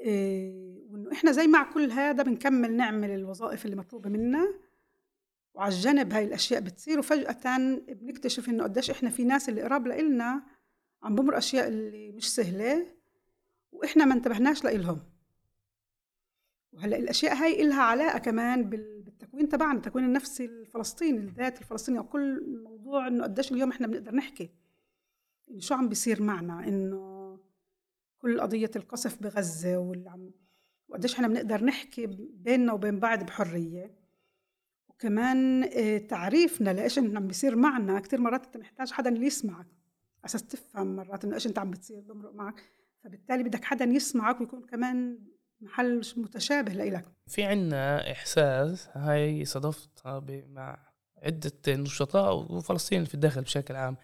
إيه 0.00 0.82
وإنه 0.90 1.12
إحنا 1.12 1.32
زي 1.32 1.46
مع 1.46 1.72
كل 1.72 1.90
هذا 1.90 2.22
بنكمل 2.22 2.76
نعمل 2.76 3.10
الوظائف 3.10 3.64
اللي 3.64 3.76
مطلوبة 3.76 4.10
منا 4.10 4.54
وعلى 5.54 5.74
الجنب 5.74 6.12
هاي 6.12 6.24
الأشياء 6.24 6.60
بتصير 6.60 6.98
وفجأة 6.98 7.58
بنكتشف 7.88 8.48
إنه 8.48 8.64
قديش 8.64 8.90
إحنا 8.90 9.10
في 9.10 9.24
ناس 9.24 9.48
اللي 9.48 9.62
قراب 9.62 9.86
لإلنا 9.86 10.42
عم 11.02 11.14
بمر 11.14 11.38
أشياء 11.38 11.68
اللي 11.68 12.12
مش 12.12 12.34
سهلة 12.34 12.86
وإحنا 13.72 14.04
ما 14.04 14.14
انتبهناش 14.14 14.64
لإلهم. 14.64 15.00
وهلأ 16.72 16.96
الأشياء 16.96 17.34
هاي 17.34 17.62
إلها 17.62 17.82
علاقة 17.82 18.18
كمان 18.18 18.64
بالتكوين 18.70 19.48
تبعنا 19.48 19.78
التكوين 19.78 20.04
النفسي 20.04 20.44
الفلسطيني 20.44 21.18
الذات 21.18 21.60
الفلسطيني 21.60 21.98
وكل 21.98 22.60
موضوع 22.64 23.06
إنه 23.06 23.24
قديش 23.24 23.52
اليوم 23.52 23.70
إحنا 23.70 23.86
بنقدر 23.86 24.14
نحكي. 24.14 24.50
إنه 25.50 25.60
شو 25.60 25.74
عم 25.74 25.88
بيصير 25.88 26.22
معنا؟ 26.22 26.68
إنه 26.68 27.38
كل 28.18 28.40
قضية 28.40 28.70
القصف 28.76 29.22
بغزة 29.22 29.78
واللي 29.78 30.10
عم 30.10 30.30
وقديش 30.88 31.14
إحنا 31.14 31.28
بنقدر 31.28 31.64
نحكي 31.64 32.06
بيننا 32.30 32.72
وبين 32.72 33.00
بعض 33.00 33.24
بحرية. 33.24 33.94
وكمان 34.88 35.64
آه، 35.64 35.98
تعريفنا 35.98 36.70
لإيش 36.70 36.98
عم 36.98 37.26
بيصير 37.26 37.56
معنا 37.56 38.00
كثير 38.00 38.20
مرات 38.20 38.46
انت 38.46 38.56
محتاج 38.56 38.92
حدا 38.92 39.10
اللي 39.10 39.26
يسمعك. 39.26 39.66
أساس 40.24 40.46
تفهم 40.46 40.96
مرات 40.96 41.24
إنه 41.24 41.34
إيش 41.34 41.46
أنت 41.46 41.58
عم 41.58 41.70
بتصير 41.70 42.00
بمرق 42.00 42.34
معك. 42.34 42.62
فبالتالي 43.04 43.42
بدك 43.42 43.64
حدا 43.64 43.84
يسمعك 43.84 44.40
ويكون 44.40 44.66
كمان 44.66 45.18
محل 45.60 46.02
متشابه 46.16 46.72
لإلك. 46.72 47.04
في 47.26 47.44
عنا 47.44 48.12
إحساس 48.12 48.88
هاي 48.92 49.44
صادفتها 49.44 50.24
مع 50.28 50.88
عدة 51.22 51.52
نشطاء 51.68 52.52
وفلسطين 52.52 53.04
في 53.04 53.14
الداخل 53.14 53.42
بشكل 53.42 53.76
عام 53.76 53.96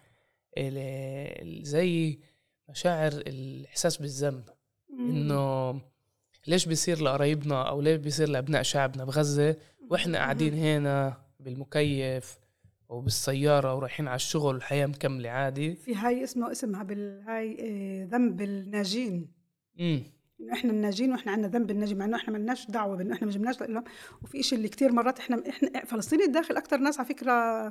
زي 1.61 2.19
مشاعر 2.69 3.11
الإحساس 3.11 3.97
بالذنب. 3.97 4.49
إنه 4.89 5.81
ليش 6.47 6.65
بيصير 6.65 7.01
لقرايبنا 7.01 7.69
أو 7.69 7.81
ليش 7.81 7.97
بيصير 7.97 8.29
لأبناء 8.29 8.61
شعبنا 8.61 9.05
بغزة 9.05 9.55
وإحنا 9.89 10.17
قاعدين 10.17 10.53
هنا 10.53 11.25
بالمكيف 11.39 12.39
وبالسيارة 12.89 13.75
ورايحين 13.75 14.07
على 14.07 14.15
الشغل 14.15 14.53
والحياة 14.53 14.85
مكملة 14.85 15.29
عادي. 15.29 15.75
في 15.75 15.95
هاي 15.95 16.23
اسمه 16.23 16.51
اسمها 16.51 16.83
بالهاي 16.83 17.57
آه، 17.59 18.05
ذنب 18.05 18.41
الناجين. 18.41 19.27
امم 19.79 20.03
إنه 20.39 20.53
إحنا 20.53 20.71
الناجين 20.71 21.11
وإحنا 21.11 21.31
عندنا 21.31 21.47
ذنب 21.47 21.71
الناجي 21.71 21.95
مع 21.95 22.05
إنه 22.05 22.17
إحنا 22.17 22.33
ملناش 22.33 22.67
دعوة 22.71 22.95
بإنه 22.95 23.13
إحنا 23.13 23.27
ما 23.27 23.33
جبناش 23.33 23.61
لهم 23.61 23.83
وفي 24.21 24.43
شيء 24.43 24.57
اللي 24.57 24.69
كثير 24.69 24.91
مرات 24.91 25.19
إحنا 25.19 25.43
إحنا 25.49 25.85
فلسطيني 25.85 26.23
الداخل 26.23 26.57
أكثر 26.57 26.77
ناس 26.77 26.99
على 26.99 27.07
فكرة 27.07 27.67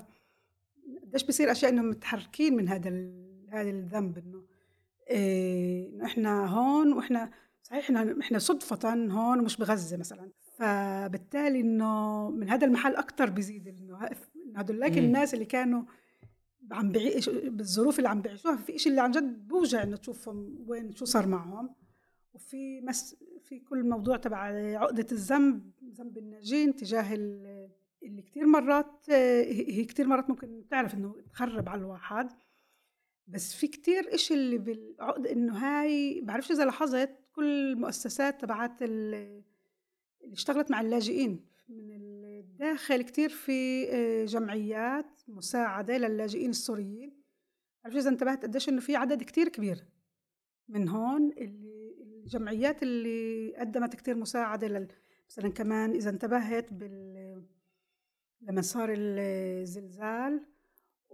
قديش 1.03 1.25
بصير 1.25 1.53
أشياء 1.53 1.73
إنهم 1.73 1.91
متحركين 1.91 2.57
من 2.57 2.69
هذا 2.69 2.91
هذا 3.53 3.71
الذنب 3.71 4.19
إنه 4.19 4.45
إيه 5.11 5.89
إنه 5.89 6.05
إحنا 6.05 6.47
هون 6.47 6.93
وإحنا 6.93 7.31
صحيح 7.63 7.85
إحنا 7.85 8.17
إحنا 8.21 8.39
صدفة 8.39 8.95
هون 8.95 9.41
ومش 9.41 9.57
بغزة 9.57 9.97
مثلا. 9.97 10.31
فبالتالي 10.59 11.61
إنه 11.61 12.31
من 12.31 12.51
هذا 12.51 12.67
المحل 12.67 12.97
أكثر 12.97 13.31
بيزيد 13.31 13.69
إنه 13.69 13.99
هدول 14.57 14.85
الناس 14.85 15.35
اللي 15.35 15.45
كانوا 15.45 15.83
عم 16.71 16.93
بعيش 16.93 17.29
بالظروف 17.29 17.99
اللي 17.99 18.09
عم 18.09 18.23
بيعيشوها 18.23 18.57
في 18.57 18.79
شيء 18.79 18.91
اللي 18.91 19.03
عن 19.03 19.11
جد 19.11 19.49
بوجع 19.49 19.83
إنه 19.83 19.97
تشوفهم 19.97 20.65
وين 20.67 20.95
شو 20.95 21.05
صار 21.05 21.27
معهم. 21.27 21.75
وفي 22.35 22.81
مس 22.81 23.17
في 23.41 23.59
كل 23.59 23.89
موضوع 23.89 24.17
تبع 24.17 24.39
عقدة 24.79 25.07
الذنب 25.13 25.71
ذنب 25.95 26.19
الناجين 26.19 26.77
تجاه 26.77 27.15
اللي 27.15 28.23
كثير 28.23 28.47
مرات 28.47 29.11
هي 29.11 29.85
كثير 29.85 30.07
مرات 30.07 30.31
ممكن 30.31 30.65
تعرف 30.71 30.95
إنه 30.95 31.17
تخرب 31.33 31.69
على 31.69 31.81
الواحد. 31.81 32.29
بس 33.27 33.55
في 33.55 33.69
كتير 33.69 34.15
إشي 34.15 34.35
اللي 34.35 34.59
بالعقدة 34.59 35.33
إنه 35.33 35.57
هاي 35.57 36.21
بعرفش 36.21 36.51
إذا 36.51 36.65
لاحظت 36.65 37.11
كل 37.33 37.45
المؤسسات 37.45 38.41
تبعات 38.41 38.83
اللي 38.83 39.43
اشتغلت 40.33 40.71
مع 40.71 40.81
اللاجئين. 40.81 41.45
من 42.65 42.71
الداخل 42.71 43.03
كتير 43.03 43.29
في 43.29 43.89
آه، 43.91 44.25
جمعيات 44.25 45.21
مساعدة 45.29 45.97
للاجئين 45.99 46.51
السوريين 46.51 47.23
بعرفش 47.85 47.97
إذا 47.99 48.09
انتبهت 48.11 48.43
قديش 48.43 48.69
إنه 48.69 48.81
في 48.81 48.97
عدد 48.97 49.23
كتير 49.23 49.49
كبير 49.49 49.85
من 50.69 50.89
هون 50.89 51.31
اللي 51.33 51.95
الجمعيات 52.25 52.83
اللي 52.83 53.55
قدمت 53.57 53.95
كتير 53.97 54.15
مساعدة 54.17 54.69
لل... 54.69 54.89
مثلا 55.31 55.49
كمان 55.49 55.91
إذا 55.91 56.11
انتبهت 56.11 56.73
بال 56.73 57.45
لما 58.41 58.63
صار 58.63 58.89
الزلزال 58.97 60.41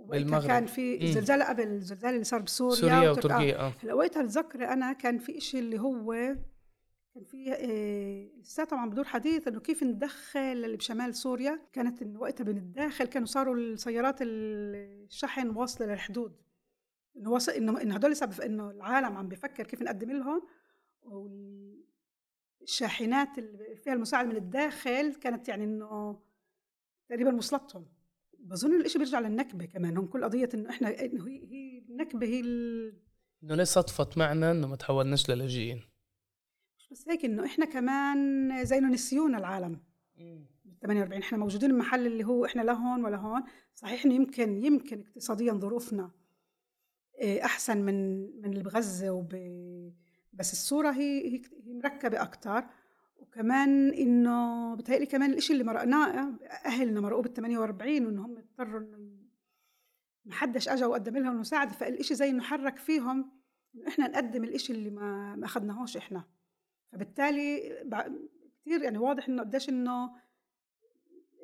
بالمغرب. 0.00 0.46
كان 0.48 0.66
في 0.66 0.96
مم. 0.96 1.02
الزلزال 1.02 1.42
قبل 1.42 1.62
الزلزال 1.62 2.14
اللي 2.14 2.24
صار 2.24 2.40
بسوريا 2.42 2.74
سوريا 2.76 3.10
وترك- 3.10 3.30
آه. 3.30 3.36
وتركيا 3.36 3.56
آه 3.58 3.72
هلا 3.82 3.94
وقتها 3.94 4.22
بتذكر 4.22 4.64
أنا 4.64 4.92
كان 4.92 5.18
في 5.18 5.38
إشي 5.38 5.58
اللي 5.58 5.78
هو 5.80 6.36
كان 7.14 7.24
في 7.24 7.52
آه، 7.52 8.40
لسه 8.40 8.64
طبعا 8.64 8.90
بدور 8.90 9.04
حديث 9.04 9.48
إنه 9.48 9.60
كيف 9.60 9.82
ندخل 9.82 10.40
اللي 10.40 10.76
بشمال 10.76 11.14
سوريا. 11.14 11.60
كانت 11.72 12.16
وقتها 12.16 12.44
بنتداخل 12.44 13.04
كانوا 13.04 13.26
صاروا 13.26 13.56
السيارات 13.56 14.16
الشحن 14.22 15.48
واصلة 15.50 15.86
للحدود. 15.86 16.36
إنه 17.16 17.30
واصل 17.30 17.52
إنه 17.52 17.82
انه 17.82 17.94
هدول 17.94 18.16
سبب 18.16 18.40
إنه 18.40 18.70
العالم 18.70 19.16
عم 19.16 19.28
بفكر 19.28 19.64
كيف 19.64 19.82
نقدم 19.82 20.10
لهم. 20.10 20.42
والشاحنات 22.60 23.38
اللي 23.38 23.76
فيها 23.76 23.92
المساعد 23.92 24.26
من 24.26 24.36
الداخل 24.36 25.14
كانت 25.14 25.48
يعني 25.48 25.64
إنه 25.64 26.20
تقريبا 27.08 27.34
وصلتهم 27.36 27.86
بظن 28.38 28.74
الإشي 28.80 28.98
بيرجع 28.98 29.20
للنكبة 29.20 29.64
كمان. 29.66 29.96
هم 29.96 30.06
كل 30.06 30.24
قضية 30.24 30.48
إنه 30.54 30.70
إحنا 30.70 31.04
إنه 31.04 31.26
هي 31.28 31.44
هي 31.50 31.78
النكبة 31.78 32.26
هي 32.26 32.40
ال- 32.40 33.00
إنه 33.42 33.54
ليه 33.54 33.64
صدفت 33.64 34.18
معنا 34.18 34.50
إنه 34.50 34.66
ما 34.66 34.76
تحولناش 34.76 35.30
للاجئين؟ 35.30 35.89
بس 36.90 37.08
هيك 37.08 37.24
إنه 37.24 37.44
إحنا 37.44 37.64
كمان 37.64 38.64
زي 38.64 38.78
إنه 38.78 38.88
نسيونا 38.88 39.38
العالم. 39.38 39.80
بال 40.64 40.80
48 40.80 41.22
إحنا 41.22 41.38
موجودين 41.38 41.72
بمحل 41.72 42.06
اللي 42.06 42.24
هو 42.24 42.44
إحنا 42.44 42.62
لا 42.62 42.72
هون 42.72 43.04
ولا 43.04 43.16
هون. 43.16 43.42
صحيح 43.74 44.04
إنه 44.04 44.14
يمكن 44.14 44.64
يمكن 44.64 45.00
اقتصاديا 45.00 45.52
ظروفنا 45.52 46.10
إيه، 47.20 47.44
أحسن 47.44 47.78
من 47.82 48.20
من 48.42 48.50
اللي 48.50 48.62
بغزة 48.62 49.10
وب 49.10 49.28
بس 50.32 50.52
الصورة 50.52 50.90
هي 50.90 51.34
هي 51.34 51.42
مركبة 51.66 52.22
أكثر 52.22 52.64
وكمان 53.16 53.88
إنه 53.90 54.74
بتهيألي 54.74 55.06
كمان 55.06 55.30
الإشي 55.30 55.52
اللي 55.52 55.64
مرقناه 55.64 56.32
أهلنا 56.66 57.00
مرقوا 57.00 57.22
بال 57.22 57.32
48 57.34 58.06
وإنه 58.06 58.26
هم 58.26 58.36
اضطروا 58.38 58.80
إنه 58.80 58.98
ما 60.24 60.34
حدش 60.34 60.68
اجى 60.68 60.84
وقدم 60.84 61.16
لهم 61.16 61.32
المساعده 61.32 61.72
فالإشي 61.72 62.14
زي 62.14 62.30
إنه 62.30 62.42
حرك 62.42 62.78
فيهم 62.78 63.30
إنه 63.74 63.88
إحنا 63.88 64.08
نقدم 64.08 64.44
الإشي 64.44 64.72
اللي 64.72 64.90
ما 64.90 65.36
ما 65.36 65.44
أخذناهوش 65.44 65.96
إحنا. 65.96 66.24
فبالتالي 66.92 67.60
كثير 68.60 68.82
يعني 68.82 68.98
واضح 68.98 69.28
إنه 69.28 69.42
قديش 69.42 69.68
إنه 69.68 70.04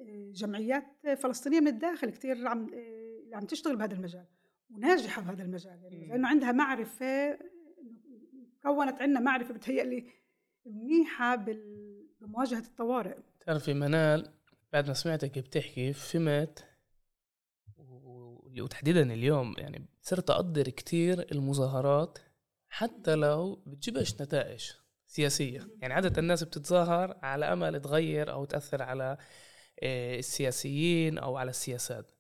آه، 0.00 0.30
جمعيات 0.32 0.84
فلسطينية 1.16 1.60
من 1.60 1.68
الداخل 1.68 2.10
كثير 2.10 2.46
عم 2.46 2.74
آه، 2.74 3.36
عم 3.36 3.46
تشتغل 3.46 3.76
بهذا 3.76 3.94
المجال 3.94 4.26
وناجحة 4.70 5.22
بهذا 5.22 5.42
المجال 5.42 5.82
يعني 5.82 6.04
مم. 6.04 6.12
لأنه 6.12 6.28
عندها 6.28 6.52
معرفة 6.52 7.38
كونت 8.62 9.02
عندنا 9.02 9.20
معرفة 9.20 9.54
بتهيألي 9.54 10.10
منيحة 10.66 11.36
بمواجهة 12.20 12.58
الطوارئ 12.58 13.16
تعرفي 13.46 13.74
منال 13.74 14.32
بعد 14.72 14.88
ما 14.88 14.94
سمعتك 14.94 15.38
بتحكي 15.38 15.92
فهمت 15.92 16.64
وتحديدا 18.60 19.02
اليوم 19.12 19.54
يعني 19.58 19.86
صرت 20.02 20.30
أقدر 20.30 20.68
كتير 20.68 21.32
المظاهرات 21.32 22.18
حتى 22.68 23.14
لو 23.14 23.62
بتجيبش 23.66 24.22
نتائج 24.22 24.70
سياسية. 25.16 25.68
يعني 25.80 25.94
عادة 25.94 26.20
الناس 26.20 26.42
بتتظاهر 26.44 27.16
على 27.22 27.52
أمل 27.52 27.80
تغير 27.80 28.32
أو 28.32 28.44
تأثر 28.44 28.82
على 28.82 29.16
آه، 29.82 30.18
السياسيين 30.18 31.18
أو 31.18 31.36
على 31.36 31.50
السياسات. 31.50 32.10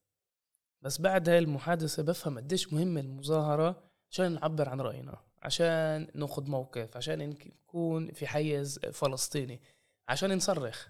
بس 0.82 1.00
بعد 1.00 1.28
هاي 1.28 1.38
المحادثة 1.38 2.02
بفهم 2.02 2.38
قديش 2.38 2.72
مهمة 2.72 3.00
المظاهرة 3.00 3.82
عشان 4.10 4.32
نعبر 4.32 4.68
عن 4.68 4.80
رأينا 4.80 5.16
عشان 5.42 6.08
ناخد 6.14 6.48
موقف 6.48 6.96
عشان 6.96 7.18
نكون 7.18 8.12
في 8.12 8.26
حيز 8.26 8.78
فلسطيني 8.78 9.60
عشان 10.08 10.36
نصرخ. 10.36 10.88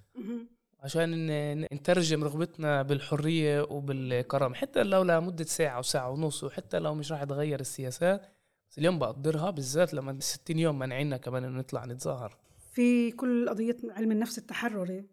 عشان 0.81 1.11
نترجم 1.75 2.25
رغبتنا 2.25 2.83
بالحرية 2.83 3.63
وبالكرامة. 3.63 4.55
حتى 4.55 4.83
لو 4.83 5.03
لمدة 5.03 5.45
ساعة 5.45 5.77
أو 5.77 5.83
ساعة 5.83 6.11
ونص 6.11 6.45
وحتى 6.45 6.79
لو 6.79 6.95
مش 6.95 7.13
راح 7.13 7.25
تغير 7.25 7.61
السياسات 7.61 8.27
بس 8.71 8.79
اليوم 8.79 8.99
بقدرها 8.99 9.51
بالذات 9.51 9.95
لما 9.95 10.21
60 10.21 10.59
يوم 10.59 10.79
منعنا 10.79 11.17
كمان 11.17 11.45
إنه 11.45 11.59
نطلع 11.59 11.85
نتظاهر. 11.85 12.37
في 12.73 13.11
كل 13.13 13.49
قضية 13.49 13.77
علم 13.91 14.13
النفس 14.13 14.39
التحرري 14.39 15.07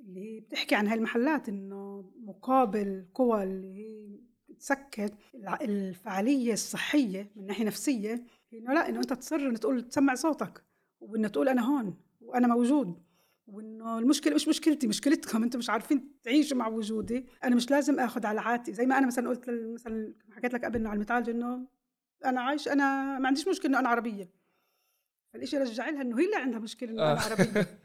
اللي 0.00 0.40
بتحكي 0.40 0.74
عن 0.74 0.86
هالمحلات 0.88 1.48
إنه 1.48 2.10
مقابل 2.24 3.06
قوى 3.14 3.42
اللي 3.42 3.74
هي 3.78 4.20
تسكت 4.58 5.14
الع- 5.34 5.58
الفعالية 5.62 6.52
الصحية 6.52 7.30
من 7.36 7.46
ناحية 7.46 7.64
نفسية 7.64 8.24
إنه 8.54 8.74
لا 8.74 8.88
إنه 8.88 8.98
أنت 9.00 9.12
تصر 9.12 9.36
إنه 9.36 9.56
تقول 9.58 9.82
تسمع 9.82 10.14
صوتك 10.14 10.64
وإنه 11.00 11.28
تقول 11.28 11.48
أنا 11.48 11.62
هون 11.62 11.96
وأنا 12.20 12.46
موجود 12.46 13.02
وإنه 13.46 13.98
المشكلة 13.98 14.34
مش 14.34 14.48
مشكلتي 14.48 14.86
مشكلتكم 14.86 15.42
أنتم 15.42 15.58
مش 15.58 15.70
عارفين 15.70 16.12
تعيشوا 16.22 16.56
مع 16.56 16.68
وجودي 16.68 17.26
أنا 17.44 17.56
مش 17.56 17.70
لازم 17.70 18.00
آخذ 18.00 18.26
على 18.26 18.40
عاتي 18.40 18.72
زي 18.72 18.86
ما 18.86 18.98
أنا 18.98 19.06
مثلا 19.06 19.28
قلت 19.28 19.50
مثلا 19.74 20.14
حكيت 20.32 20.54
لك 20.54 20.64
قبل 20.64 20.76
إنه 20.80 20.88
على 20.88 20.96
المتعالجه 20.96 21.30
إنه 21.30 21.66
أنا 22.24 22.40
عايش 22.40 22.68
أنا 22.68 23.18
ما 23.18 23.26
عنديش 23.26 23.48
مشكلة 23.48 23.70
إنه 23.70 23.78
أنا 23.78 23.88
عربية. 23.88 24.30
فالشيء 25.32 25.60
رجع 25.60 25.88
لها 25.88 26.02
إنه 26.02 26.18
هي 26.18 26.24
اللي 26.24 26.36
عندها 26.36 26.58
مشكلة 26.58 26.90
إنه 26.90 27.02
أنا 27.02 27.20
آه. 27.20 27.24
عربية. 27.24 27.78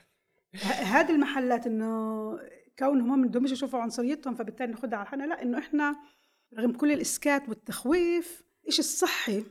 هذه 0.96 1.12
المحلات 1.12 1.68
إنه 1.68 2.40
كونهم 2.80 3.12
هم 3.12 3.28
بدهمش 3.28 3.52
يشوفوا 3.52 3.80
عنصريتهم 3.80 4.36
فبالتالي 4.36 4.72
ناخذها 4.72 4.98
على 4.98 5.08
حالنا 5.08 5.26
لا 5.26 5.42
إنه 5.42 5.58
إحنا 5.58 5.96
رغم 6.58 6.72
كل 6.72 6.92
الإسكات 6.92 7.50
والتخويف 7.50 8.44
إيش 8.68 8.80
الصحي 8.80 9.46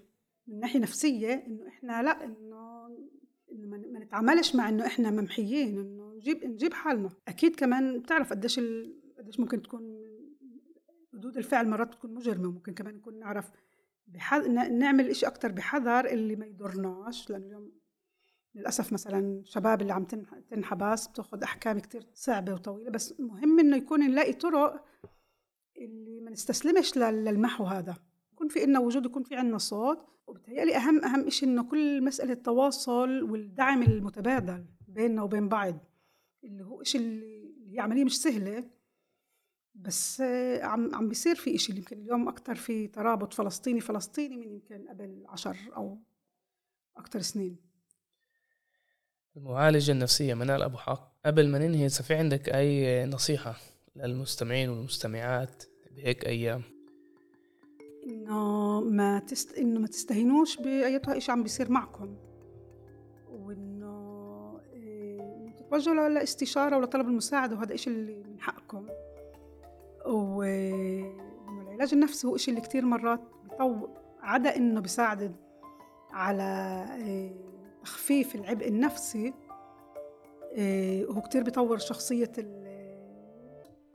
من 0.47 0.61
ناحية 0.61 0.78
نفسية 0.78 1.45
إنه 1.47 1.68
إحنا 1.68 2.03
لا 2.03 2.24
إنه 2.24 2.87
إنه 3.53 3.66
ما 3.68 3.99
نتعاملش 3.99 4.55
مع 4.55 4.68
إنه 4.68 4.87
إحنا 4.87 5.11
ممحيين 5.11 5.78
إنه 5.78 6.14
نجيب 6.14 6.45
نجيب 6.45 6.72
حالنا. 6.72 7.11
أكيد 7.28 7.57
كمان 7.57 7.99
بتعرف 7.99 8.31
قديش 8.31 8.59
ال... 8.59 9.01
قديش 9.18 9.41
ممكن 9.41 9.62
تكون 9.62 10.01
ردود 11.14 11.37
الفعل 11.37 11.68
مرات 11.68 11.89
بتكون 11.89 12.14
مجرمة 12.14 12.51
ممكن 12.51 12.74
كمان 12.74 12.95
نكون 12.95 13.18
نعرف 13.18 13.51
بحذ... 14.15 14.49
نعمل 14.73 15.11
إشي 15.11 15.27
أكتر 15.27 15.53
بحذر 15.53 16.07
اللي 16.07 16.37
ما 16.37 16.47
يضرناش 16.47 17.31
لأنه 17.31 17.47
اليوم 17.47 17.73
للأسف 18.55 18.93
مثلا 18.93 19.43
شباب 19.45 19.83
اللي 19.83 19.93
عم 19.93 20.05
تنح- 20.05 20.39
تنحبس 20.51 21.07
بتاخذ 21.07 21.43
أحكام 21.43 21.79
كتير 21.79 22.07
صعبة 22.15 22.53
وطويلة 22.55 22.91
بس 22.91 23.15
مهم 23.21 23.59
إنه 23.61 23.77
يكون 23.77 24.01
نلاقي 24.01 24.33
طرق 24.33 24.85
اللي 25.79 26.21
ما 26.21 26.31
نستسلمش 26.31 26.97
لل- 26.97 27.25
للمحو 27.25 27.65
هذا. 27.65 27.95
يكون 28.33 28.49
في 28.49 28.65
إلنا 28.65 28.79
وجود 28.81 29.07
يكون 29.07 29.23
في 29.23 29.37
عنا 29.37 29.59
صوت 29.59 30.07
وبتهيألي 30.27 30.77
أهم 30.77 31.05
أهم 31.05 31.27
إشي 31.27 31.47
إنه 31.47 31.63
كل 31.63 32.05
مسألة 32.05 32.33
التواصل 32.33 33.23
والدعم 33.23 33.83
المتبادل 33.83 34.65
بيننا 34.89 35.23
وبين 35.23 35.49
بعض 35.49 35.75
اللي 36.45 36.65
هو 36.65 36.83
إشي 36.83 36.99
اللي 36.99 37.41
اللي 37.57 37.75
هي 37.77 37.81
عملية 37.81 38.05
مش 38.05 38.23
سهلة 38.23 38.71
بس 39.75 40.21
عم 40.61 40.95
عم 40.95 41.09
بيصير 41.09 41.35
في 41.35 41.55
إشي 41.55 41.73
يمكن 41.73 41.99
اليوم 41.99 42.29
أكتر 42.29 42.55
في 42.55 42.87
ترابط 42.87 43.35
فلسطيني 43.35 43.81
فلسطيني 43.81 44.37
من 44.37 44.53
يمكن 44.53 44.89
قبل 44.89 45.25
عشر 45.29 45.57
أو 45.77 45.99
أكتر 46.97 47.21
سنين. 47.21 47.57
المعالجة 49.37 49.93
النفسية 49.93 50.35
منال 50.35 50.62
أبو 50.62 50.77
حق. 50.77 51.12
قبل 51.27 51.49
ما 51.49 51.59
ننهي 51.59 51.87
إذا 51.87 52.03
في 52.03 52.14
عندك 52.14 52.49
أي 52.49 53.07
نصيحة 53.07 53.57
للمستمعين 53.97 54.68
والمستمعات 54.68 55.64
بهيك 55.91 56.27
أيام؟ 56.27 56.62
إنه 58.07 58.81
ما 58.81 59.18
تست... 59.18 59.59
إنه 59.59 59.81
ما 59.81 59.87
تستهينوش 59.87 60.57
بأيتها 60.57 61.16
إشي 61.16 61.33
عم 61.33 61.43
بيصير 61.43 61.71
معكم. 61.71 62.16
وإنه 63.29 64.61
إيه، 64.73 65.55
تتوجهوا 65.57 66.09
لإستشارة 66.09 66.77
ولا 66.77 66.87
طلب 66.87 67.09
المساعدة 67.09 67.57
وهذا 67.57 67.75
إشي 67.75 67.91
اللي 67.91 68.14
من 68.14 68.41
حقكم. 68.41 68.89
وإنه 70.07 71.63
العلاج 71.63 71.95
النفسي 71.95 72.27
هو 72.27 72.37
إشي 72.37 72.51
اللي 72.51 72.61
كتير 72.61 72.85
مرات 72.85 73.21
بيطور 73.51 73.91
عدا 74.21 74.57
إنه 74.57 74.81
بيساعد 74.81 75.37
على 76.11 76.87
إيه، 77.05 77.33
تخفيف 77.83 78.35
العبء 78.35 78.69
النفسي 78.69 79.35
إيه، 80.53 81.07
هو 81.07 81.21
كتير 81.21 81.43
بيطور 81.43 81.79
شخصية 81.79 82.33
ال- 82.39 82.71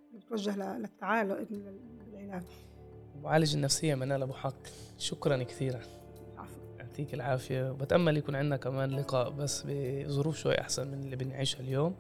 اللي 0.10 0.20
بتوجه 0.26 0.78
للتعالج 0.78 1.54
للعلاج. 2.14 2.44
المعالجة 3.16 3.56
النفسية 3.56 3.96
منال 3.96 4.22
أبو 4.22 4.34
حق. 4.34 4.56
شكرا 4.98 5.44
كثيرا. 5.44 5.80
يعطيك 6.80 7.14
العافية. 7.14 7.72
وبتأمل 7.72 8.18
يكون 8.18 8.36
عندنا 8.36 8.58
كمان 8.58 8.90
لقاء 8.90 9.30
بس 9.30 9.64
بظروف 9.68 10.38
شوي 10.38 10.62
أحسن 10.62 10.88
من 10.88 10.94
اللي 11.04 11.16
بنعيشها 11.16 11.60
اليوم. 11.60 11.96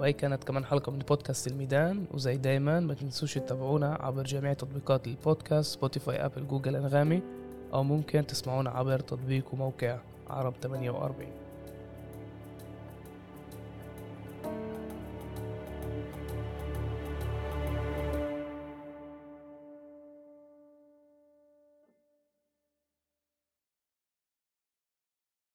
وهي 0.00 0.12
كانت 0.12 0.44
كمان 0.44 0.64
حلقة 0.64 0.92
من 0.92 0.98
بودكاست 0.98 1.46
الميدان 1.46 2.04
وزي 2.14 2.36
دايما 2.36 2.80
ما 2.80 2.94
تنسوش 2.94 3.34
تتابعونا 3.34 3.98
عبر 4.00 4.22
جميع 4.22 4.52
تطبيقات 4.52 5.06
البودكاست 5.06 5.74
سبوتيفاي 5.74 6.24
أبل 6.24 6.46
جوجل 6.48 6.76
أنغامي 6.76 7.22
أو 7.74 7.82
ممكن 7.82 8.26
تسمعونا 8.26 8.70
عبر 8.70 8.98
تطبيق 8.98 9.44
وموقع 9.54 9.98
عرب 10.30 10.54
48 10.62 11.26